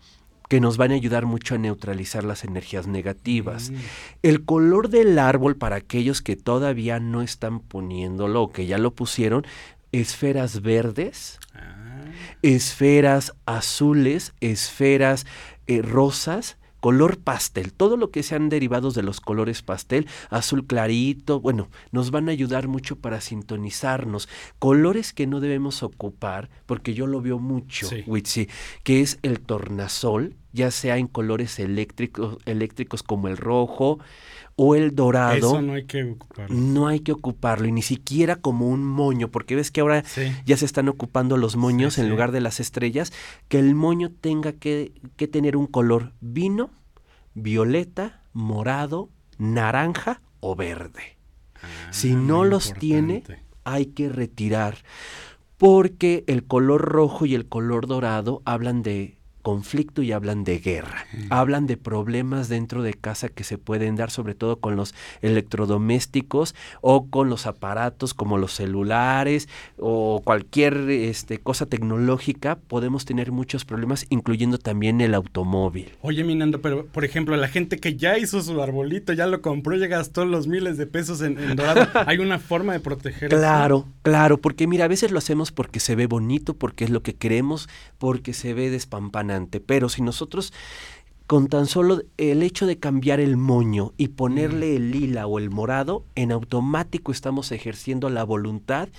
que 0.50 0.60
nos 0.60 0.78
van 0.78 0.92
a 0.92 0.96
ayudar 0.96 1.28
mucho 1.28 1.54
a 1.54 1.58
neutralizar 1.60 2.24
las 2.24 2.44
energías 2.44 2.88
negativas. 2.88 3.70
Mm. 3.70 3.76
El 4.24 4.46
color 4.46 4.90
del 4.90 5.20
árbol, 5.20 5.58
para 5.58 5.76
aquellos 5.76 6.24
que 6.24 6.36
todavía 6.36 7.00
no 7.00 7.22
están 7.22 7.60
poniéndolo 7.60 8.42
o 8.42 8.52
que 8.52 8.66
ya 8.66 8.80
lo 8.80 8.96
pusieron, 8.96 9.46
esferas 9.92 10.62
verdes, 10.62 11.40
Ah, 11.54 12.02
esferas 12.42 13.34
azules, 13.46 14.34
esferas 14.42 15.28
eh, 15.68 15.84
rosas, 15.84 16.58
color 16.84 17.18
pastel, 17.18 17.72
todo 17.72 17.96
lo 17.96 18.12
que 18.12 18.24
sean 18.24 18.50
derivados 18.50 18.94
de 18.94 19.04
los 19.04 19.22
colores 19.22 19.62
pastel, 19.62 20.06
azul 20.30 20.68
clarito, 20.68 21.40
bueno, 21.40 21.70
nos 21.94 22.12
van 22.12 22.28
a 22.28 22.34
ayudar 22.34 22.68
mucho 22.68 22.98
para 22.98 23.22
sintonizarnos. 23.22 24.28
Colores 24.60 25.14
que 25.14 25.26
no 25.26 25.40
debemos 25.40 25.82
ocupar, 25.82 26.50
porque 26.66 26.94
yo 26.94 27.08
lo 27.08 27.22
veo 27.22 27.40
mucho, 27.40 27.88
Sí. 27.88 28.04
Witsi, 28.06 28.50
que 28.84 29.00
es 29.00 29.18
el 29.22 29.40
tornasol, 29.40 30.36
ya 30.52 30.72
sea 30.72 30.98
en 30.98 31.08
colores 31.08 31.58
eléctricos, 31.58 32.38
eléctricos 32.46 33.02
como 33.02 33.30
el 33.30 33.38
rojo 33.38 34.00
o 34.56 34.76
el 34.76 34.94
dorado. 34.96 35.36
Eso 35.36 35.62
no 35.62 35.74
hay 35.74 35.86
que 35.86 36.04
ocuparlo. 36.04 36.56
No 36.56 36.88
hay 36.88 37.00
que 37.00 37.12
ocuparlo 37.12 37.68
y 37.68 37.72
ni 37.72 37.82
siquiera 37.82 38.36
como 38.36 38.68
un 38.68 38.84
moño, 38.86 39.30
porque 39.30 39.56
ves 39.56 39.72
que 39.72 39.82
ahora 39.82 40.04
Sí. 40.06 40.32
ya 40.46 40.58
se 40.58 40.66
están 40.66 40.90
ocupando 40.90 41.38
los 41.38 41.56
moños 41.56 41.96
Sí, 41.96 42.02
en 42.02 42.08
sí. 42.08 42.12
lugar 42.12 42.32
de 42.32 42.42
las 42.42 42.60
estrellas, 42.60 43.12
que 43.48 43.58
el 43.60 43.74
moño 43.76 44.12
tenga 44.12 44.52
que, 44.54 44.94
que 45.16 45.28
tener 45.28 45.58
un 45.58 45.66
color 45.68 46.14
vino, 46.22 46.70
violeta, 47.34 48.22
morado, 48.34 49.10
naranja 49.38 50.22
o 50.40 50.56
verde. 50.56 51.18
si 51.92 52.12
Ah, 52.12 52.16
no 52.16 52.40
muy 52.40 52.50
los 52.50 52.74
tiene, 52.74 53.24
hay 53.64 53.86
que 53.88 54.10
retirar, 54.10 54.78
porque 55.58 56.24
el 56.28 56.46
color 56.46 56.82
rojo 56.82 57.26
y 57.26 57.36
el 57.36 57.48
color 57.48 57.88
dorado 57.88 58.42
hablan 58.46 58.84
de 58.84 59.18
conflicto 59.44 60.02
y 60.02 60.14
hablan 60.14 60.44
de 60.44 60.58
guerra, 60.58 61.06
hablan 61.30 61.68
de 61.68 61.78
problemas 61.78 62.50
dentro 62.50 62.82
de 62.82 62.94
casa 62.94 63.30
que 63.30 63.44
se 63.44 63.58
pueden 63.58 63.96
dar 63.96 64.10
sobre 64.10 64.36
todo 64.36 64.60
con 64.60 64.76
los 64.76 64.96
electrodomésticos 65.22 66.56
o 66.82 67.08
con 67.08 67.30
los 67.30 67.46
aparatos 67.46 68.14
como 68.14 68.38
los 68.38 68.54
celulares 68.54 69.50
o 69.78 70.22
cualquier 70.24 70.90
este, 70.90 71.40
cosa 71.40 71.66
tecnológica, 71.66 72.56
podemos 72.56 73.06
tener 73.06 73.32
muchos 73.32 73.66
problemas 73.66 74.06
incluyendo 74.10 74.58
también 74.58 75.02
el 75.02 75.14
automóvil. 75.14 75.92
Oye, 76.02 76.24
Minando, 76.24 76.62
pero 76.62 76.86
por 76.86 77.04
ejemplo, 77.04 77.36
la 77.36 77.50
gente 77.50 77.78
que 77.78 77.98
ya 77.98 78.18
hizo 78.18 78.42
su 78.42 78.62
arbolito, 78.62 79.12
ya 79.12 79.28
lo 79.28 79.42
compró, 79.42 79.76
ya 79.76 79.88
gastó 79.88 80.26
los 80.26 80.48
miles 80.48 80.78
de 80.78 80.88
pesos 80.88 81.22
en, 81.22 81.38
en 81.38 81.58
dorado, 81.58 81.86
¿hay 82.08 82.20
una 82.20 82.40
forma 82.40 82.72
de 82.72 82.80
proteger 82.80 83.34
eso? 83.34 83.38
Claro, 83.38 83.88
claro, 84.04 84.38
porque 84.38 84.68
mira, 84.68 84.86
a 84.86 84.88
veces 84.88 85.12
lo 85.12 85.18
hacemos 85.18 85.52
porque 85.52 85.82
se 85.82 85.96
ve 85.96 86.08
bonito, 86.08 86.54
porque 86.54 86.86
es 86.86 86.90
lo 86.90 87.04
que 87.04 87.16
queremos, 87.16 87.68
porque 87.98 88.34
se 88.34 88.54
ve 88.54 88.70
pero 89.66 89.90
si 89.90 90.02
nosotros 90.02 90.54
con 91.28 91.48
tan 91.48 91.68
solo 91.68 92.02
el 92.18 92.44
hecho 92.44 92.66
de 92.66 92.80
cambiar 92.80 93.20
el 93.20 93.38
moño 93.38 93.94
y 93.98 94.10
ponerle 94.10 94.76
el 94.76 94.92
lila 94.92 95.26
o 95.26 95.40
el 95.40 95.50
morado, 95.50 96.06
en 96.16 96.32
automático 96.32 97.12
estamos 97.12 97.52
ejerciendo 97.52 98.10
la 98.10 98.24
voluntad 98.24 98.90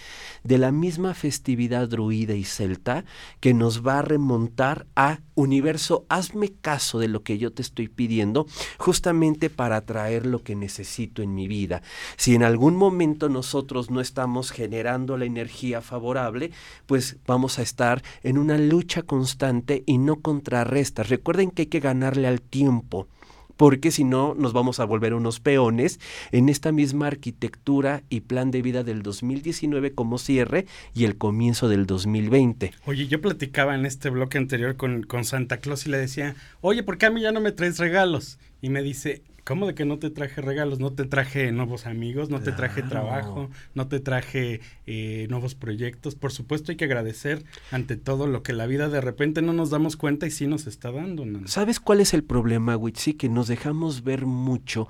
de 0.42 0.58
la 0.58 0.72
misma 0.72 1.14
festividad 1.14 1.88
druida 1.88 2.34
y 2.34 2.44
celta 2.44 3.04
que 3.40 3.52
nos 3.52 3.86
va 3.86 3.98
a 3.98 4.02
remontar 4.02 4.86
a 4.96 5.20
universo, 5.34 6.04
hazme 6.08 6.52
caso 6.60 6.98
de 6.98 7.08
lo 7.08 7.22
que 7.22 7.38
yo 7.38 7.52
te 7.52 7.62
estoy 7.62 7.88
pidiendo, 7.88 8.46
justamente 8.78 9.50
para 9.50 9.80
traer 9.82 10.26
lo 10.26 10.42
que 10.42 10.54
necesito 10.54 11.22
en 11.22 11.34
mi 11.34 11.48
vida. 11.48 11.82
Si 12.16 12.34
en 12.34 12.42
algún 12.42 12.76
momento 12.76 13.28
nosotros 13.28 13.90
no 13.90 14.00
estamos 14.00 14.50
generando 14.50 15.16
la 15.16 15.24
energía 15.24 15.80
favorable, 15.80 16.50
pues 16.86 17.16
vamos 17.26 17.58
a 17.58 17.62
estar 17.62 18.02
en 18.22 18.38
una 18.38 18.58
lucha 18.58 19.02
constante 19.02 19.82
y 19.86 19.98
no 19.98 20.16
contrarrestas. 20.16 21.08
Recuerden 21.08 21.50
que 21.50 21.62
hay 21.62 21.66
que 21.66 21.80
ganarle 21.80 22.28
al 22.28 22.40
tiempo 22.40 23.08
porque 23.56 23.90
si 23.90 24.04
no 24.04 24.34
nos 24.34 24.52
vamos 24.52 24.80
a 24.80 24.84
volver 24.84 25.14
unos 25.14 25.40
peones 25.40 26.00
en 26.32 26.48
esta 26.48 26.72
misma 26.72 27.06
arquitectura 27.06 28.02
y 28.08 28.20
plan 28.20 28.50
de 28.50 28.62
vida 28.62 28.82
del 28.82 29.02
2019 29.02 29.92
como 29.92 30.18
cierre 30.18 30.66
y 30.94 31.04
el 31.04 31.16
comienzo 31.16 31.68
del 31.68 31.86
2020. 31.86 32.72
Oye, 32.86 33.06
yo 33.06 33.20
platicaba 33.20 33.74
en 33.74 33.86
este 33.86 34.10
bloque 34.10 34.38
anterior 34.38 34.76
con, 34.76 35.02
con 35.02 35.24
Santa 35.24 35.58
Claus 35.58 35.86
y 35.86 35.90
le 35.90 35.98
decía, 35.98 36.34
oye, 36.60 36.82
¿por 36.82 36.98
qué 36.98 37.06
a 37.06 37.10
mí 37.10 37.20
ya 37.20 37.32
no 37.32 37.40
me 37.40 37.52
traes 37.52 37.78
regalos? 37.78 38.38
Y 38.60 38.70
me 38.70 38.82
dice, 38.82 39.22
¿cómo 39.44 39.66
de 39.66 39.74
que 39.74 39.84
no 39.84 39.98
te 39.98 40.10
traje 40.10 40.40
regalos? 40.40 40.80
No 40.80 40.92
te 40.92 41.04
traje 41.04 41.52
nuevos 41.52 41.86
amigos, 41.86 42.30
no 42.30 42.40
te 42.40 42.52
traje 42.52 42.82
trabajo, 42.82 43.50
no 43.74 43.86
te 43.86 44.00
traje 44.00 44.60
eh, 44.86 45.26
nuevos 45.30 45.54
proyectos. 45.54 46.14
Por 46.14 46.32
supuesto 46.32 46.72
hay 46.72 46.76
que 46.76 46.84
agradecer 46.86 47.44
ante 47.70 47.96
todo 47.96 48.26
lo 48.26 48.42
que 48.42 48.52
la 48.52 48.66
vida 48.66 48.88
de 48.88 49.00
repente 49.00 49.42
no 49.42 49.52
nos 49.52 49.70
damos 49.70 49.96
cuenta 49.96 50.26
y 50.26 50.30
sí 50.30 50.46
nos 50.46 50.66
está 50.66 50.90
dando. 50.90 51.24
¿Sabes 51.46 51.80
cuál 51.80 52.00
es 52.00 52.14
el 52.14 52.24
problema, 52.24 52.76
Witsi? 52.76 53.14
Que 53.14 53.28
nos 53.28 53.48
dejamos 53.48 54.02
ver 54.02 54.26
mucho 54.26 54.88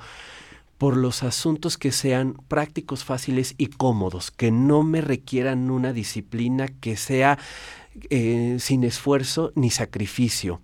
por 0.79 0.97
los 0.97 1.23
asuntos 1.23 1.79
que 1.79 1.93
sean 1.93 2.35
prácticos, 2.49 3.05
fáciles 3.05 3.55
y 3.59 3.69
cómodos, 3.69 4.31
que 4.31 4.51
no 4.51 4.83
me 4.83 5.01
requieran 5.01 5.71
una 5.71 5.93
disciplina 5.93 6.69
que 6.69 6.97
sea 6.97 7.39
eh, 8.11 8.57
sin 8.59 8.85
esfuerzo 8.85 9.53
ni 9.55 9.71
sacrificio. 9.71 10.61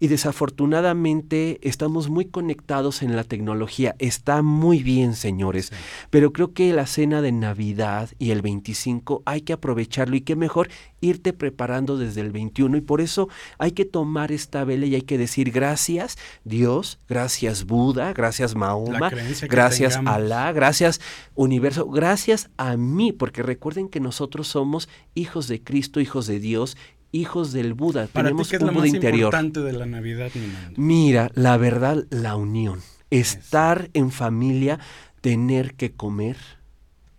Y 0.00 0.08
desafortunadamente 0.08 1.60
estamos 1.62 2.08
muy 2.08 2.24
conectados 2.24 3.02
en 3.02 3.14
la 3.14 3.24
tecnología. 3.24 3.94
Está 3.98 4.42
muy 4.42 4.82
bien, 4.82 5.14
señores. 5.14 5.66
Sí. 5.66 5.76
Pero 6.10 6.32
creo 6.32 6.52
que 6.52 6.72
la 6.72 6.86
cena 6.86 7.22
de 7.22 7.30
Navidad 7.30 8.10
y 8.18 8.32
el 8.32 8.42
25 8.42 9.22
hay 9.26 9.42
que 9.42 9.52
aprovecharlo 9.52 10.16
y 10.16 10.22
qué 10.22 10.34
mejor 10.34 10.68
irte 11.02 11.34
preparando 11.34 11.98
desde 11.98 12.22
el 12.22 12.30
21 12.30 12.78
y 12.78 12.80
por 12.80 13.02
eso 13.02 13.28
hay 13.58 13.72
que 13.72 13.84
tomar 13.84 14.32
esta 14.32 14.64
vela 14.64 14.86
y 14.86 14.94
hay 14.94 15.02
que 15.02 15.18
decir 15.18 15.50
gracias 15.50 16.16
Dios, 16.44 16.98
gracias 17.08 17.66
Buda, 17.66 18.14
gracias 18.14 18.54
Mahoma, 18.54 19.10
gracias 19.10 19.96
tengamos. 19.96 20.14
Alá, 20.14 20.52
gracias 20.52 21.00
universo, 21.34 21.88
gracias 21.90 22.48
a 22.56 22.76
mí, 22.76 23.12
porque 23.12 23.42
recuerden 23.42 23.88
que 23.88 24.00
nosotros 24.00 24.48
somos 24.48 24.88
hijos 25.14 25.48
de 25.48 25.62
Cristo, 25.62 26.00
hijos 26.00 26.26
de 26.26 26.38
Dios, 26.38 26.76
hijos 27.10 27.52
del 27.52 27.74
Buda, 27.74 28.06
Para 28.06 28.28
ti, 28.28 28.30
tenemos 28.30 28.48
¿qué 28.48 28.56
es 28.56 28.62
un 28.62 28.68
lo 28.68 28.72
Buda 28.72 28.84
más 28.86 28.94
interior. 28.94 29.34
importante 29.34 29.60
de 29.60 29.72
la 29.72 29.86
Navidad, 29.86 30.30
mi? 30.34 30.74
Mira, 30.76 31.30
la 31.34 31.56
verdad, 31.56 32.04
la 32.10 32.36
unión. 32.36 32.80
Estar 33.10 33.90
en 33.92 34.10
familia, 34.10 34.78
tener 35.20 35.74
que 35.74 35.92
comer, 35.92 36.38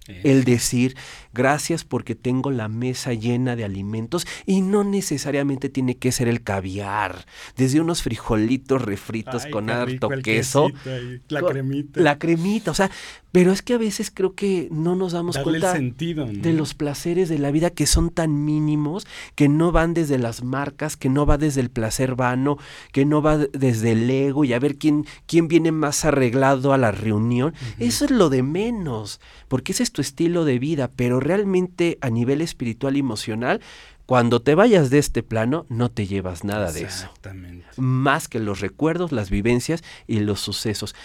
el 0.08 0.44
decir 0.44 0.96
gracias 1.34 1.84
porque 1.86 2.14
tengo 2.14 2.52
la 2.52 2.68
mesa 2.68 3.14
llena 3.14 3.56
de 3.56 3.64
alimentos 3.64 4.28
y 4.46 4.62
no 4.62 4.84
necesariamente 4.84 5.70
tiene 5.70 5.96
que 5.98 6.12
ser 6.12 6.28
el 6.28 6.44
caviar, 6.44 7.26
desde 7.58 7.80
unos 7.80 8.04
frijolitos 8.04 8.82
refritos 8.82 9.46
Ay, 9.46 9.52
con 9.52 9.70
harto 9.70 10.10
queso, 10.24 10.66
ahí, 10.86 11.22
la 11.30 11.40
con- 11.42 11.52
cremita. 11.52 12.02
la 12.02 12.20
cremita, 12.20 12.72
o 12.72 12.74
sea, 12.74 12.92
pero 13.32 13.52
es 13.52 13.64
que 13.64 13.74
a 13.74 13.80
veces 13.80 14.12
creo 14.14 14.36
que 14.36 14.68
no 14.72 14.96
nos 14.96 15.14
damos 15.14 15.36
Darle 15.36 15.52
cuenta 15.52 15.74
sentido, 15.74 16.28
¿no? 16.28 16.34
de 16.34 16.54
los 16.54 16.76
placeres 16.76 17.30
de 17.30 17.40
la 17.40 17.50
vida 17.50 17.72
que 17.72 17.88
son 17.88 18.12
tan 18.12 18.46
mínimos, 18.46 19.08
que 19.34 19.50
no 19.50 19.72
van 19.72 19.96
desde 19.96 20.20
las 20.20 20.44
marcas, 20.44 20.98
que 20.98 21.10
no 21.10 21.26
va 21.26 21.40
desde 21.40 21.62
el 21.62 21.72
placer 21.72 22.14
vano, 22.16 22.58
que 22.92 23.06
no 23.06 23.24
va 23.24 23.38
de- 23.40 23.50
desde 23.54 23.94
el 23.94 24.08
ego 24.10 24.44
y 24.44 24.54
a 24.54 24.60
ver 24.60 24.76
quién, 24.78 25.06
quién 25.26 25.48
viene 25.48 25.72
más 25.72 26.06
arreglado 26.06 26.74
a 26.74 26.78
la 26.78 26.92
reunión. 26.92 27.56
Eso 27.80 28.06
es 28.06 28.12
lo 28.12 28.30
de 28.30 28.44
menos, 28.44 29.20
porque 29.54 29.74
ese 29.74 29.84
es 29.84 29.92
tu 29.92 30.02
estilo 30.02 30.46
de 30.46 30.58
vida, 30.58 30.90
pero 30.96 31.20
realmente 31.20 32.00
a 32.02 32.10
nivel 32.10 32.42
espiritual 32.42 32.98
y 32.98 33.02
emocional, 33.02 33.62
cuando 34.08 34.42
te 34.42 34.56
vayas 34.56 34.90
de 34.90 34.98
este 34.98 35.22
plano, 35.22 35.68
no 35.70 35.92
te 35.92 36.08
llevas 36.08 36.44
nada 36.44 36.72
de 36.72 36.80
eso 36.80 37.06
Exactamente. 37.06 37.68
más 37.78 38.28
que 38.28 38.40
los 38.40 38.62
recuerdos, 38.62 39.12
las 39.12 39.30
vivencias 39.30 39.84
y 40.08 40.22
los 40.22 40.40
sucesos. 40.40 40.96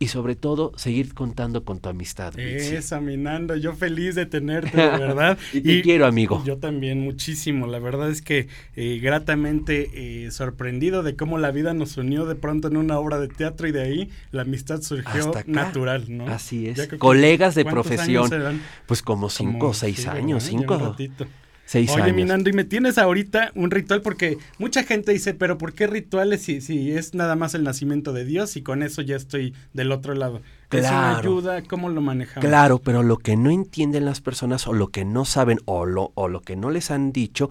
Y 0.00 0.08
sobre 0.08 0.34
todo, 0.34 0.72
seguir 0.76 1.14
contando 1.14 1.64
con 1.64 1.78
tu 1.78 1.88
amistad. 1.88 2.36
Esa, 2.38 3.00
mi 3.00 3.16
Nando, 3.16 3.56
yo 3.56 3.74
feliz 3.74 4.16
de 4.16 4.26
tenerte, 4.26 4.76
de 4.76 4.88
verdad. 4.98 5.38
Y 5.52 5.60
te 5.60 5.82
quiero, 5.82 6.06
amigo. 6.06 6.42
Yo 6.44 6.58
también, 6.58 7.00
muchísimo. 7.00 7.66
La 7.68 7.78
verdad 7.78 8.10
es 8.10 8.20
que 8.20 8.48
eh, 8.74 8.98
gratamente 9.00 9.90
eh, 10.26 10.30
sorprendido 10.32 11.02
de 11.02 11.14
cómo 11.14 11.38
la 11.38 11.52
vida 11.52 11.74
nos 11.74 11.96
unió 11.96 12.26
de 12.26 12.34
pronto 12.34 12.68
en 12.68 12.76
una 12.76 12.98
obra 12.98 13.20
de 13.20 13.28
teatro 13.28 13.68
y 13.68 13.72
de 13.72 13.82
ahí 13.82 14.10
la 14.32 14.42
amistad 14.42 14.82
surgió 14.82 15.26
Hasta 15.26 15.38
acá. 15.40 15.50
natural, 15.50 16.04
¿no? 16.08 16.26
Así 16.26 16.68
es. 16.68 16.88
Colegas 16.98 17.54
de 17.54 17.62
¿cuántos 17.62 17.86
profesión. 17.86 18.30
Pues 18.86 19.00
como 19.00 19.30
cinco 19.30 19.68
o 19.68 19.74
seis 19.74 20.00
sí, 20.02 20.08
años. 20.08 20.44
Ya 20.44 20.50
cinco, 20.50 20.74
un 20.74 20.80
ratito. 20.80 21.26
Seis 21.66 21.90
Oye, 21.90 22.02
años. 22.02 22.16
mi 22.16 22.24
Nando, 22.24 22.50
y 22.50 22.52
me 22.52 22.64
tienes 22.64 22.98
ahorita 22.98 23.52
un 23.54 23.70
ritual 23.70 24.02
porque 24.02 24.38
mucha 24.58 24.82
gente 24.84 25.12
dice, 25.12 25.34
pero 25.34 25.58
¿por 25.58 25.72
qué 25.72 25.86
rituales 25.86 26.42
si, 26.42 26.60
si 26.60 26.92
es 26.92 27.14
nada 27.14 27.36
más 27.36 27.54
el 27.54 27.64
nacimiento 27.64 28.12
de 28.12 28.24
Dios 28.24 28.56
y 28.56 28.62
con 28.62 28.82
eso 28.82 29.02
ya 29.02 29.16
estoy 29.16 29.54
del 29.72 29.92
otro 29.92 30.14
lado? 30.14 30.40
¿Es 30.70 30.80
una 30.80 31.12
Claro. 31.12 31.18
ayuda? 31.18 31.62
¿Cómo 31.62 31.88
lo 31.88 32.00
manejamos? 32.00 32.48
Claro, 32.48 32.78
pero 32.80 33.02
lo 33.02 33.16
que 33.16 33.36
no 33.36 33.50
entienden 33.50 34.04
las 34.04 34.20
personas 34.20 34.66
o 34.66 34.72
lo 34.72 34.88
que 34.88 35.04
no 35.04 35.24
saben 35.24 35.60
o 35.66 35.86
lo, 35.86 36.10
o 36.14 36.28
lo 36.28 36.40
que 36.40 36.56
no 36.56 36.70
les 36.70 36.90
han 36.90 37.12
dicho 37.12 37.48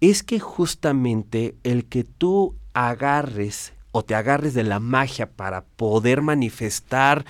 es 0.00 0.22
que 0.22 0.38
justamente 0.38 1.54
el 1.64 1.84
que 1.86 2.04
tú 2.04 2.54
agarres 2.72 3.72
o 3.92 4.04
te 4.04 4.14
agarres 4.14 4.54
de 4.54 4.62
la 4.62 4.78
magia 4.78 5.28
para 5.28 5.64
poder 5.64 6.22
manifestar 6.22 7.24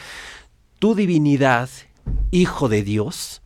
tu 0.78 0.94
divinidad, 0.94 1.70
hijo 2.30 2.68
de 2.68 2.82
Dios, 2.82 3.40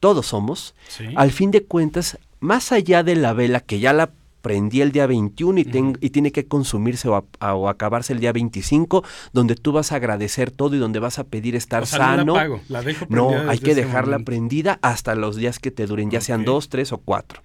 todos 0.00 0.26
somos, 0.26 0.74
Sí. 0.88 1.06
al 1.16 1.30
fin 1.32 1.50
de 1.50 1.64
cuentas, 1.64 2.18
más 2.40 2.72
allá 2.72 3.02
de 3.02 3.16
la 3.16 3.32
vela 3.32 3.60
que 3.60 3.80
ya 3.80 3.92
la 3.92 4.10
prendí 4.42 4.80
el 4.80 4.92
día 4.92 5.06
21 5.06 5.58
y, 5.58 5.64
ten- 5.64 5.98
y 6.00 6.10
tiene 6.10 6.30
que 6.30 6.46
consumirse 6.46 7.08
o, 7.08 7.16
a- 7.16 7.24
a- 7.40 7.54
o 7.54 7.68
acabarse 7.68 8.12
el 8.12 8.20
día 8.20 8.32
25, 8.32 9.02
donde 9.32 9.56
tú 9.56 9.72
vas 9.72 9.90
a 9.90 9.96
agradecer 9.96 10.52
todo 10.52 10.76
y 10.76 10.78
donde 10.78 11.00
vas 11.00 11.18
a 11.18 11.24
pedir 11.24 11.56
estar 11.56 11.82
O 11.82 11.86
sea, 11.86 11.98
no 11.98 12.04
la 12.04 12.16
sano. 12.18 12.32
apago, 12.36 12.60
la 12.68 12.82
dejo 12.82 13.06
No, 13.08 13.30
hay 13.50 13.58
que 13.58 13.74
dejarla 13.74 14.12
momento. 14.12 14.24
prendida 14.26 14.78
hasta 14.80 15.16
los 15.16 15.34
días 15.36 15.58
que 15.58 15.72
te 15.72 15.86
duren, 15.86 16.10
ya 16.10 16.20
sean 16.20 16.44
dos, 16.44 16.68
tres 16.68 16.92
o 16.92 16.98
cuatro. 16.98 17.42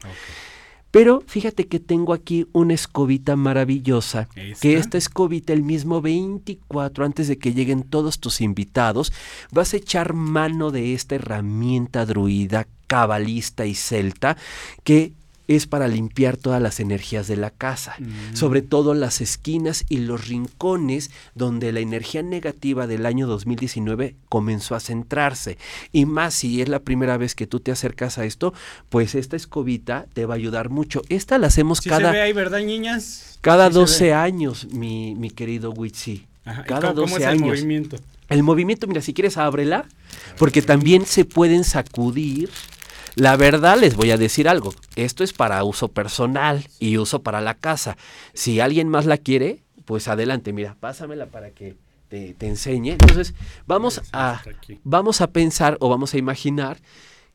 Pero 0.94 1.24
fíjate 1.26 1.66
que 1.66 1.80
tengo 1.80 2.14
aquí 2.14 2.46
una 2.54 2.76
escobita 2.76 3.36
maravillosa, 3.36 4.30
¿Esta? 4.36 4.62
que 4.62 4.78
esta 4.78 5.00
escobita 5.00 5.52
el 5.52 5.64
mismo 5.64 6.02
24, 6.02 7.04
antes 7.04 7.28
de 7.28 7.40
que 7.40 7.52
lleguen 7.52 7.82
todos 7.82 8.20
tus 8.20 8.42
invitados, 8.42 9.12
vas 9.52 9.74
a 9.74 9.78
echar 9.78 10.14
mano 10.14 10.70
de 10.70 10.94
esta 10.94 11.16
herramienta 11.16 12.06
druida, 12.06 12.68
cabalista 12.86 13.66
y 13.66 13.74
celta, 13.74 14.38
que 14.84 15.14
es 15.48 15.68
para 15.68 15.88
limpiar 15.88 16.38
todas 16.38 16.62
las 16.62 16.80
energías 16.80 17.28
de 17.28 17.36
la 17.36 17.50
casa, 17.50 17.96
Mm. 18.00 18.36
sobre 18.36 18.62
todo 18.62 18.94
las 18.94 19.20
esquinas 19.22 19.84
y 19.90 19.98
los 19.98 20.28
rincones 20.28 21.12
donde 21.36 21.72
la 21.74 21.82
energía 21.82 22.24
negativa 22.24 22.88
del 22.88 23.06
año 23.06 23.28
2019 23.28 24.16
comenzó 24.30 24.76
a 24.76 24.80
centrarse. 24.80 25.58
Y 25.92 26.06
más 26.06 26.34
si 26.34 26.62
es 26.62 26.70
la 26.70 26.80
primera 26.80 27.18
vez 27.18 27.36
que 27.36 27.48
tú 27.48 27.60
te 27.60 27.72
acercas 27.72 28.18
a 28.18 28.26
esto, 28.26 28.54
pues 28.90 29.16
esta 29.16 29.36
escobita 29.36 30.06
te 30.14 30.26
va 30.26 30.36
a 30.36 30.38
ayudar 30.38 30.70
mucho. 30.70 31.02
Esta 31.10 31.38
la 31.38 31.48
hacemos 31.48 31.80
Sí 31.80 31.90
cada, 31.90 32.08
se 32.12 32.16
ve 32.18 32.22
ahí, 32.22 32.34
¿verdad, 32.34 32.62
niñas? 32.62 33.38
cada 33.42 33.68
Sí 33.68 33.74
se 33.74 33.80
12 33.80 34.04
ve. 34.06 34.14
años, 34.14 34.68
mi, 34.72 35.16
mi 35.16 35.30
querido 35.30 35.72
Witsi. 35.72 36.26
Ajá, 36.46 36.62
¿y 36.62 36.68
Cada 36.70 36.94
¿Cómo, 36.94 37.02
12 37.02 37.14
cómo 37.14 37.26
es 37.26 37.34
el 37.34 37.40
movimiento? 37.40 37.98
El 38.30 38.44
movimiento, 38.44 38.88
mira, 38.88 39.02
si 39.02 39.14
quieres 39.14 39.38
ábrela, 39.38 39.86
porque 40.38 40.62
también 40.62 41.06
se 41.06 41.26
pueden 41.26 41.64
sacudir. 41.64 42.50
La 43.16 43.38
verdad, 43.38 43.78
les 43.78 43.96
voy 43.96 44.12
a 44.12 44.18
decir 44.18 44.50
algo. 44.50 44.74
Esto 44.96 45.24
es 45.24 45.34
para 45.34 45.64
uso 45.64 45.90
personal 45.90 46.68
y 46.80 46.98
uso 46.98 47.22
para 47.22 47.42
la 47.42 47.54
casa. 47.54 47.96
Si 48.34 48.60
alguien 48.60 48.90
más 48.90 49.06
la 49.06 49.18
quiere, 49.18 49.64
pues 49.86 50.08
adelante. 50.08 50.52
Mira, 50.52 50.76
pásamela 50.80 51.28
para 51.28 51.52
que 51.52 51.76
te, 52.10 52.34
te 52.34 52.48
enseñe. 52.48 52.94
Entonces, 52.94 53.36
vamos 53.68 54.02
a, 54.14 54.42
vamos 54.84 55.22
a 55.22 55.28
pensar 55.28 55.78
o 55.80 55.90
vamos 55.90 56.14
a 56.14 56.18
imaginar 56.18 56.80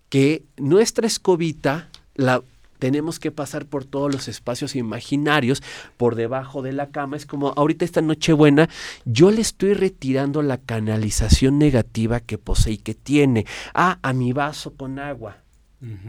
que 0.09 0.43
nuestra 0.57 1.07
escobita 1.07 1.89
la 2.15 2.43
tenemos 2.79 3.19
que 3.19 3.31
pasar 3.31 3.67
por 3.67 3.85
todos 3.85 4.13
los 4.13 4.29
espacios 4.29 4.77
imaginarios, 4.77 5.63
por 5.97 6.15
debajo 6.15 6.63
de 6.63 6.73
la 6.73 6.91
cama. 6.91 7.17
Es 7.17 7.27
como 7.27 7.53
ahorita 7.57 7.85
esta 7.85 8.01
Nochebuena, 8.01 8.69
yo 9.05 9.31
le 9.31 9.41
estoy 9.41 9.75
retirando 9.75 10.43
la 10.43 10.59
canalización 10.59 11.59
negativa 11.59 12.21
que 12.21 12.39
posee 12.39 12.75
y 12.75 12.79
que 12.79 12.95
tiene. 12.95 13.47
Ah, 13.75 13.99
a 14.03 14.13
mi 14.13 14.33
vaso 14.33 14.75
con 14.75 14.99
agua. 14.99 15.39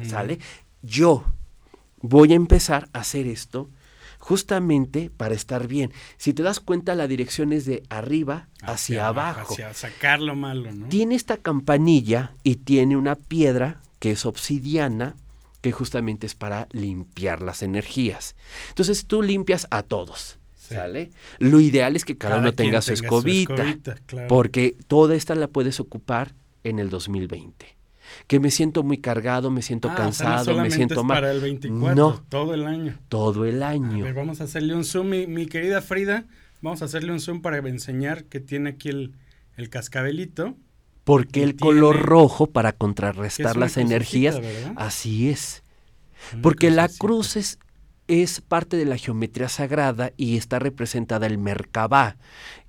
¿Sale? 0.03 0.39
Yo 0.81 1.25
voy 2.01 2.33
a 2.33 2.35
empezar 2.35 2.89
a 2.93 2.99
hacer 2.99 3.27
esto 3.27 3.69
justamente 4.19 5.09
para 5.15 5.33
estar 5.33 5.67
bien. 5.67 5.91
Si 6.17 6.33
te 6.33 6.43
das 6.43 6.59
cuenta, 6.59 6.93
la 6.93 7.07
dirección 7.07 7.53
es 7.53 7.65
de 7.65 7.83
arriba 7.89 8.49
hacia, 8.61 9.07
abajo. 9.07 9.53
Hacia 9.53 9.73
sacar 9.73 10.21
lo 10.21 10.35
malo, 10.35 10.71
¿no? 10.71 10.87
Tiene 10.87 11.15
esta 11.15 11.37
campanilla 11.37 12.33
y 12.43 12.57
tiene 12.57 12.97
una 12.97 13.15
piedra 13.15 13.81
que 13.99 14.11
es 14.11 14.25
obsidiana, 14.25 15.15
que 15.61 15.71
justamente 15.71 16.27
es 16.27 16.35
para 16.35 16.67
limpiar 16.71 17.41
las 17.41 17.63
energías. 17.63 18.35
Entonces 18.69 19.05
tú 19.05 19.21
limpias 19.21 19.67
a 19.71 19.83
todos. 19.83 20.37
Sí. 20.55 20.75
¿Sale? 20.75 21.09
Lo 21.39 21.59
ideal 21.59 21.95
es 21.95 22.05
que 22.05 22.17
cada, 22.17 22.35
Cada 22.35 22.41
uno 22.41 22.53
tenga 22.53 22.81
su 22.81 22.87
tenga 22.87 22.99
su 22.99 23.05
escobita, 23.05 23.53
escobita, 23.55 23.95
claro. 24.05 24.27
porque 24.27 24.77
toda 24.87 25.15
esta 25.15 25.33
la 25.33 25.47
puedes 25.47 25.79
ocupar 25.79 26.35
en 26.63 26.77
el 26.77 26.89
2020. 26.89 27.78
Que 28.27 28.39
me 28.39 28.51
siento 28.51 28.83
muy 28.83 28.97
cargado, 28.99 29.51
me 29.51 29.61
siento 29.61 29.89
Ah, 29.89 30.07
o 30.07 30.11
sea, 30.11 30.29
no 30.29 30.45
cansado, 30.45 30.55
me 30.61 30.71
siento 30.71 31.01
es 31.01 31.03
mal. 31.03 31.17
para 31.17 31.31
el 31.31 31.41
24, 31.41 31.95
No, 31.95 32.23
todo 32.29 32.53
el 32.53 32.65
año. 32.67 32.99
todo 33.09 33.45
el 33.45 33.63
A 33.63 33.69
año. 33.69 34.03
ver, 34.03 34.13
vamos 34.13 34.41
a 34.41 34.45
hacerle 34.45 34.75
un 34.75 34.83
zoom, 34.85 35.09
mi, 35.09 35.27
mi 35.27 35.45
querida 35.47 35.81
Frida. 35.81 36.25
Vamos 36.61 36.81
a 36.81 36.85
hacerle 36.85 37.11
un 37.13 37.19
zoom 37.21 37.41
para 37.41 37.57
enseñar 37.59 38.25
que 38.25 38.39
tiene 38.39 38.71
aquí 38.71 38.89
el, 38.89 39.13
el 39.57 39.69
cascabelito. 39.69 40.55
Porque 41.03 41.43
el 41.43 41.55
color 41.55 42.01
rojo 42.03 42.47
para 42.47 42.71
contrarrestar 42.73 43.57
las 43.57 43.77
energías, 43.77 44.39
así 44.75 45.29
es. 45.29 45.63
Una 46.33 46.41
Porque 46.41 46.69
la 46.69 46.89
crucecita. 46.89 46.99
cruz 46.99 47.35
es, 47.37 47.59
es 48.09 48.41
parte 48.41 48.75
de 48.75 48.85
la 48.85 48.97
geometría 48.97 49.47
sagrada 49.49 50.11
y 50.17 50.35
está 50.35 50.57
representada 50.57 51.27
el 51.27 51.37
Merkabah, 51.37 52.17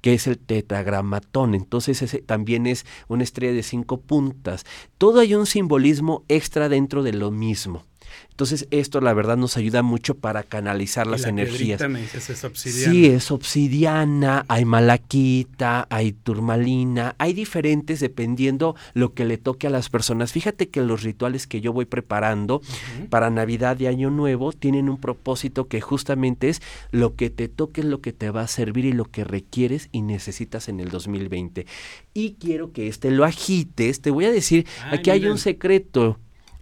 que 0.02 0.12
es 0.12 0.26
el 0.26 0.38
tetragramatón. 0.38 1.54
Entonces 1.54 2.02
ese 2.02 2.18
también 2.20 2.66
es 2.66 2.84
una 3.08 3.24
estrella 3.24 3.54
de 3.54 3.62
cinco 3.62 4.02
puntas. 4.02 4.66
Todo 4.98 5.20
hay 5.20 5.34
un 5.34 5.46
simbolismo 5.46 6.24
extra 6.28 6.68
dentro 6.68 7.02
de 7.02 7.14
lo 7.14 7.30
mismo. 7.30 7.86
Entonces 8.30 8.66
esto 8.70 9.00
la 9.00 9.12
verdad 9.12 9.36
nos 9.36 9.56
ayuda 9.56 9.82
mucho 9.82 10.14
para 10.14 10.42
canalizar 10.42 11.06
Y 11.06 11.10
las 11.10 11.22
la 11.22 11.28
energías. 11.28 11.78
piedrita 11.78 11.88
me 11.88 12.00
dices 12.00 12.30
es 12.30 12.44
obsidiana. 12.44 12.92
Sí, 12.92 13.06
es 13.06 13.30
obsidiana, 13.30 14.44
hay 14.48 14.64
malaquita, 14.64 15.86
hay 15.90 16.12
turmalina, 16.12 17.14
hay 17.18 17.32
diferentes 17.32 18.00
dependiendo 18.00 18.76
lo 18.94 19.14
que 19.14 19.24
le 19.24 19.38
toque 19.38 19.66
a 19.66 19.70
las 19.70 19.88
personas. 19.88 20.32
Fíjate 20.32 20.68
que 20.68 20.80
los 20.82 21.02
rituales 21.02 21.46
que 21.46 21.60
yo 21.60 21.72
voy 21.72 21.84
preparando 21.84 22.62
para 23.10 23.30
Navidad 23.30 23.78
y 23.80 23.86
Año 23.86 24.10
Nuevo 24.10 24.52
tienen 24.52 24.88
un 24.88 24.98
propósito 24.98 25.68
que 25.68 25.80
justamente 25.80 26.48
es 26.48 26.62
lo 26.90 27.14
que 27.16 27.30
te 27.30 27.48
toque 27.48 27.82
lo 27.82 28.00
que 28.00 28.12
te 28.12 28.30
va 28.30 28.42
a 28.42 28.46
servir 28.46 28.84
y 28.84 28.92
lo 28.92 29.04
que 29.04 29.24
requieres 29.24 29.88
y 29.92 30.02
necesitas 30.02 30.68
en 30.68 30.80
el 30.80 30.90
2020. 30.90 31.66
Y 32.14 32.34
quiero 32.40 32.72
que 32.72 32.88
este 32.88 33.10
lo 33.10 33.24
agites, 33.24 34.00
te 34.00 34.10
voy 34.10 34.24
a 34.24 34.30
decir, 34.32 34.66
Ay, 34.84 34.98
aquí 34.98 35.10
hay 35.10 35.26
un 35.26 35.38
secreto. 35.38 36.18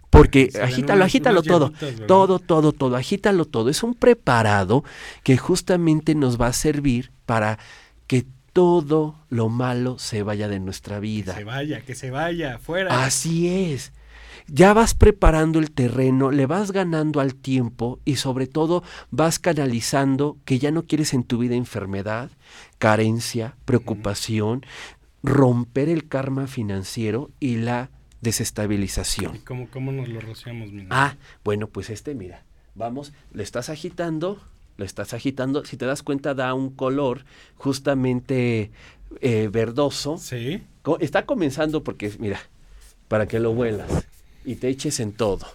Porque 0.09 0.49
Se 0.51 0.61
agítalo, 0.61 1.03
agítalo 1.05 1.43
todo. 1.43 1.71
Todo, 2.07 2.39
todo, 2.39 2.71
todo. 2.73 2.95
Agítalo 2.95 3.45
todo. 3.45 3.69
Es 3.69 3.83
un 3.83 3.93
preparado 3.93 4.83
que 5.23 5.37
justamente 5.37 6.15
nos 6.15 6.39
va 6.39 6.47
a 6.47 6.53
servir 6.53 7.11
para 7.25 7.59
que 8.07 8.25
todo 8.53 9.15
lo 9.29 9.49
malo 9.49 9.99
se 9.99 10.23
vaya 10.23 10.47
de 10.47 10.59
nuestra 10.59 10.95
Que 10.95 11.01
vida. 11.01 11.35
se 11.35 11.43
vaya, 11.43 11.81
que 11.81 11.95
se 11.95 12.09
vaya, 12.09 12.57
fuera. 12.57 13.03
Así 13.03 13.47
es. 13.71 13.93
Ya 14.47 14.73
vas 14.73 14.95
preparando 14.95 15.59
el 15.59 15.69
terreno, 15.69 16.31
le 16.31 16.47
vas 16.47 16.71
ganando 16.71 17.19
al 17.19 17.35
tiempo 17.35 17.99
y 18.03 18.15
sobre 18.15 18.47
todo 18.47 18.83
vas 19.11 19.37
canalizando 19.37 20.37
que 20.43 20.57
ya 20.57 20.71
no 20.71 20.85
quieres 20.87 21.13
en 21.13 21.23
tu 21.23 21.37
vida 21.37 21.53
enfermedad, 21.53 22.31
carencia, 22.79 23.55
preocupación, 23.65 24.65
romper 25.21 25.87
el 25.87 26.07
karma 26.07 26.47
financiero 26.47 27.29
y 27.39 27.57
la 27.57 27.91
¿Y 28.21 28.25
desestabilización. 28.25 29.37
cómo, 29.39 29.69
cómo 29.69 29.91
nos 29.91 30.07
lo 30.09 30.19
rociamos, 30.19 30.69
Ah, 30.89 31.15
bueno, 31.43 31.67
pues 31.67 31.89
este, 31.89 32.15
mira, 32.15 32.43
vamos, 32.75 33.13
le 33.33 33.43
estás 33.43 33.69
agitando, 33.69 34.41
le 34.77 34.85
estás 34.85 35.13
agitando, 35.13 35.63
si 35.65 35.77
te 35.77 35.85
das 35.85 36.03
cuenta 36.03 36.33
da 36.33 36.53
un 36.53 36.69
color 36.69 37.23
justamente 37.55 38.71
eh, 39.21 39.49
verdoso. 39.51 40.17
Sí. 40.17 40.61
Está 40.99 41.25
comenzando 41.25 41.83
porque, 41.83 42.11
mira, 42.19 42.39
para 43.07 43.27
que 43.27 43.39
lo 43.39 43.51
huelas 43.51 43.89
y 44.45 44.55
te 44.55 44.69
eches 44.69 44.99
en 44.99 45.11
todo. 45.13 45.45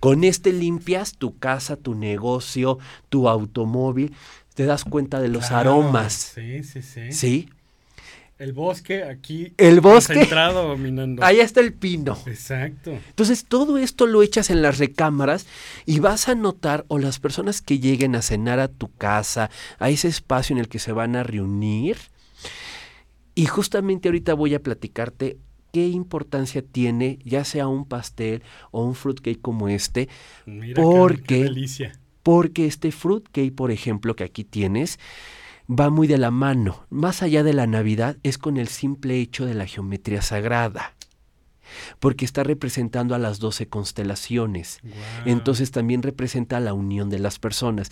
Con 0.00 0.22
este 0.24 0.52
limpias 0.52 1.14
tu 1.14 1.38
casa, 1.38 1.76
tu 1.76 1.94
negocio, 1.94 2.78
tu 3.08 3.28
automóvil, 3.28 4.14
te 4.54 4.64
das 4.64 4.84
cuenta 4.84 5.20
de 5.20 5.28
los 5.28 5.48
Claro, 5.48 5.72
aromas. 5.72 6.32
Sí, 6.34 6.62
sí, 6.62 6.82
sí. 6.82 7.12
¿Sí? 7.12 7.48
El 8.38 8.52
bosque 8.52 9.02
aquí. 9.02 9.52
El 9.56 9.80
bosque. 9.80 10.14
Concentrado 10.14 10.68
dominando. 10.68 11.24
Ahí 11.24 11.40
está 11.40 11.60
el 11.60 11.72
pino. 11.74 12.16
Exacto. 12.26 12.92
Entonces 12.92 13.44
todo 13.44 13.78
esto 13.78 14.06
lo 14.06 14.22
echas 14.22 14.50
en 14.50 14.62
las 14.62 14.78
recámaras 14.78 15.46
y 15.86 15.98
vas 15.98 16.28
a 16.28 16.34
notar, 16.36 16.84
o 16.88 16.98
las 16.98 17.18
personas 17.18 17.60
que 17.62 17.80
lleguen 17.80 18.14
a 18.14 18.22
cenar 18.22 18.60
a 18.60 18.68
tu 18.68 18.92
casa, 18.94 19.50
a 19.80 19.90
ese 19.90 20.06
espacio 20.06 20.54
en 20.54 20.60
el 20.60 20.68
que 20.68 20.78
se 20.78 20.92
van 20.92 21.16
a 21.16 21.24
reunir, 21.24 21.96
y 23.34 23.46
justamente 23.46 24.08
ahorita 24.08 24.34
voy 24.34 24.54
a 24.54 24.62
platicarte 24.62 25.36
qué 25.72 25.86
importancia 25.88 26.62
tiene 26.62 27.18
ya 27.24 27.44
sea 27.44 27.68
un 27.68 27.84
pastel 27.86 28.42
o 28.70 28.84
un 28.84 28.94
fruitcake 28.94 29.40
como 29.40 29.68
este, 29.68 30.08
Mira 30.46 30.74
qué- 30.74 30.82
Porque- 30.82 31.22
qué 31.26 31.44
delicia. 31.44 32.00
porque 32.22 32.66
este 32.66 32.90
fruitcake, 32.92 33.54
por 33.54 33.70
ejemplo, 33.70 34.14
que 34.16 34.24
aquí 34.24 34.44
tienes, 34.44 34.98
va 35.68 35.90
muy 35.90 36.06
de 36.06 36.18
la 36.18 36.30
mano. 36.30 36.86
Más 36.90 37.22
allá 37.22 37.42
de 37.42 37.52
la 37.52 37.66
Navidad, 37.66 38.16
es 38.22 38.38
con 38.38 38.56
el 38.56 38.68
simple 38.68 39.20
hecho 39.20 39.46
de 39.46 39.54
la 39.54 39.66
geometría 39.66 40.22
sagrada. 40.22 40.94
Porque 42.00 42.24
está 42.24 42.44
representando 42.44 43.14
a 43.14 43.18
las 43.18 43.38
doce 43.38 43.68
constelaciones. 43.68 44.80
Entonces 45.26 45.70
también 45.70 46.02
representa 46.02 46.60
la 46.60 46.72
unión 46.72 47.10
de 47.10 47.18
las 47.18 47.38
personas. 47.38 47.90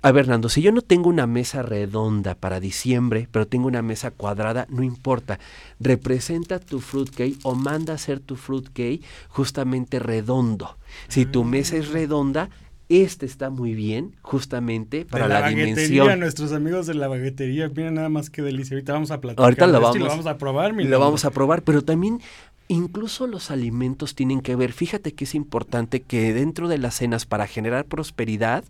A 0.00 0.10
ver, 0.10 0.26
Nando, 0.26 0.48
si 0.48 0.62
yo 0.62 0.72
no 0.72 0.80
tengo 0.80 1.10
una 1.10 1.26
mesa 1.26 1.60
redonda 1.60 2.34
para 2.34 2.60
diciembre, 2.60 3.28
pero 3.30 3.46
tengo 3.46 3.66
una 3.66 3.82
mesa 3.82 4.10
cuadrada, 4.10 4.66
no 4.70 4.82
importa. 4.82 5.38
Representa 5.78 6.58
tu 6.58 6.80
fruitcake 6.80 7.38
o 7.42 7.54
manda 7.54 7.92
a 7.92 7.96
hacer 7.96 8.20
tu 8.20 8.36
fruitcake 8.36 9.02
justamente 9.28 9.98
redondo. 9.98 10.78
Si 11.08 11.26
tu 11.26 11.44
mesa 11.44 11.76
es 11.76 11.90
redonda, 11.90 12.48
Este 12.88 13.26
está 13.26 13.50
muy 13.50 13.74
bien, 13.74 14.16
justamente 14.22 15.04
para 15.04 15.24
de 15.24 15.34
la, 15.34 15.40
la, 15.40 15.48
dimensión. 15.48 16.20
nuestros 16.20 16.52
amigos 16.52 16.86
de 16.86 16.94
la 16.94 17.08
baguetería, 17.08 17.68
miren 17.68 17.94
nada 17.94 18.08
más 18.08 18.28
que 18.28 18.42
delicia. 18.42 18.74
Ahorita 18.74 18.92
vamos 18.92 19.10
a 19.10 19.20
platicar. 19.20 19.44
Ahorita 19.44 19.66
lo 19.66 19.80
vamos, 19.80 19.96
y 19.96 19.98
lo 19.98 20.06
vamos 20.06 20.26
a 20.26 20.36
probar, 20.36 20.72
mi 20.72 20.84
Lo 20.84 21.00
vamos 21.00 21.24
a 21.24 21.30
probar, 21.30 21.62
pero 21.62 21.82
también 21.82 22.20
incluso 22.68 23.26
los 23.26 23.50
alimentos 23.50 24.14
tienen 24.14 24.40
que 24.40 24.56
ver. 24.56 24.72
Fíjate 24.72 25.14
que 25.14 25.24
es 25.24 25.34
importante 25.34 26.00
que 26.02 26.32
dentro 26.32 26.68
de 26.68 26.78
las 26.78 26.96
cenas 26.96 27.26
para 27.26 27.46
generar 27.46 27.84
prosperidad 27.86 28.64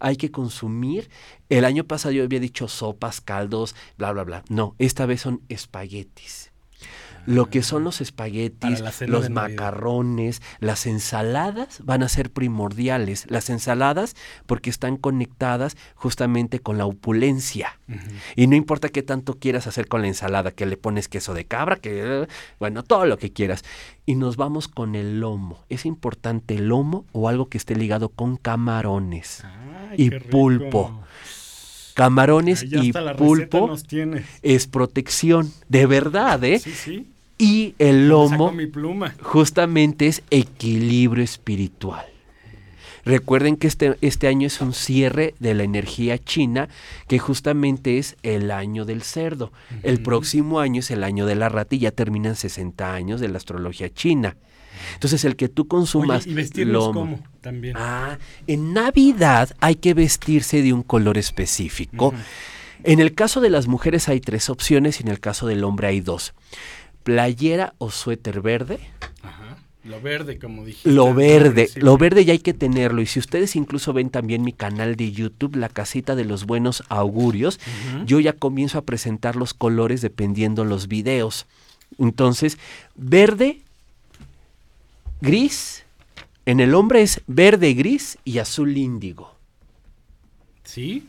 hay 0.00 0.16
que 0.16 0.30
consumir. 0.30 1.08
El 1.48 1.64
año 1.64 1.84
pasado 1.84 2.12
yo 2.12 2.24
había 2.24 2.40
dicho 2.40 2.68
sopas, 2.68 3.20
caldos, 3.20 3.74
bla, 3.96 4.12
bla, 4.12 4.24
bla. 4.24 4.44
No, 4.48 4.74
esta 4.78 5.06
vez 5.06 5.20
son 5.20 5.42
espaguetis. 5.48 6.47
Lo 7.28 7.50
que 7.50 7.62
son 7.62 7.84
los 7.84 8.00
espaguetis, 8.00 8.82
los 9.06 9.28
macarrones, 9.28 10.40
las 10.60 10.86
ensaladas 10.86 11.80
van 11.84 12.02
a 12.02 12.08
ser 12.08 12.30
primordiales. 12.30 13.26
Las 13.28 13.50
ensaladas 13.50 14.16
porque 14.46 14.70
están 14.70 14.96
conectadas 14.96 15.76
justamente 15.94 16.60
con 16.60 16.78
la 16.78 16.86
opulencia. 16.86 17.78
Y 18.34 18.46
no 18.46 18.56
importa 18.56 18.88
qué 18.88 19.02
tanto 19.02 19.34
quieras 19.34 19.66
hacer 19.66 19.88
con 19.88 20.00
la 20.00 20.08
ensalada, 20.08 20.52
que 20.52 20.64
le 20.64 20.78
pones 20.78 21.08
queso 21.08 21.34
de 21.34 21.44
cabra, 21.44 21.76
que 21.76 22.26
bueno, 22.58 22.82
todo 22.82 23.04
lo 23.04 23.18
que 23.18 23.30
quieras. 23.30 23.62
Y 24.06 24.14
nos 24.14 24.36
vamos 24.38 24.66
con 24.66 24.94
el 24.94 25.20
lomo. 25.20 25.64
Es 25.68 25.84
importante 25.84 26.54
el 26.54 26.68
lomo 26.68 27.04
o 27.12 27.28
algo 27.28 27.50
que 27.50 27.58
esté 27.58 27.76
ligado 27.76 28.08
con 28.08 28.38
camarones. 28.38 29.44
Ay, 29.90 29.96
Y 30.06 30.10
pulpo. 30.10 31.02
Camarones 31.92 32.62
y 32.62 32.92
pulpo 33.18 33.66
nos 33.66 33.84
tiene. 33.84 34.24
es 34.40 34.66
protección, 34.66 35.52
de 35.68 35.84
verdad, 35.84 36.42
¿eh? 36.44 36.58
Sí, 36.58 36.70
sí. 36.70 37.06
Y 37.38 37.74
el 37.78 38.08
lomo 38.08 38.50
mi 38.52 38.66
pluma. 38.66 39.14
justamente 39.22 40.08
es 40.08 40.22
equilibrio 40.30 41.22
espiritual. 41.22 42.04
Recuerden 43.04 43.56
que 43.56 43.68
este, 43.68 43.96
este 44.02 44.26
año 44.28 44.46
es 44.46 44.60
un 44.60 44.74
cierre 44.74 45.34
de 45.38 45.54
la 45.54 45.62
energía 45.62 46.18
china, 46.18 46.68
que 47.06 47.18
justamente 47.18 47.96
es 47.98 48.16
el 48.22 48.50
año 48.50 48.84
del 48.84 49.02
cerdo. 49.02 49.50
El 49.82 50.02
próximo 50.02 50.60
año 50.60 50.80
es 50.80 50.90
el 50.90 51.02
año 51.04 51.24
de 51.24 51.34
la 51.36 51.48
rata 51.48 51.74
y 51.74 51.78
ya 51.78 51.90
terminan 51.90 52.36
60 52.36 52.92
años 52.92 53.20
de 53.20 53.28
la 53.28 53.38
astrología 53.38 53.88
china. 53.88 54.36
Entonces, 54.94 55.24
el 55.24 55.36
que 55.36 55.48
tú 55.48 55.66
consumas 55.66 56.22
Oye, 56.24 56.32
y 56.32 56.34
vestirnos 56.34 56.84
lomo- 56.88 56.92
como 57.00 57.22
también. 57.40 57.76
Ah, 57.78 58.18
en 58.46 58.74
Navidad 58.74 59.50
hay 59.60 59.76
que 59.76 59.94
vestirse 59.94 60.60
de 60.62 60.72
un 60.72 60.82
color 60.82 61.16
específico. 61.18 62.12
En 62.84 63.00
el 63.00 63.14
caso 63.14 63.40
de 63.40 63.50
las 63.50 63.66
mujeres 63.66 64.08
hay 64.08 64.20
tres 64.20 64.50
opciones 64.50 65.00
y 65.00 65.02
en 65.02 65.08
el 65.08 65.18
caso 65.18 65.46
del 65.46 65.64
hombre 65.64 65.88
hay 65.88 66.00
dos. 66.00 66.32
Playera 67.02 67.74
o 67.78 67.90
suéter 67.90 68.40
verde. 68.40 68.80
Ajá. 69.22 69.58
Lo 69.84 70.00
verde, 70.00 70.38
como 70.38 70.64
dijiste. 70.64 70.90
Lo 70.90 71.14
verde, 71.14 71.70
lo 71.76 71.96
verde 71.96 72.24
ya 72.24 72.32
hay 72.32 72.40
que 72.40 72.52
tenerlo. 72.52 73.00
Y 73.00 73.06
si 73.06 73.18
ustedes 73.18 73.56
incluso 73.56 73.92
ven 73.92 74.10
también 74.10 74.42
mi 74.42 74.52
canal 74.52 74.96
de 74.96 75.12
YouTube, 75.12 75.56
La 75.56 75.68
Casita 75.68 76.14
de 76.14 76.24
los 76.24 76.44
Buenos 76.44 76.82
Augurios, 76.88 77.58
yo 78.04 78.20
ya 78.20 78.34
comienzo 78.34 78.78
a 78.78 78.82
presentar 78.82 79.36
los 79.36 79.54
colores 79.54 80.02
dependiendo 80.02 80.64
los 80.64 80.88
videos. 80.88 81.46
Entonces, 81.98 82.58
verde, 82.96 83.62
gris, 85.22 85.84
en 86.44 86.60
el 86.60 86.74
hombre 86.74 87.02
es 87.02 87.22
verde, 87.26 87.72
gris 87.72 88.18
y 88.24 88.38
azul 88.38 88.76
índigo. 88.76 89.34
Sí. 90.64 91.08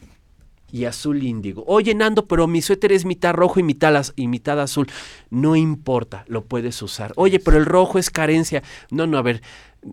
Y 0.72 0.86
azul 0.86 1.24
índigo. 1.24 1.64
Oye, 1.68 1.96
Nando, 1.96 2.28
pero 2.28 2.46
mi 2.48 2.62
suéter 2.62 2.92
es 2.92 3.04
mitad 3.06 3.34
rojo 3.34 3.60
y 3.60 3.64
mitad, 3.64 3.96
az- 3.96 4.14
y 4.16 4.28
mitad 4.28 4.60
azul. 4.60 4.88
No 5.30 5.56
importa, 5.56 6.26
lo 6.28 6.46
puedes 6.46 6.82
usar. 6.82 7.12
Oye, 7.16 7.40
pero 7.40 7.58
el 7.58 7.66
rojo 7.66 7.98
es 7.98 8.10
carencia. 8.10 8.62
No, 8.92 9.08
no, 9.08 9.18
a 9.18 9.22
ver, 9.24 9.42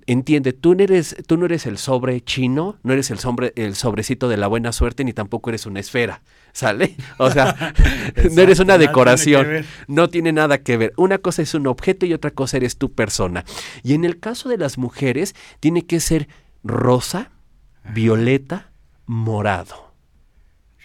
entiende, 0.06 0.52
tú 0.52 0.74
no 0.74 0.82
eres, 0.84 1.16
tú 1.26 1.36
no 1.38 1.46
eres 1.46 1.64
el 1.66 1.78
sobre 1.78 2.20
chino, 2.22 2.78
no 2.82 2.92
eres 2.92 3.10
el, 3.10 3.18
sobre, 3.18 3.52
el 3.56 3.74
sobrecito 3.74 4.28
de 4.28 4.36
la 4.36 4.48
buena 4.48 4.72
suerte, 4.72 5.02
ni 5.04 5.12
tampoco 5.14 5.48
eres 5.50 5.64
una 5.64 5.80
esfera, 5.80 6.22
¿sale? 6.52 6.96
O 7.18 7.30
sea, 7.30 7.72
no 8.32 8.42
eres 8.42 8.58
una 8.58 8.74
tiene 8.74 8.86
decoración. 8.88 9.46
ver. 9.46 9.64
No 9.88 10.08
tiene 10.10 10.32
nada 10.32 10.58
que 10.58 10.76
ver. 10.76 10.92
Una 10.98 11.18
cosa 11.18 11.40
es 11.42 11.54
un 11.54 11.66
objeto 11.68 12.04
y 12.04 12.12
otra 12.12 12.32
cosa 12.32 12.56
eres 12.58 12.76
tu 12.76 12.92
persona. 12.92 13.44
Y 13.82 13.94
en 13.94 14.04
el 14.04 14.18
caso 14.20 14.48
de 14.50 14.58
las 14.58 14.76
mujeres, 14.76 15.34
tiene 15.60 15.86
que 15.86 16.00
ser 16.00 16.28
rosa, 16.64 17.30
violeta, 17.94 18.72
morado. 19.06 19.85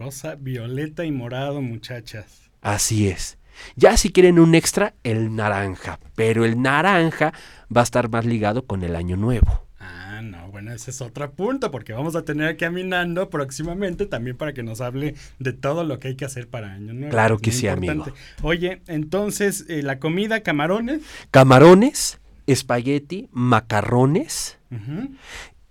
Rosa, 0.04 0.34
violeta 0.34 1.06
y 1.06 1.12
morado, 1.12 1.62
muchachas. 1.62 2.50
Así 2.60 3.08
es. 3.08 3.38
Ya 3.76 3.98
si 3.98 4.12
quieren 4.12 4.40
un 4.40 4.56
extra, 4.56 4.96
el 5.04 5.36
naranja. 5.36 6.00
Pero 6.16 6.44
el 6.44 6.60
naranja 6.60 7.34
va 7.76 7.82
a 7.82 7.84
estar 7.84 8.10
más 8.10 8.26
ligado 8.26 8.66
con 8.66 8.82
el 8.82 8.96
año 8.96 9.16
nuevo. 9.16 9.68
Ah, 9.80 10.22
no, 10.24 10.50
bueno, 10.50 10.74
ese 10.74 10.90
es 10.90 11.02
otro 11.02 11.32
punto, 11.34 11.70
porque 11.70 11.94
vamos 11.94 12.16
a 12.16 12.26
tener 12.26 12.48
aquí 12.48 12.66
a 12.66 12.72
Minando 12.72 13.30
próximamente 13.30 14.08
también 14.08 14.38
para 14.38 14.54
que 14.54 14.64
nos 14.64 14.82
hable 14.82 15.14
de 15.38 15.54
todo 15.54 15.84
lo 15.84 16.00
que 16.00 16.08
hay 16.08 16.16
que 16.16 16.26
hacer 16.26 16.48
para 16.48 16.74
Año 16.74 16.94
Nuevo. 16.94 17.12
Claro 17.12 17.38
que 17.38 17.52
sí, 17.52 17.68
amigo. 17.68 18.06
Oye, 18.42 18.82
entonces, 18.88 19.66
eh, 19.70 19.84
la 19.84 20.00
comida, 20.00 20.42
camarones. 20.42 21.04
Camarones, 21.30 22.20
espagueti, 22.48 23.30
macarrones, 23.32 24.58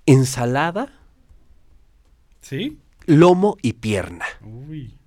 ensalada, 0.06 0.92
¿Sí? 2.42 2.78
Lomo 3.18 3.56
y 3.62 3.74
pierna. 3.74 4.24
Uy. 4.42 4.98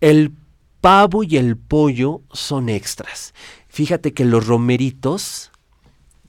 El 0.00 0.32
pavo 0.80 1.22
y 1.22 1.36
el 1.36 1.56
pollo 1.56 2.22
son 2.32 2.68
extras. 2.68 3.34
Fíjate 3.68 4.12
que 4.12 4.24
los 4.24 4.46
romeritos, 4.46 5.50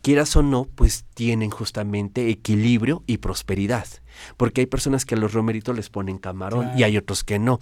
quieras 0.01 0.35
o 0.35 0.43
no, 0.43 0.65
pues 0.75 1.05
tienen 1.13 1.49
justamente 1.49 2.29
equilibrio 2.29 3.03
y 3.07 3.17
prosperidad. 3.17 3.87
Porque 4.37 4.61
hay 4.61 4.67
personas 4.67 5.05
que 5.05 5.15
a 5.15 5.17
los 5.17 5.33
romeritos 5.33 5.75
les 5.75 5.89
ponen 5.89 6.17
camarón 6.17 6.71
y 6.77 6.83
hay 6.83 6.97
otros 6.97 7.23
que 7.23 7.37
no. 7.37 7.59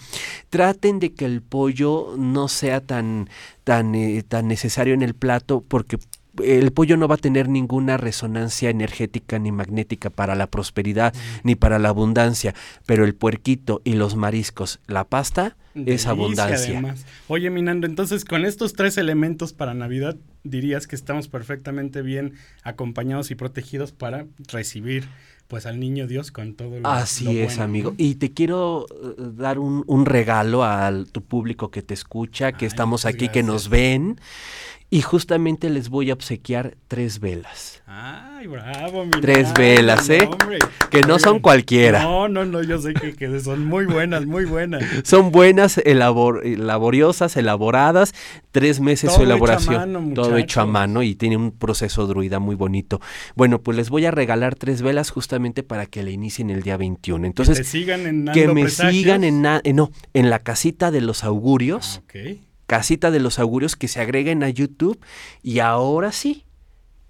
Traten 0.50 1.00
de 1.00 1.14
que 1.14 1.26
el 1.26 1.42
pollo 1.42 2.16
no 2.18 2.48
sea 2.48 2.82
tan, 2.82 3.30
tan, 3.64 3.96
eh, 3.96 4.24
tan 4.24 4.48
necesario 4.48 4.94
en 4.94 5.02
el 5.02 5.16
plato 5.16 5.64
porque 5.68 5.98
el 6.42 6.72
pollo 6.72 6.98
no 6.98 7.08
va 7.08 7.16
a 7.16 7.20
tener 7.20 7.50
ninguna 7.50 7.98
resonancia 7.98 8.70
energética 8.70 9.40
ni 9.40 9.52
magnética 9.52 10.10
para 10.10 10.36
la 10.36 10.48
prosperidad 10.48 11.14
ni 11.44 11.56
para 11.56 11.80
la 11.80 11.90
abundancia, 11.90 12.56
pero 12.86 13.06
el 13.06 13.16
puerquito 13.16 13.82
y 13.84 13.94
los 13.94 14.16
mariscos, 14.16 14.80
la 14.88 15.04
pasta, 15.04 15.56
es 15.76 16.06
abundancia. 16.06 16.74
además. 16.74 17.06
Oye, 17.28 17.50
Minando, 17.50 17.88
entonces 17.88 18.26
con 18.26 18.46
estos 18.46 18.74
tres 18.74 18.98
elementos 18.98 19.54
para 19.54 19.74
Navidad, 19.74 20.18
dirías 20.44 20.88
que 20.88 20.96
estamos 20.96 21.28
perfectamente 21.28 22.02
bien 22.02 22.34
acompañados 22.64 23.32
y 23.32 23.36
protegidos 23.36 23.92
para 23.92 24.26
recibir 24.52 25.08
pues 25.48 25.66
al 25.66 25.80
niño 25.80 26.08
Dios 26.08 26.32
con 26.32 26.56
todo 26.56 26.80
lo 26.80 26.88
Así 26.88 27.26
lo 27.26 27.32
es, 27.32 27.46
bueno, 27.48 27.64
amigo. 27.64 27.90
¿no? 27.92 27.96
Y 28.00 28.16
te 28.16 28.32
quiero 28.32 28.88
eh, 28.90 29.16
dar 29.36 29.60
un, 29.60 29.84
un 29.88 30.06
regalo 30.06 30.64
a 30.64 30.92
tu 31.12 31.22
público 31.24 31.70
que 31.70 31.82
te 31.82 31.94
escucha, 31.94 32.54
que 32.54 32.66
Ay, 32.66 32.70
estamos 32.70 33.06
aquí, 33.06 33.30
que 33.30 33.44
nos 33.44 33.70
ven. 33.70 34.20
Y 34.94 35.02
justamente 35.02 35.72
les 35.72 35.90
voy 35.90 36.12
a 36.12 36.14
obsequiar 36.14 36.78
tres 36.88 37.20
velas. 37.20 37.82
Ay, 37.88 38.46
bravo, 38.46 39.06
mi 39.06 39.12
Tres 39.22 39.52
velas, 39.56 40.08
¿eh? 40.12 40.30
hombre. 40.32 40.60
Que 40.92 41.02
no 41.02 41.18
son 41.18 41.40
cualquiera. 41.40 42.04
No, 42.04 42.28
no, 42.28 42.46
no, 42.46 42.62
yo 42.62 42.80
sé 42.80 42.94
que, 42.94 43.16
que 43.16 43.40
son 43.40 43.66
muy 43.66 43.86
buenas, 43.88 44.28
muy 44.28 44.46
buenas. 44.46 44.84
Son 45.04 45.32
buenas, 45.32 45.80
elabor- 45.80 46.42
eh, 46.44 46.58
laboriosas, 46.58 47.36
elaboradas, 47.38 48.14
tres 48.52 48.80
meses 48.82 49.10
Todo 49.10 49.16
su 49.18 49.22
hecho 49.24 49.32
a 49.32 49.34
elaboración. 49.34 49.94
mano, 49.94 50.14
todo 50.14 50.38
hecho 50.38 50.62
a 50.62 50.66
mano 50.68 51.02
y 51.02 51.16
tiene 51.16 51.38
un 51.38 51.52
proceso 51.52 52.06
druida 52.06 52.38
muy 52.38 52.54
bonito. 52.56 53.02
Bueno, 53.36 53.62
pues 53.62 53.76
les 53.78 53.90
voy 53.90 54.06
a 54.06 54.12
regalar 54.12 54.54
tres 54.54 54.84
velas 54.84 55.10
justamente 55.10 55.64
para 55.64 55.88
que 55.88 56.04
le 56.04 56.12
inicien 56.12 56.52
el 56.52 56.62
día 56.62 56.78
21. 56.78 57.26
Entonces, 57.26 57.58
que 57.58 57.64
sigan 57.64 58.06
en 58.06 58.26
que 58.32 58.48
me 58.48 58.62
Presagios. 58.62 58.94
sigan 58.94 59.24
en, 59.24 59.44
eh, 59.64 59.74
no, 59.74 59.90
en 60.14 60.30
la 60.30 60.38
casita 60.38 60.92
de 60.92 61.02
los 61.02 61.24
Ah, 61.24 61.28
augurios. 61.28 62.02
ok. 62.06 62.38
Casita 62.74 63.12
de 63.12 63.20
los 63.20 63.38
augurios 63.38 63.76
que 63.76 63.88
se 63.88 64.02
agreguen 64.02 64.42
a 64.42 64.50
YouTube 64.50 65.00
y 65.44 65.60
ahora 65.60 66.12
sí, 66.12 66.44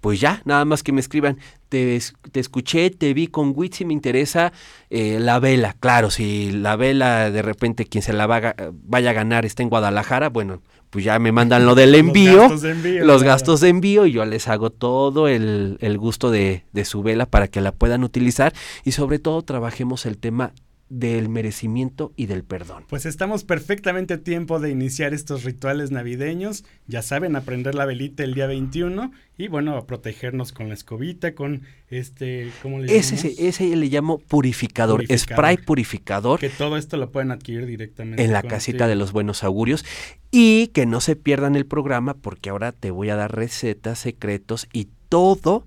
pues 0.02 0.20
ya, 0.20 0.42
nada 0.44 0.66
más 0.66 0.82
que 0.82 0.92
me 0.92 1.00
escriban, 1.00 1.38
te, 1.70 1.98
te 2.32 2.38
escuché, 2.38 2.90
te 2.90 3.14
vi 3.14 3.28
con 3.28 3.54
Witz 3.56 3.80
y 3.80 3.86
me 3.86 3.94
interesa 3.94 4.52
eh, 4.90 5.16
la 5.18 5.38
vela. 5.38 5.74
Claro, 5.80 6.10
si 6.10 6.52
la 6.52 6.76
vela 6.76 7.30
de 7.30 7.40
repente 7.40 7.86
quien 7.86 8.02
se 8.02 8.12
la 8.12 8.26
va 8.26 8.36
a 8.36 8.54
vaya 8.74 9.08
a 9.08 9.12
ganar 9.14 9.46
está 9.46 9.62
en 9.62 9.70
Guadalajara, 9.70 10.28
bueno, 10.28 10.60
pues 10.90 11.02
ya 11.02 11.18
me 11.18 11.32
mandan 11.32 11.64
lo 11.64 11.74
del 11.74 11.92
Los 11.92 11.98
envío. 12.00 12.40
gastos 12.42 12.60
de 12.60 12.70
envío, 12.72 13.04
los 13.06 13.22
claro. 13.22 13.32
gastos 13.34 13.60
de 13.62 13.68
envío 13.70 14.04
y 14.04 14.12
yo 14.12 14.26
les 14.26 14.46
hago 14.48 14.68
todo 14.68 15.28
el, 15.28 15.78
el 15.80 15.96
gusto 15.96 16.30
de, 16.30 16.66
de 16.74 16.84
su 16.84 17.02
vela 17.02 17.24
para 17.24 17.48
que 17.48 17.62
la 17.62 17.72
puedan 17.72 18.04
utilizar 18.04 18.52
y 18.84 18.92
sobre 18.92 19.18
todo 19.18 19.40
trabajemos 19.40 20.04
el 20.04 20.18
tema 20.18 20.52
del 20.90 21.28
merecimiento 21.28 22.12
y 22.14 22.26
del 22.26 22.44
perdón. 22.44 22.84
Pues 22.88 23.06
estamos 23.06 23.42
perfectamente 23.42 24.14
a 24.14 24.18
tiempo 24.18 24.60
de 24.60 24.70
iniciar 24.70 25.14
estos 25.14 25.42
rituales 25.42 25.90
navideños. 25.90 26.64
Ya 26.86 27.02
saben, 27.02 27.36
aprender 27.36 27.74
la 27.74 27.86
velita 27.86 28.22
el 28.22 28.34
día 28.34 28.46
21 28.46 29.10
y 29.38 29.48
bueno, 29.48 29.76
a 29.76 29.86
protegernos 29.86 30.52
con 30.52 30.68
la 30.68 30.74
escobita, 30.74 31.34
con 31.34 31.62
este, 31.88 32.50
¿cómo 32.62 32.78
le 32.80 32.96
Ese, 32.96 33.16
llamamos? 33.16 33.36
se- 33.36 33.48
ese 33.48 33.76
le 33.76 33.86
llamo 33.86 34.18
purificador, 34.18 34.98
Purificador. 35.06 35.34
spray 35.36 35.56
purificador 35.56 36.38
Que 36.40 36.50
todo 36.50 36.76
esto 36.76 36.96
lo 36.96 37.10
pueden 37.10 37.30
adquirir 37.30 37.66
directamente. 37.66 38.22
en 38.22 38.32
la 38.32 38.42
casita 38.42 38.86
de 38.86 38.94
los 38.94 39.12
buenos 39.12 39.42
augurios 39.42 39.84
y 40.30 40.68
que 40.68 40.86
no 40.86 41.00
se 41.00 41.16
pierdan 41.16 41.56
el 41.56 41.66
programa 41.66 42.14
porque 42.14 42.50
ahora 42.50 42.72
te 42.72 42.90
voy 42.90 43.08
a 43.10 43.16
dar 43.16 43.34
recetas, 43.34 43.98
secretos 43.98 44.68
y 44.72 44.88
todo 45.08 45.66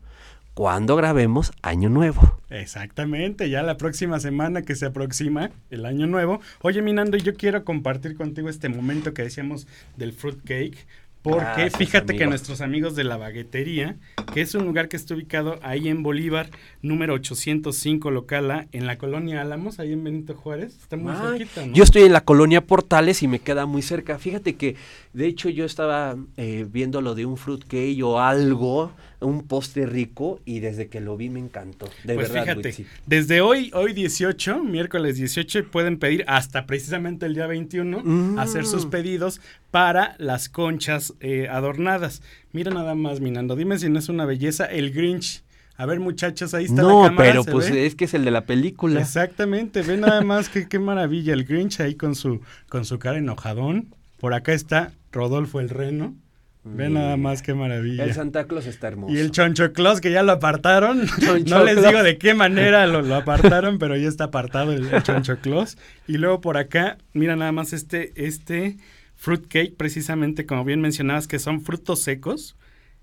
cuando 0.58 0.96
grabemos 0.96 1.52
Año 1.62 1.88
Nuevo. 1.88 2.40
Exactamente, 2.50 3.48
ya 3.48 3.62
la 3.62 3.78
próxima 3.78 4.20
semana 4.20 4.64
que 4.64 4.74
se 4.74 4.88
aproxima 4.88 5.52
el 5.70 5.86
año 5.86 6.08
nuevo. 6.08 6.42
Oye, 6.64 6.82
Minando, 6.82 7.16
yo 7.16 7.36
quiero 7.36 7.64
compartir 7.64 8.18
contigo 8.18 8.50
este 8.50 8.68
momento 8.68 9.14
que 9.14 9.22
decíamos 9.22 9.68
del 9.98 10.14
fruitcake. 10.14 10.88
Porque 11.22 11.44
Gracias, 11.44 11.78
fíjate 11.78 12.16
que 12.16 12.26
nuestros 12.26 12.62
amigos 12.62 12.96
de 12.96 13.04
la 13.04 13.18
baguetería, 13.18 13.98
que 14.34 14.42
es 14.42 14.56
un 14.56 14.66
lugar 14.66 14.88
que 14.88 14.96
está 14.96 15.14
ubicado 15.14 15.60
ahí 15.62 15.90
en 15.90 16.02
Bolívar, 16.02 16.50
número 16.82 17.16
805 17.16 18.12
local 18.12 18.50
A, 18.50 18.68
en 18.72 18.88
la 18.88 18.98
colonia 18.98 19.42
Álamos, 19.42 19.80
ahí 19.80 19.92
en 19.92 20.04
Benito 20.04 20.36
Juárez, 20.36 20.78
está 20.80 20.96
muy 20.96 21.12
Ay, 21.12 21.40
cerquita, 21.40 21.66
¿no? 21.66 21.74
Yo 21.74 21.84
estoy 21.84 22.04
en 22.04 22.14
la 22.14 22.22
colonia 22.22 22.62
Portales 22.62 23.24
y 23.24 23.28
me 23.28 23.40
queda 23.40 23.66
muy 23.66 23.82
cerca. 23.82 24.18
Fíjate 24.20 24.56
que, 24.56 24.76
de 25.18 25.26
hecho, 25.26 25.50
yo 25.50 25.66
estaba 25.66 26.16
eh, 26.38 26.68
viendo 26.72 27.02
lo 27.02 27.16
de 27.16 27.26
un 27.26 27.38
fruitcake 27.38 28.02
o 28.04 28.20
algo, 28.20 28.92
un 29.20 29.48
postre 29.48 29.88
rico, 29.88 30.40
y 30.46 30.60
desde 30.60 30.90
que 30.90 31.02
lo 31.02 31.18
vi 31.18 31.30
me 31.30 31.40
encantó. 31.40 31.88
De 32.04 32.14
pues 32.14 32.32
verdad, 32.32 32.56
fíjate, 32.56 32.86
desde 33.08 33.42
hoy, 33.42 33.72
hoy 33.74 33.94
18, 33.94 34.64
miércoles 34.64 35.18
18, 35.18 35.72
pueden 35.72 35.98
pedir 35.98 36.24
hasta 36.28 36.68
precisamente 36.68 37.26
el 37.26 37.34
día 37.34 37.48
21, 37.48 38.02
Mm. 38.04 38.38
hacer 38.38 38.66
sus 38.68 38.86
pedidos 38.86 39.42
para 39.72 40.16
las 40.20 40.50
conchas 40.50 41.16
eh, 41.20 41.48
adornadas. 41.50 42.22
Mira 42.52 42.70
nada 42.72 42.94
más, 42.94 43.20
Minando, 43.20 43.56
dime 43.56 43.80
si 43.80 43.90
no 43.90 43.98
es 43.98 44.10
una 44.10 44.26
belleza 44.26 44.66
el 44.66 44.92
Grinch. 44.92 45.44
A 45.78 45.88
ver, 45.88 46.00
muchachos, 46.00 46.54
ahí 46.54 46.66
está 46.66 46.84
No, 46.84 47.04
la 47.04 47.10
cámara. 47.10 47.30
pero 47.32 47.44
¿se 47.44 47.52
pues 47.52 47.72
ve? 47.72 47.88
es 47.88 47.96
que 47.96 48.06
es 48.06 48.14
el 48.14 48.24
de 48.24 48.32
la 48.32 48.46
película. 48.46 49.02
Exactamente, 49.02 49.82
ve 49.82 49.98
nada 49.98 50.22
más 50.22 50.50
que 50.50 50.68
qué 50.68 50.78
maravilla 50.78 51.34
el 51.34 51.44
Grinch 51.46 51.80
ahí 51.82 51.96
con 51.96 52.14
su 52.14 52.40
con 52.70 52.86
su 52.86 53.00
cara 53.00 53.18
enojadón. 53.18 53.88
Por 54.20 54.34
acá 54.34 54.54
está 54.54 54.94
Rodolfo 55.12 55.60
el 55.60 55.70
Reno. 55.70 56.16
Ve 56.64 56.90
nada 56.90 57.16
más 57.16 57.42
qué 57.42 57.54
maravilla. 57.54 58.04
El 58.04 58.14
Santa 58.14 58.46
Claus 58.46 58.66
está 58.66 58.90
hermoso. 58.90 59.14
Y 59.14 59.20
el 59.20 59.32
Choncho 59.32 59.72
Claus 59.72 60.02
que 60.02 60.12
ya 60.12 60.22
lo 60.24 60.34
apartaron. 60.34 61.08
Choncho 61.26 61.58
no 61.58 61.64
les 61.64 61.78
digo 61.78 62.04
de 62.04 62.18
qué 62.18 62.34
manera 62.34 62.86
lo, 62.88 63.02
lo 63.02 63.16
apartaron, 63.16 63.80
pero 63.80 63.96
ya 63.96 64.10
está 64.10 64.26
apartado 64.26 64.74
el, 64.74 64.94
el 64.94 65.04
Choncho 65.04 65.38
Claus. 65.40 65.78
Y 66.08 66.18
luego 66.18 66.42
por 66.42 66.58
acá, 66.58 66.98
mira 67.14 67.38
nada 67.38 67.54
más 67.54 67.72
este, 67.72 68.12
este 68.16 68.78
fruit 69.16 69.48
cake, 69.48 69.76
precisamente 69.76 70.46
como 70.46 70.64
bien 70.64 70.82
mencionabas, 70.82 71.28
que 71.28 71.40
son 71.40 71.62
frutos 71.62 72.02
secos 72.02 72.58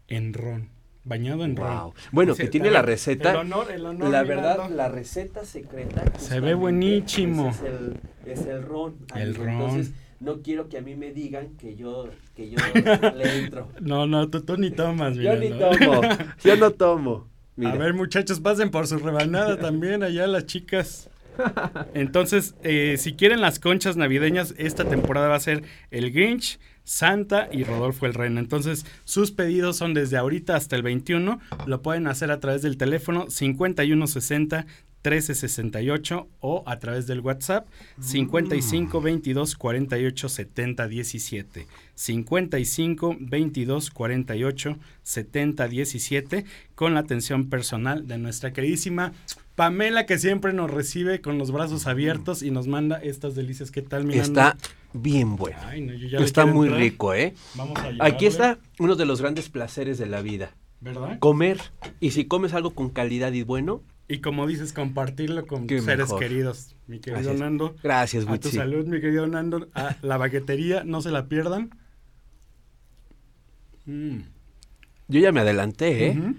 en 0.08 0.32
ron, 0.34 0.68
bañado 1.04 1.44
en 1.44 1.56
ron. 1.56 1.76
Wow. 1.76 1.94
Bueno, 2.12 2.34
que 2.34 2.48
tiene 2.48 2.70
la 2.70 2.82
receta. 2.82 3.30
El 3.30 3.36
honor, 3.36 3.70
el 3.70 3.84
honor, 3.86 4.10
la 4.10 4.22
verdad, 4.22 4.70
la 4.70 4.88
receta 4.88 5.44
secreta. 5.44 6.04
Se 6.18 6.40
ve 6.40 6.54
buenísimo. 6.54 7.50
es, 7.50 7.62
el, 7.62 7.96
es 8.26 8.46
el 8.46 8.62
ron. 8.62 8.96
El 9.14 9.34
ron. 9.34 9.92
No 10.20 10.42
quiero 10.42 10.68
que 10.68 10.78
a 10.78 10.80
mí 10.80 10.94
me 10.94 11.12
digan 11.12 11.56
que 11.56 11.76
yo, 11.76 12.08
que 12.34 12.50
yo 12.50 12.56
le 13.16 13.38
entro. 13.38 13.68
No, 13.80 14.06
no, 14.06 14.28
tú, 14.30 14.42
tú 14.42 14.56
ni 14.56 14.70
tomas, 14.70 15.16
Yo 15.16 15.36
ni 15.36 15.50
tomo. 15.50 16.00
Yo 16.44 16.56
no 16.56 16.70
tomo. 16.70 17.28
Mira. 17.56 17.72
A 17.72 17.76
ver, 17.76 17.94
muchachos, 17.94 18.40
pasen 18.40 18.70
por 18.70 18.86
su 18.86 18.98
rebanada 18.98 19.58
también 19.58 20.02
allá 20.02 20.26
las 20.26 20.46
chicas. 20.46 21.08
Entonces, 21.94 22.54
eh, 22.62 22.96
si 22.98 23.14
quieren 23.14 23.40
las 23.40 23.58
conchas 23.58 23.96
navideñas, 23.96 24.54
esta 24.58 24.84
temporada 24.84 25.28
va 25.28 25.36
a 25.36 25.40
ser 25.40 25.62
el 25.90 26.10
Grinch, 26.10 26.58
Santa 26.84 27.48
y 27.50 27.64
Rodolfo 27.64 28.06
el 28.06 28.14
Reno. 28.14 28.40
Entonces, 28.40 28.86
sus 29.04 29.30
pedidos 29.30 29.76
son 29.76 29.94
desde 29.94 30.16
ahorita 30.16 30.56
hasta 30.56 30.76
el 30.76 30.82
21. 30.82 31.40
Lo 31.66 31.82
pueden 31.82 32.06
hacer 32.06 32.30
a 32.30 32.40
través 32.40 32.62
del 32.62 32.76
teléfono 32.76 33.30
5160 33.30 34.66
1368 35.04 36.28
o 36.40 36.62
a 36.66 36.78
través 36.78 37.06
del 37.06 37.20
WhatsApp 37.20 37.66
55 38.00 39.00
22 39.00 39.56
48 39.56 40.28
70 40.28 40.88
17. 40.88 41.66
55 41.94 43.16
22 43.20 43.90
48 43.90 44.76
70 45.02 45.68
17 45.68 46.44
con 46.74 46.94
la 46.94 47.00
atención 47.00 47.50
personal 47.50 48.06
de 48.08 48.18
nuestra 48.18 48.52
queridísima 48.52 49.12
Pamela 49.54 50.06
que 50.06 50.18
siempre 50.18 50.52
nos 50.52 50.70
recibe 50.70 51.20
con 51.20 51.38
los 51.38 51.52
brazos 51.52 51.86
abiertos 51.86 52.42
y 52.42 52.50
nos 52.50 52.66
manda 52.66 52.96
estas 52.96 53.34
delicias. 53.36 53.70
¿Qué 53.70 53.82
tal, 53.82 54.04
Miranda? 54.04 54.56
Está 54.56 54.74
bien 54.92 55.36
bueno. 55.36 55.58
Ay, 55.66 55.80
no, 55.80 55.92
yo 55.94 56.08
ya 56.08 56.18
Está 56.18 56.44
muy 56.44 56.66
entrar. 56.66 56.82
rico, 56.82 57.14
¿eh? 57.14 57.34
Vamos 57.54 57.78
a 57.78 58.04
Aquí 58.04 58.26
está 58.26 58.58
uno 58.78 58.96
de 58.96 59.04
los 59.06 59.20
grandes 59.20 59.50
placeres 59.50 59.98
de 59.98 60.06
la 60.06 60.22
vida. 60.22 60.56
¿Verdad? 60.80 61.18
Comer. 61.20 61.60
Y 62.00 62.10
si 62.10 62.24
comes 62.24 62.52
algo 62.52 62.74
con 62.74 62.90
calidad 62.90 63.32
y 63.32 63.42
bueno, 63.42 63.80
Y 64.06 64.18
como 64.18 64.46
dices, 64.46 64.72
compartirlo 64.72 65.46
con 65.46 65.66
Qué 65.66 65.80
seres 65.80 66.06
mejor. 66.08 66.20
queridos. 66.20 66.76
Mi 66.86 66.98
querido 67.00 67.32
es. 67.32 67.40
Nando. 67.40 67.74
gracias, 67.82 68.26
A 68.28 68.38
tu 68.38 68.50
salud, 68.50 68.86
mi 68.86 69.00
querido 69.00 69.26
Nando. 69.26 69.68
A 69.74 69.96
la 70.02 70.18
baguetería, 70.18 70.84
no 70.84 71.00
se 71.00 71.10
la 71.10 71.26
pierdan. 71.26 71.70
Mm. 73.86 74.18
Yo 75.08 75.20
ya 75.20 75.32
me 75.32 75.40
adelanté, 75.40 76.08
¿eh? 76.08 76.34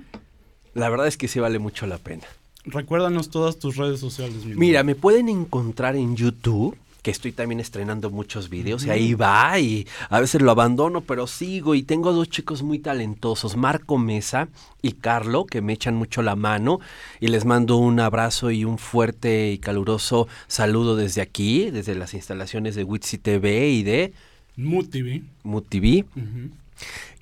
La 0.74 0.90
verdad 0.90 1.08
es 1.08 1.18
que 1.18 1.28
sí 1.28 1.40
vale 1.40 1.60
mucho 1.60 1.88
la 1.88 1.98
pena. 1.98 2.24
Recuérdanos 2.66 3.30
todas 3.30 3.60
tus 3.60 3.78
redes 3.78 4.00
sociales. 4.00 4.44
mi 4.46 4.56
Mira, 4.56 4.84
me 4.84 4.96
pueden 4.96 5.30
encontrar 5.30 5.96
en 5.96 6.16
YouTube, 6.16 6.76
que 7.06 7.12
estoy 7.12 7.34
también 7.34 7.60
estrenando 7.60 8.10
muchos 8.10 8.50
videos, 8.50 8.84
y 8.84 8.90
ahí 8.90 9.14
va, 9.14 9.60
y 9.60 9.86
a 10.10 10.20
veces 10.20 10.42
lo 10.42 10.50
abandono, 10.50 11.02
pero 11.02 11.28
sigo, 11.28 11.76
y 11.76 11.84
tengo 11.84 12.14
dos 12.14 12.32
chicos 12.32 12.64
muy 12.64 12.80
talentosos, 12.80 13.56
Marco 13.56 14.00
Mesa 14.00 14.48
y 14.82 14.94
Carlo, 14.94 15.46
que 15.46 15.62
me 15.62 15.74
echan 15.74 15.96
mucho 15.96 16.24
la 16.24 16.36
mano, 16.36 16.80
y 17.20 17.28
les 17.28 17.46
mando 17.46 17.78
un 17.78 18.00
abrazo 18.00 18.50
y 18.50 18.66
un 18.66 18.80
fuerte 18.80 19.52
y 19.52 19.60
caluroso 19.60 20.28
saludo 20.48 20.96
desde 20.96 21.22
aquí, 21.22 21.70
desde 21.70 21.94
las 21.94 22.16
instalaciones 22.16 22.74
de 22.74 22.84
Witsi 22.84 23.20
TV 23.20 23.70
y 23.70 23.84
de 23.84 24.14
Mood 24.58 24.88
TV. 24.88 25.22
MUTV. 25.44 26.06
Ujú. 26.16 26.50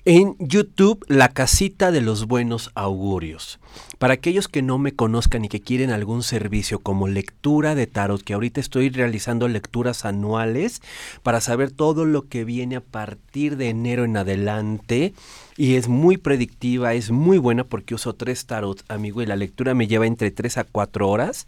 En 0.06 0.36
YouTube, 0.38 1.02
La 1.08 1.30
Casita 1.30 1.90
de 1.90 2.02
los 2.02 2.26
Buenos 2.26 2.70
Augurios. 2.74 3.58
Para 3.98 4.12
aquellos 4.14 4.48
que 4.48 4.60
no 4.60 4.76
me 4.76 4.92
conozcan 4.92 5.46
y 5.46 5.48
que 5.48 5.62
quieren 5.62 5.90
algún 5.90 6.22
servicio 6.22 6.78
como 6.78 7.08
lectura 7.08 7.74
de 7.74 7.86
tarot, 7.86 8.22
que 8.22 8.34
ahorita 8.34 8.60
estoy 8.60 8.90
realizando 8.90 9.48
lecturas 9.48 10.04
anuales 10.04 10.82
para 11.22 11.40
saber 11.40 11.70
todo 11.70 12.04
lo 12.04 12.28
que 12.28 12.44
viene 12.44 12.76
a 12.76 12.80
partir 12.82 13.56
de 13.56 13.70
enero 13.70 14.04
en 14.04 14.18
adelante. 14.18 15.14
Y 15.56 15.76
es 15.76 15.88
muy 15.88 16.18
predictiva, 16.18 16.94
es 16.94 17.10
muy 17.12 17.38
buena 17.38 17.64
porque 17.64 17.94
uso 17.94 18.14
tres 18.14 18.44
tarot, 18.44 18.84
amigo, 18.88 19.22
y 19.22 19.26
la 19.26 19.36
lectura 19.36 19.72
me 19.74 19.86
lleva 19.86 20.06
entre 20.06 20.32
3 20.32 20.58
a 20.58 20.64
4 20.64 21.08
horas. 21.08 21.46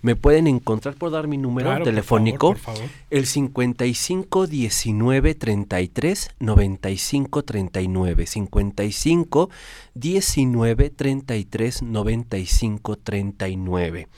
Me 0.00 0.14
pueden 0.14 0.46
encontrar 0.46 0.94
por 0.94 1.10
dar 1.10 1.26
mi 1.26 1.36
número 1.36 1.66
Claro, 1.66 1.84
por 1.84 1.92
telefónico. 1.92 2.54
favor, 2.54 2.62
por 2.64 2.74
favor. 2.76 2.90
El 3.10 3.26
55 3.26 4.46
19 4.46 5.34
33 5.34 6.30
95 6.38 7.42
39. 7.42 7.97
55 8.26 9.50
19 9.94 10.90
33 10.90 11.82
95 11.82 12.96
39. 12.96 14.08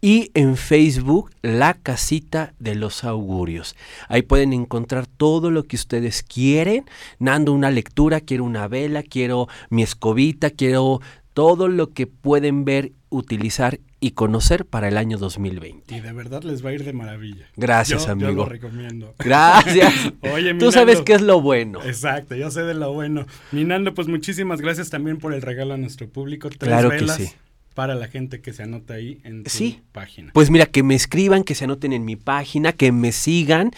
Y 0.00 0.30
en 0.34 0.56
Facebook, 0.56 1.30
La 1.42 1.74
Casita 1.74 2.54
de 2.58 2.74
los 2.74 3.04
Augurios. 3.04 3.74
Ahí 4.08 4.22
pueden 4.22 4.52
encontrar 4.52 5.06
todo 5.06 5.50
lo 5.50 5.64
que 5.64 5.76
ustedes 5.76 6.22
quieren. 6.22 6.84
Nando 7.18 7.52
una 7.52 7.70
lectura, 7.70 8.20
quiero 8.20 8.44
una 8.44 8.68
vela, 8.68 9.02
quiero 9.02 9.48
mi 9.70 9.82
escobita, 9.82 10.50
quiero 10.50 11.00
todo 11.34 11.68
lo 11.68 11.90
que 11.90 12.06
pueden 12.06 12.64
ver, 12.64 12.92
utilizar 13.10 13.80
y 14.00 14.12
conocer 14.12 14.64
para 14.64 14.88
el 14.88 14.96
año 14.96 15.18
2020. 15.18 15.94
Y 15.96 16.00
de 16.00 16.12
verdad 16.12 16.42
les 16.44 16.64
va 16.64 16.70
a 16.70 16.72
ir 16.72 16.84
de 16.84 16.92
maravilla. 16.92 17.46
Gracias, 17.56 18.06
Yo- 18.06 18.12
amigo. 18.12 18.28
Yo 18.30 18.34
lo 18.36 18.44
recomiendo. 18.46 19.14
Gracias. 19.18 19.92
Oye, 20.32 20.54
Tú 20.54 20.70
sabes 20.72 21.00
qué 21.00 21.14
es 21.14 21.22
lo 21.22 21.40
bueno. 21.40 21.82
Exacto, 21.84 22.34
yo 22.36 22.50
sé 22.50 22.62
de 22.62 22.74
lo 22.74 22.92
bueno. 22.92 23.26
Minando, 23.52 23.94
pues 23.94 24.06
muchísimas 24.08 24.60
gracias 24.60 24.90
también 24.90 25.18
por 25.18 25.34
el 25.34 25.42
regalo 25.42 25.74
a 25.74 25.76
nuestro 25.76 26.08
público. 26.08 26.48
Tres 26.48 26.60
Claro 26.68 26.90
que 26.90 26.96
velas 26.96 27.16
sí. 27.16 27.30
para 27.74 27.94
la 27.96 28.06
gente 28.08 28.40
que 28.40 28.52
se 28.52 28.62
anota 28.62 28.94
ahí 28.94 29.20
en 29.24 29.42
tu 29.44 29.50
Sí. 29.50 29.80
página. 29.92 30.30
Pues 30.32 30.50
mira, 30.50 30.66
que 30.66 30.82
me 30.82 30.94
escriban, 30.94 31.42
que 31.42 31.54
se 31.56 31.64
anoten 31.64 31.92
en 31.92 32.04
mi 32.04 32.16
página, 32.16 32.72
que 32.72 32.92
me 32.92 33.12
sigan 33.12 33.72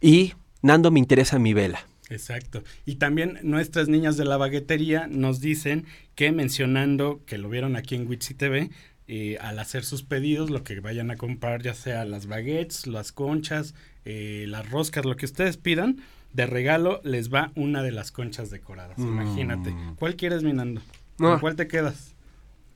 y 0.00 0.34
Nando 0.62 0.90
me 0.90 0.98
interesa 1.00 1.38
mi 1.38 1.52
vela. 1.52 1.84
Exacto. 2.10 2.62
Y 2.86 2.94
también 2.96 3.38
nuestras 3.42 3.88
niñas 3.88 4.16
de 4.16 4.24
la 4.24 4.36
baguetería 4.36 5.08
nos 5.10 5.40
dicen 5.40 5.84
que 6.14 6.32
mencionando 6.32 7.20
que 7.26 7.38
lo 7.38 7.48
vieron 7.48 7.76
aquí 7.76 7.94
en 7.96 8.06
Witsi 8.06 8.34
TV, 8.34 8.70
eh, 9.08 9.36
al 9.40 9.58
hacer 9.58 9.84
sus 9.84 10.02
pedidos, 10.02 10.50
lo 10.50 10.62
que 10.64 10.80
vayan 10.80 11.10
a 11.10 11.16
comprar, 11.16 11.62
ya 11.62 11.74
sea 11.74 12.04
las 12.04 12.26
baguettes, 12.26 12.86
las 12.86 13.12
conchas, 13.12 13.74
eh, 14.04 14.46
las 14.48 14.70
roscas, 14.70 15.04
lo 15.04 15.16
que 15.16 15.26
ustedes 15.26 15.56
pidan, 15.56 15.98
de 16.32 16.46
regalo 16.46 17.00
les 17.04 17.32
va 17.32 17.52
una 17.54 17.82
de 17.82 17.92
las 17.92 18.10
conchas 18.12 18.50
decoradas. 18.50 18.98
Mm. 18.98 19.06
Imagínate. 19.08 19.74
¿Cuál 19.96 20.16
quieres, 20.16 20.42
Minando? 20.42 20.80
¿Con 21.18 21.32
Ah. 21.34 21.38
cuál 21.40 21.54
te 21.56 21.68
quedas? 21.68 22.14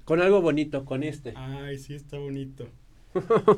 Con 0.04 0.20
algo 0.22 0.40
bonito, 0.40 0.84
con 0.84 1.02
este. 1.02 1.32
Ay, 1.36 1.78
sí, 1.78 1.94
está 1.94 2.18
bonito. 2.18 2.68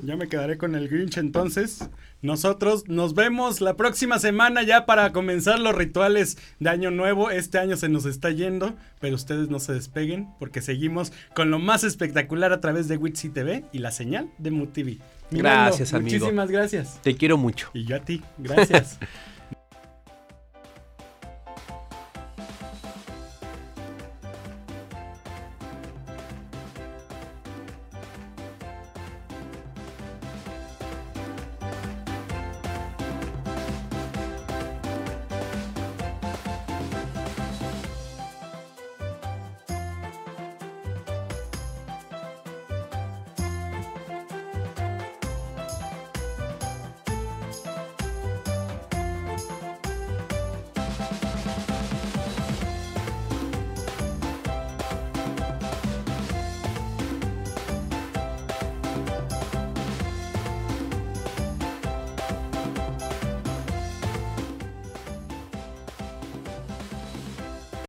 Ya 0.03 0.17
me 0.17 0.29
quedaré 0.29 0.59
con 0.59 0.75
el 0.75 0.89
Grinch 0.89 1.19
entonces. 1.19 1.89
Nosotros 2.23 2.89
nos 2.89 3.15
vemos 3.15 3.61
la 3.61 3.77
próxima 3.77 4.19
semana 4.19 4.63
ya 4.63 4.85
para 4.87 5.13
comenzar 5.13 5.59
los 5.59 5.75
rituales 5.75 6.37
de 6.59 6.71
Año 6.71 6.91
Nuevo. 6.91 7.31
Este 7.31 7.59
año 7.59 7.77
se 7.77 7.89
nos 7.89 8.05
está 8.05 8.31
yendo, 8.31 8.75
pero 9.01 9.15
ustedes 9.15 9.49
no 9.49 9.59
se 9.59 9.73
despeguen 9.73 10.29
porque 10.39 10.61
seguimos 10.61 11.13
con 11.35 11.51
lo 11.51 11.59
más 11.59 11.85
espectacular 11.85 12.53
a 12.53 12.61
través 12.61 12.89
de 12.89 12.97
Witsi 12.97 13.31
TV 13.31 13.65
y 13.73 13.79
la 13.79 13.91
señal 13.91 14.31
de 14.39 14.51
MUTV. 14.51 14.99
Gracias, 15.31 15.95
amigo. 15.95 16.19
Muchísimas 16.19 16.51
gracias. 16.51 17.01
Te 17.03 17.15
quiero 17.15 17.37
mucho. 17.37 17.71
Y 17.73 17.85
yo 17.85 17.97
a 17.97 18.01
ti, 18.01 18.23
gracias. 18.39 18.99